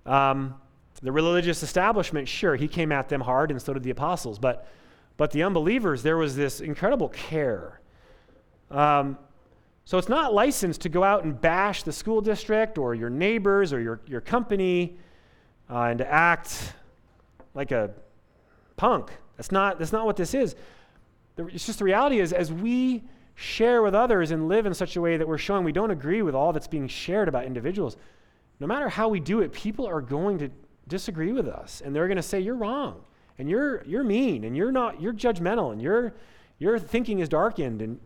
Um, 0.05 0.57
the 1.03 1.11
religious 1.11 1.63
establishment, 1.63 2.29
sure, 2.29 2.55
he 2.55 2.69
came 2.69 2.93
at 2.93 3.09
them 3.09 3.23
hard, 3.23 3.51
and 3.51 3.61
so 3.61 3.73
did 3.73 3.83
the 3.83 3.89
apostles, 3.89 4.39
but, 4.39 4.69
but 5.17 5.31
the 5.31 5.43
unbelievers, 5.43 6.03
there 6.03 6.19
was 6.19 6.37
this 6.37 6.61
incredible 6.61 7.09
care. 7.09 7.81
Um, 8.71 9.17
so 9.87 9.97
it's 9.97 10.11
not 10.11 10.35
licensed 10.35 10.83
to 10.83 10.91
go 10.91 11.03
out 11.03 11.25
and 11.25 11.41
bash 11.41 11.83
the 11.83 11.93
school 11.93 12.21
district 12.21 12.77
or 12.77 12.95
your 12.95 13.09
neighbors 13.09 13.73
or 13.73 13.81
your, 13.81 14.03
your 14.07 14.21
company 14.21 14.99
uh, 15.71 15.85
and 15.85 15.99
to 15.99 16.13
act 16.13 16.75
like 17.55 17.73
a 17.73 17.91
punk. 18.77 19.11
That's 19.39 19.51
not, 19.51 19.79
that's 19.79 19.93
not 19.93 20.05
what 20.05 20.17
this 20.17 20.35
is. 20.35 20.57
It's 21.39 21.65
just 21.65 21.79
the 21.79 21.87
reality 21.87 22.21
is, 22.21 22.35
as 22.35 22.53
we 22.53 23.03
share 23.35 23.83
with 23.83 23.95
others 23.95 24.31
and 24.31 24.49
live 24.49 24.67
in 24.67 24.75
such 24.75 24.97
a 24.97 25.01
way 25.01 25.17
that 25.17 25.27
we're 25.27 25.39
showing 25.39 25.65
we 25.65 25.73
don't 25.73 25.91
agree 25.91 26.23
with 26.23 26.35
all 26.35 26.53
that's 26.53 26.69
being 26.69 26.89
shared 26.89 27.29
about 27.29 27.45
individuals, 27.45 27.97
no 28.61 28.67
matter 28.67 28.89
how 28.89 29.09
we 29.09 29.21
do 29.21 29.41
it, 29.41 29.53
people 29.53 29.87
are 29.87 30.01
going 30.01 30.39
to 30.39 30.49
disagree 30.89 31.33
with 31.33 31.49
us. 31.49 31.83
And 31.85 31.95
they're 31.95 32.07
going 32.07 32.17
to 32.17 32.23
say, 32.23 32.41
You're 32.41 32.55
wrong. 32.55 33.03
And 33.39 33.49
you're, 33.51 33.83
you're 33.85 34.05
mean. 34.05 34.45
And 34.45 34.57
you're 34.57 34.71
not, 34.71 35.01
you're 35.01 35.13
judgmental. 35.13 35.73
And 35.73 35.83
your, 35.83 36.15
your 36.59 36.79
thinking 36.79 37.19
is 37.19 37.29
darkened. 37.29 37.83
And 37.83 37.99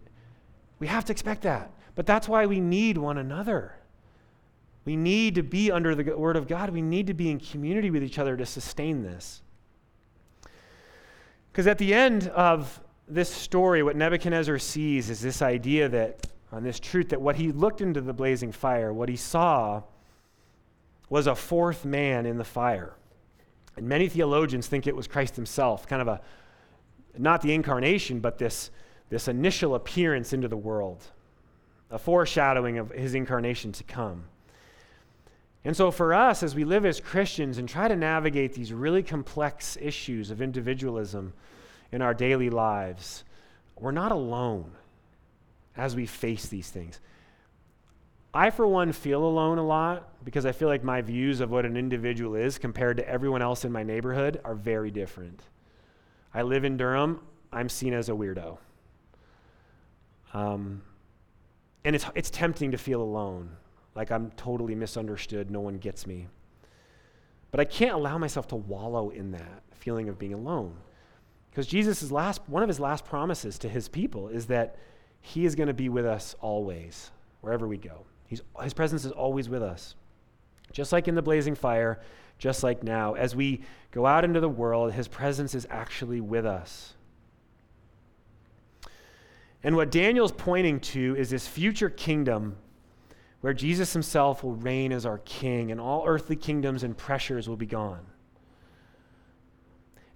we 0.79 0.87
have 0.87 1.05
to 1.07 1.13
expect 1.13 1.43
that. 1.43 1.71
But 1.95 2.07
that's 2.07 2.29
why 2.29 2.47
we 2.47 2.61
need 2.61 2.97
one 2.97 3.19
another. 3.19 3.75
We 4.85 4.97
need 4.97 5.35
to 5.35 5.43
be 5.43 5.71
under 5.71 5.95
the 5.95 6.17
Word 6.17 6.37
of 6.37 6.49
God. 6.49 6.71
We 6.71 6.81
need 6.81 7.09
to 7.09 7.15
be 7.15 7.31
in 7.31 7.41
community 7.41 7.91
with 7.91 8.03
each 8.03 8.19
other 8.19 8.37
to 8.39 8.47
sustain 8.47 9.03
this. 9.03 9.43
Because 11.53 11.67
at 11.67 11.77
the 11.77 11.93
end 11.93 12.29
of 12.29 12.81
this 13.09 13.29
story, 13.29 13.83
what 13.83 13.97
Nebuchadnezzar 13.97 14.59
sees 14.59 15.11
is 15.11 15.21
this 15.21 15.43
idea 15.43 15.89
that, 15.89 16.27
on 16.53 16.63
this 16.63 16.79
truth, 16.79 17.11
that 17.11 17.21
what 17.21 17.37
he 17.37 17.53
looked 17.53 17.81
into 17.81 18.01
the 18.01 18.13
blazing 18.13 18.53
fire, 18.53 18.93
what 18.93 19.09
he 19.09 19.17
saw 19.17 19.83
was 21.09 21.27
a 21.27 21.35
fourth 21.35 21.85
man 21.85 22.27
in 22.27 22.37
the 22.37 22.45
fire. 22.45 22.95
And 23.77 23.89
many 23.89 24.09
theologians 24.09 24.67
think 24.67 24.87
it 24.87 24.95
was 24.95 25.07
Christ 25.07 25.37
himself, 25.37 25.87
kind 25.87 26.03
of 26.03 26.09
a, 26.09 26.21
not 27.17 27.41
the 27.41 27.55
incarnation, 27.55 28.21
but 28.21 28.39
this, 28.39 28.71
this 29.09 29.29
initial 29.29 29.75
appearance 29.75 30.33
into 30.33 30.49
the 30.49 30.57
world, 30.57 31.03
a 31.91 31.99
foreshadowing 31.99 32.79
of 32.79 32.91
his 32.91 33.15
incarnation 33.15 33.73
to 33.73 33.85
come. 33.85 34.25
And 35.65 35.77
so, 35.77 35.91
for 35.91 36.15
us, 36.15 36.43
as 36.43 36.55
we 36.55 36.65
live 36.65 36.87
as 36.87 37.01
Christians 37.01 37.59
and 37.59 37.69
try 37.69 37.89
to 37.89 37.97
navigate 37.97 38.55
these 38.55 38.73
really 38.73 39.03
complex 39.03 39.77
issues 39.81 40.31
of 40.31 40.41
individualism, 40.41 41.33
in 41.93 42.03
our 42.03 42.15
daily 42.15 42.51
lives, 42.51 43.25
we're 43.79 43.91
not 43.91 44.13
alone 44.13 44.73
as 45.77 45.95
we 45.95 46.07
face 46.07 46.47
these 46.49 46.71
things. 46.71 47.01
I, 48.35 48.51
for 48.51 48.67
one, 48.67 48.93
feel 48.93 49.25
alone 49.25 49.59
a 49.59 49.67
lot 49.67 50.25
because 50.25 50.45
I 50.45 50.53
feel 50.53 50.69
like 50.69 50.85
my 50.85 51.01
views 51.01 51.41
of 51.41 51.51
what 51.51 51.65
an 51.65 51.77
individual 51.77 52.35
is 52.35 52.59
compared 52.59 52.99
to 52.99 53.09
everyone 53.09 53.41
else 53.41 53.65
in 53.65 53.73
my 53.73 53.83
neighborhood 53.83 54.41
are 54.45 54.55
very 54.55 54.91
different. 54.91 55.43
I 56.35 56.43
live 56.43 56.65
in 56.65 56.77
Durham, 56.77 57.21
I'm 57.53 57.69
seen 57.69 57.95
as 57.95 58.09
a 58.09 58.13
weirdo. 58.13 58.59
Um, 60.35 60.83
and 61.85 61.97
it's, 61.97 62.05
it's 62.15 62.29
tempting 62.29 62.73
to 62.73 62.79
feel 62.79 63.01
alone, 63.01 63.57
like 63.95 64.11
I'm 64.11 64.31
totally 64.33 64.75
misunderstood, 64.75 65.51
no 65.51 65.61
one 65.61 65.79
gets 65.79 66.07
me. 66.07 66.29
But 67.51 67.61
I 67.61 67.65
can't 67.65 67.95
allow 67.95 68.19
myself 68.19 68.47
to 68.49 68.57
wallow 68.57 69.09
in 69.09 69.31
that 69.31 69.63
feeling 69.73 70.11
of 70.11 70.19
being 70.19 70.35
alone. 70.35 70.77
Because 71.59 71.67
Jesus' 71.67 72.13
last, 72.13 72.41
one 72.47 72.63
of 72.63 72.69
his 72.69 72.79
last 72.79 73.05
promises 73.05 73.59
to 73.59 73.69
his 73.69 73.89
people 73.89 74.29
is 74.29 74.47
that 74.47 74.77
he 75.21 75.45
is 75.45 75.57
going 75.57 75.67
to 75.67 75.75
be 75.75 75.89
with 75.89 76.07
us 76.07 76.37
always, 76.41 77.11
wherever 77.41 77.67
we 77.67 77.77
go. 77.77 78.05
He's, 78.29 78.43
his 78.63 78.73
presence 78.73 79.05
is 79.05 79.11
always 79.11 79.49
with 79.49 79.61
us. 79.61 79.97
Just 80.71 80.93
like 80.93 81.09
in 81.09 81.17
the 81.17 81.21
blazing 81.21 81.57
fire, 81.57 82.01
just 82.39 82.63
like 82.63 82.85
now. 82.85 83.15
As 83.15 83.35
we 83.35 83.63
go 83.91 84.07
out 84.07 84.25
into 84.25 84.39
the 84.39 84.49
world, 84.49 84.93
his 84.93 85.09
presence 85.09 85.53
is 85.53 85.67
actually 85.69 86.21
with 86.21 86.47
us. 86.47 86.95
And 89.65 89.75
what 89.75 89.91
Daniel's 89.91 90.31
pointing 90.31 90.79
to 90.79 91.17
is 91.17 91.29
this 91.29 91.49
future 91.49 91.91
kingdom 91.91 92.55
where 93.41 93.53
Jesus 93.53 93.93
himself 93.95 94.45
will 94.45 94.55
reign 94.55 94.93
as 94.93 95.05
our 95.05 95.19
king 95.19 95.73
and 95.73 95.81
all 95.81 96.05
earthly 96.07 96.37
kingdoms 96.37 96.85
and 96.85 96.97
pressures 96.97 97.49
will 97.49 97.57
be 97.57 97.67
gone. 97.67 98.07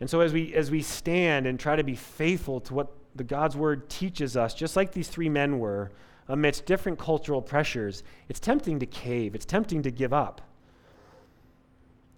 And 0.03 0.11
so 0.11 0.19
as 0.19 0.33
we 0.33 0.53
as 0.55 0.69
we 0.69 0.83
stand 0.83 1.47
and 1.47 1.61
try 1.61 1.77
to 1.77 1.85
be 1.85 1.95
faithful 1.95 2.59
to 2.63 2.75
what 2.75 2.89
the 3.15 3.23
God's 3.23 3.57
word 3.57 3.89
teaches 3.89 4.37
us, 4.37 4.53
just 4.53 4.75
like 4.75 4.91
these 4.91 5.07
three 5.07 5.29
men 5.29 5.61
were, 5.61 5.93
amidst 6.27 6.67
different 6.67 6.99
cultural 6.99 7.41
pressures, 7.41 8.03
it's 8.29 8.41
tempting 8.41 8.81
to 8.81 8.87
cave, 8.87 9.37
it's 9.37 9.45
tempting 9.45 9.81
to 9.85 9.93
give 9.93 10.13
up. 10.13 10.41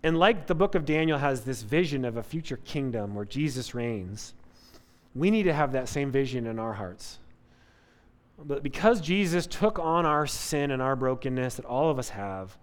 And 0.02 0.18
like 0.18 0.46
the 0.46 0.54
book 0.54 0.74
of 0.74 0.86
Daniel 0.86 1.18
has 1.18 1.42
this 1.42 1.60
vision 1.60 2.06
of 2.06 2.16
a 2.16 2.22
future 2.22 2.56
kingdom 2.64 3.14
where 3.14 3.26
Jesus 3.26 3.74
reigns, 3.74 4.32
we 5.14 5.30
need 5.30 5.42
to 5.42 5.52
have 5.52 5.72
that 5.72 5.86
same 5.86 6.10
vision 6.10 6.46
in 6.46 6.58
our 6.58 6.72
hearts. 6.72 7.18
But 8.38 8.62
because 8.62 9.02
Jesus 9.02 9.46
took 9.46 9.78
on 9.78 10.06
our 10.06 10.26
sin 10.26 10.70
and 10.70 10.80
our 10.80 10.96
brokenness 10.96 11.56
that 11.56 11.66
all 11.66 11.90
of 11.90 11.98
us 11.98 12.08
have, 12.08 12.56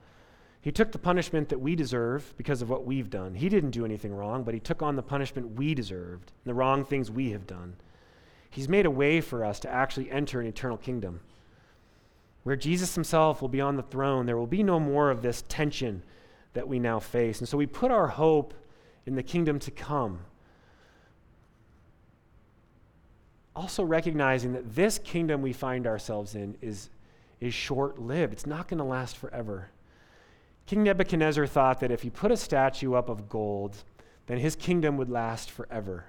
he 0.62 0.72
took 0.72 0.91
the 0.91 0.99
punishment 0.99 1.49
that 1.49 1.59
we 1.59 1.76
deserve 1.76 2.34
because 2.38 2.62
of 2.62 2.70
what 2.70 2.86
we've 2.86 3.09
done. 3.09 3.34
He 3.34 3.49
didn't 3.49 3.72
do 3.72 3.84
anything 3.84 4.14
wrong, 4.14 4.43
but 4.43 4.53
he 4.53 4.59
took 4.59 4.84
on 4.84 4.95
the 4.95 5.01
punishment 5.01 5.55
we 5.55 5.74
deserved, 5.74 6.32
the 6.45 6.53
wrong 6.53 6.86
things 6.86 7.09
we 7.09 7.32
have 7.32 7.47
done. 7.47 7.76
He's 8.51 8.70
made 8.70 8.86
a 8.86 8.91
way 8.91 9.22
for 9.22 9.43
us 9.43 9.59
to 9.62 9.70
actually 9.70 10.12
enter 10.12 10.39
an 10.39 10.45
eternal 10.45 10.78
kingdom 10.78 11.22
where 12.43 12.55
Jesus 12.55 12.95
himself 12.95 13.41
will 13.41 13.49
be 13.49 13.62
on 13.62 13.76
the 13.76 13.84
throne. 13.84 14.26
There 14.26 14.38
will 14.38 14.47
be 14.47 14.64
no 14.64 14.80
more 14.80 15.09
of 15.09 15.22
this 15.22 15.43
tension 15.47 16.03
that 16.53 16.68
we 16.68 16.80
now 16.80 16.99
face. 16.99 17.39
And 17.39 17.47
so 17.47 17.57
we 17.57 17.66
put 17.66 17.91
our 17.91 18.07
hope 18.07 18.53
in 19.05 19.16
the 19.16 19.24
kingdom 19.24 19.59
to 19.59 19.72
come. 19.72 20.20
Also, 23.55 23.84
recognizing 23.84 24.53
that 24.53 24.76
this 24.76 24.99
kingdom 24.99 25.41
we 25.41 25.53
find 25.53 25.86
ourselves 25.86 26.36
in 26.36 26.57
is, 26.62 26.89
is 27.39 27.53
short 27.53 27.99
lived, 27.99 28.34
it's 28.34 28.45
not 28.45 28.68
going 28.68 28.78
to 28.78 28.84
last 28.84 29.18
forever. 29.18 29.70
King 30.66 30.84
Nebuchadnezzar 30.84 31.47
thought 31.47 31.80
that 31.80 31.91
if 31.91 32.01
he 32.01 32.09
put 32.09 32.32
a 32.32 32.38
statue 32.38 32.93
up 32.93 33.09
of 33.09 33.28
gold, 33.28 33.84
then 34.28 34.38
his 34.38 34.55
kingdom 34.55 34.97
would 34.97 35.09
last 35.09 35.51
forever. 35.51 36.05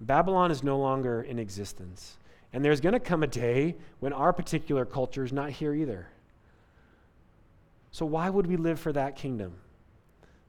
Babylon 0.00 0.50
is 0.50 0.62
no 0.62 0.78
longer 0.78 1.22
in 1.22 1.38
existence. 1.38 2.16
And 2.52 2.64
there's 2.64 2.80
going 2.80 2.92
to 2.92 3.00
come 3.00 3.24
a 3.24 3.26
day 3.26 3.76
when 3.98 4.12
our 4.12 4.32
particular 4.32 4.84
culture 4.84 5.24
is 5.24 5.32
not 5.32 5.50
here 5.50 5.74
either. 5.74 6.06
So, 7.90 8.06
why 8.06 8.30
would 8.30 8.46
we 8.46 8.56
live 8.56 8.78
for 8.78 8.92
that 8.92 9.16
kingdom? 9.16 9.54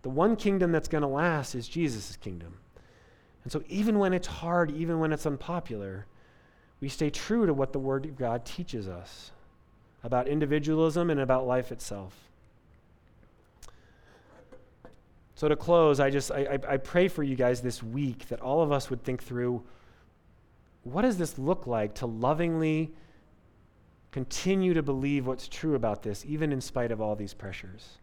The 0.04 0.10
one 0.10 0.36
kingdom 0.36 0.72
that's 0.72 0.88
going 0.88 1.02
to 1.02 1.08
last 1.08 1.56
is 1.56 1.68
Jesus' 1.68 2.16
kingdom. 2.16 2.58
And 3.44 3.52
so, 3.52 3.64
even 3.68 3.98
when 3.98 4.14
it's 4.14 4.28
hard, 4.28 4.70
even 4.72 5.00
when 5.00 5.14
it's 5.14 5.26
unpopular, 5.26 6.06
we 6.80 6.90
stay 6.90 7.10
true 7.10 7.48
to 7.48 7.54
what 7.54 7.74
the 7.74 7.80
Word 7.80 8.06
of 8.06 8.16
God 8.16 8.46
teaches 8.46 8.88
us 8.88 9.32
about 10.04 10.28
individualism 10.28 11.10
and 11.10 11.20
about 11.20 11.48
life 11.48 11.72
itself. 11.72 12.25
So 15.36 15.50
to 15.50 15.56
close, 15.58 16.00
I 16.00 16.10
just 16.10 16.32
I, 16.32 16.58
I, 16.68 16.78
pray 16.78 17.10
for 17.10 17.22
you 17.22 17.36
guys 17.36 17.62
this 17.62 17.84
week 17.84 18.30
that 18.30 18.40
all 18.40 18.62
of 18.62 18.72
us 18.72 18.90
would 18.90 19.04
think 19.04 19.22
through 19.22 19.64
what 20.84 21.02
does 21.02 21.18
this 21.18 21.38
look 21.38 21.68
like 21.68 21.96
to 21.96 22.06
lovingly 22.06 22.94
continue 24.12 24.74
to 24.74 24.82
believe 24.82 25.28
what's 25.28 25.50
true 25.50 25.76
about 25.76 26.04
this, 26.04 26.24
even 26.26 26.54
in 26.54 26.62
spite 26.62 26.90
of 26.90 27.02
all 27.02 27.18
these 27.18 27.34
pressures? 27.34 27.98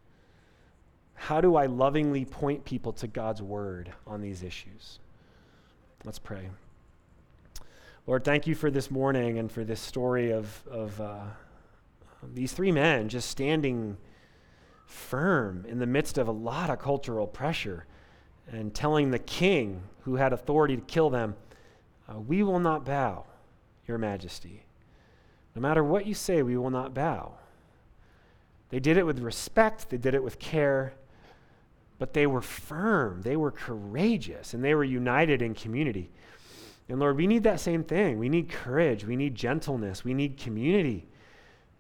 How 1.14 1.40
do 1.40 1.56
I 1.56 1.66
lovingly 1.66 2.26
point 2.26 2.66
people 2.66 2.92
to 2.94 3.06
God's 3.06 3.40
word 3.40 3.90
on 4.06 4.20
these 4.20 4.42
issues? 4.42 4.98
Let's 6.04 6.18
pray. 6.18 6.50
Lord, 8.06 8.24
thank 8.24 8.46
you 8.46 8.54
for 8.54 8.70
this 8.70 8.90
morning 8.90 9.38
and 9.38 9.50
for 9.50 9.64
this 9.64 9.80
story 9.80 10.32
of, 10.32 10.62
of 10.70 11.00
uh, 11.00 11.20
these 12.34 12.52
three 12.52 12.72
men 12.72 13.08
just 13.08 13.30
standing 13.30 13.96
firm 14.86 15.64
in 15.68 15.78
the 15.78 15.86
midst 15.86 16.18
of 16.18 16.28
a 16.28 16.32
lot 16.32 16.70
of 16.70 16.78
cultural 16.78 17.26
pressure 17.26 17.86
and 18.50 18.74
telling 18.74 19.10
the 19.10 19.18
king 19.18 19.82
who 20.00 20.16
had 20.16 20.32
authority 20.32 20.76
to 20.76 20.82
kill 20.82 21.10
them, 21.10 21.34
uh, 22.08 22.18
We 22.18 22.42
will 22.42 22.58
not 22.58 22.84
bow, 22.84 23.24
Your 23.86 23.98
Majesty. 23.98 24.64
No 25.54 25.62
matter 25.62 25.84
what 25.84 26.06
you 26.06 26.14
say, 26.14 26.42
we 26.42 26.56
will 26.56 26.70
not 26.70 26.94
bow. 26.94 27.34
They 28.70 28.80
did 28.80 28.96
it 28.96 29.04
with 29.04 29.18
respect, 29.18 29.90
they 29.90 29.98
did 29.98 30.14
it 30.14 30.24
with 30.24 30.38
care, 30.38 30.94
but 31.98 32.14
they 32.14 32.26
were 32.26 32.40
firm, 32.40 33.22
they 33.22 33.36
were 33.36 33.50
courageous, 33.50 34.54
and 34.54 34.64
they 34.64 34.74
were 34.74 34.84
united 34.84 35.42
in 35.42 35.54
community. 35.54 36.10
And 36.88 36.98
Lord, 36.98 37.16
we 37.16 37.26
need 37.26 37.44
that 37.44 37.60
same 37.60 37.84
thing. 37.84 38.18
We 38.18 38.28
need 38.28 38.48
courage, 38.48 39.04
we 39.04 39.14
need 39.14 39.34
gentleness, 39.34 40.04
we 40.04 40.14
need 40.14 40.36
community 40.36 41.06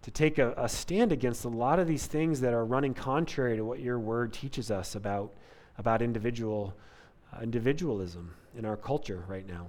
to 0.02 0.10
take 0.10 0.38
a, 0.38 0.52
a, 0.56 0.68
stand 0.68 1.12
against 1.12 1.44
a 1.44 1.48
lot 1.48 1.78
of 1.78 1.86
these 1.86 2.06
things 2.06 2.40
that 2.40 2.52
are 2.52 2.64
running 2.64 2.92
contrary 2.92 3.56
to 3.56 3.64
what 3.64 3.80
your 3.80 3.98
word 3.98 4.32
teaches 4.32 4.70
us 4.70 4.94
about, 4.94 5.32
about 5.78 6.02
individual 6.02 6.74
uh, 7.34 7.40
individualism 7.40 8.34
in 8.56 8.64
our 8.64 8.76
culture 8.76 9.24
right 9.26 9.46
now. 9.46 9.68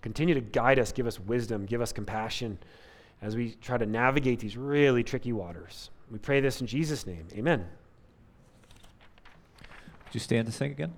Continue 0.00 0.34
to 0.34 0.40
guide 0.40 0.78
us, 0.78 0.92
give 0.92 1.06
us 1.06 1.18
wisdom, 1.18 1.66
give 1.66 1.80
us 1.80 1.92
compassion 1.92 2.58
as 3.22 3.34
we 3.34 3.56
try 3.60 3.76
to 3.76 3.86
navigate 3.86 4.40
these 4.40 4.56
really 4.56 5.02
tricky 5.02 5.32
waters. 5.32 5.90
We 6.10 6.18
pray 6.18 6.40
this 6.40 6.60
in 6.60 6.66
Jesus' 6.66 7.06
name. 7.06 7.26
Amen. 7.32 7.66
Would 9.60 10.14
you 10.14 10.20
stand 10.20 10.46
to 10.46 10.52
sing 10.52 10.70
again? 10.70 10.92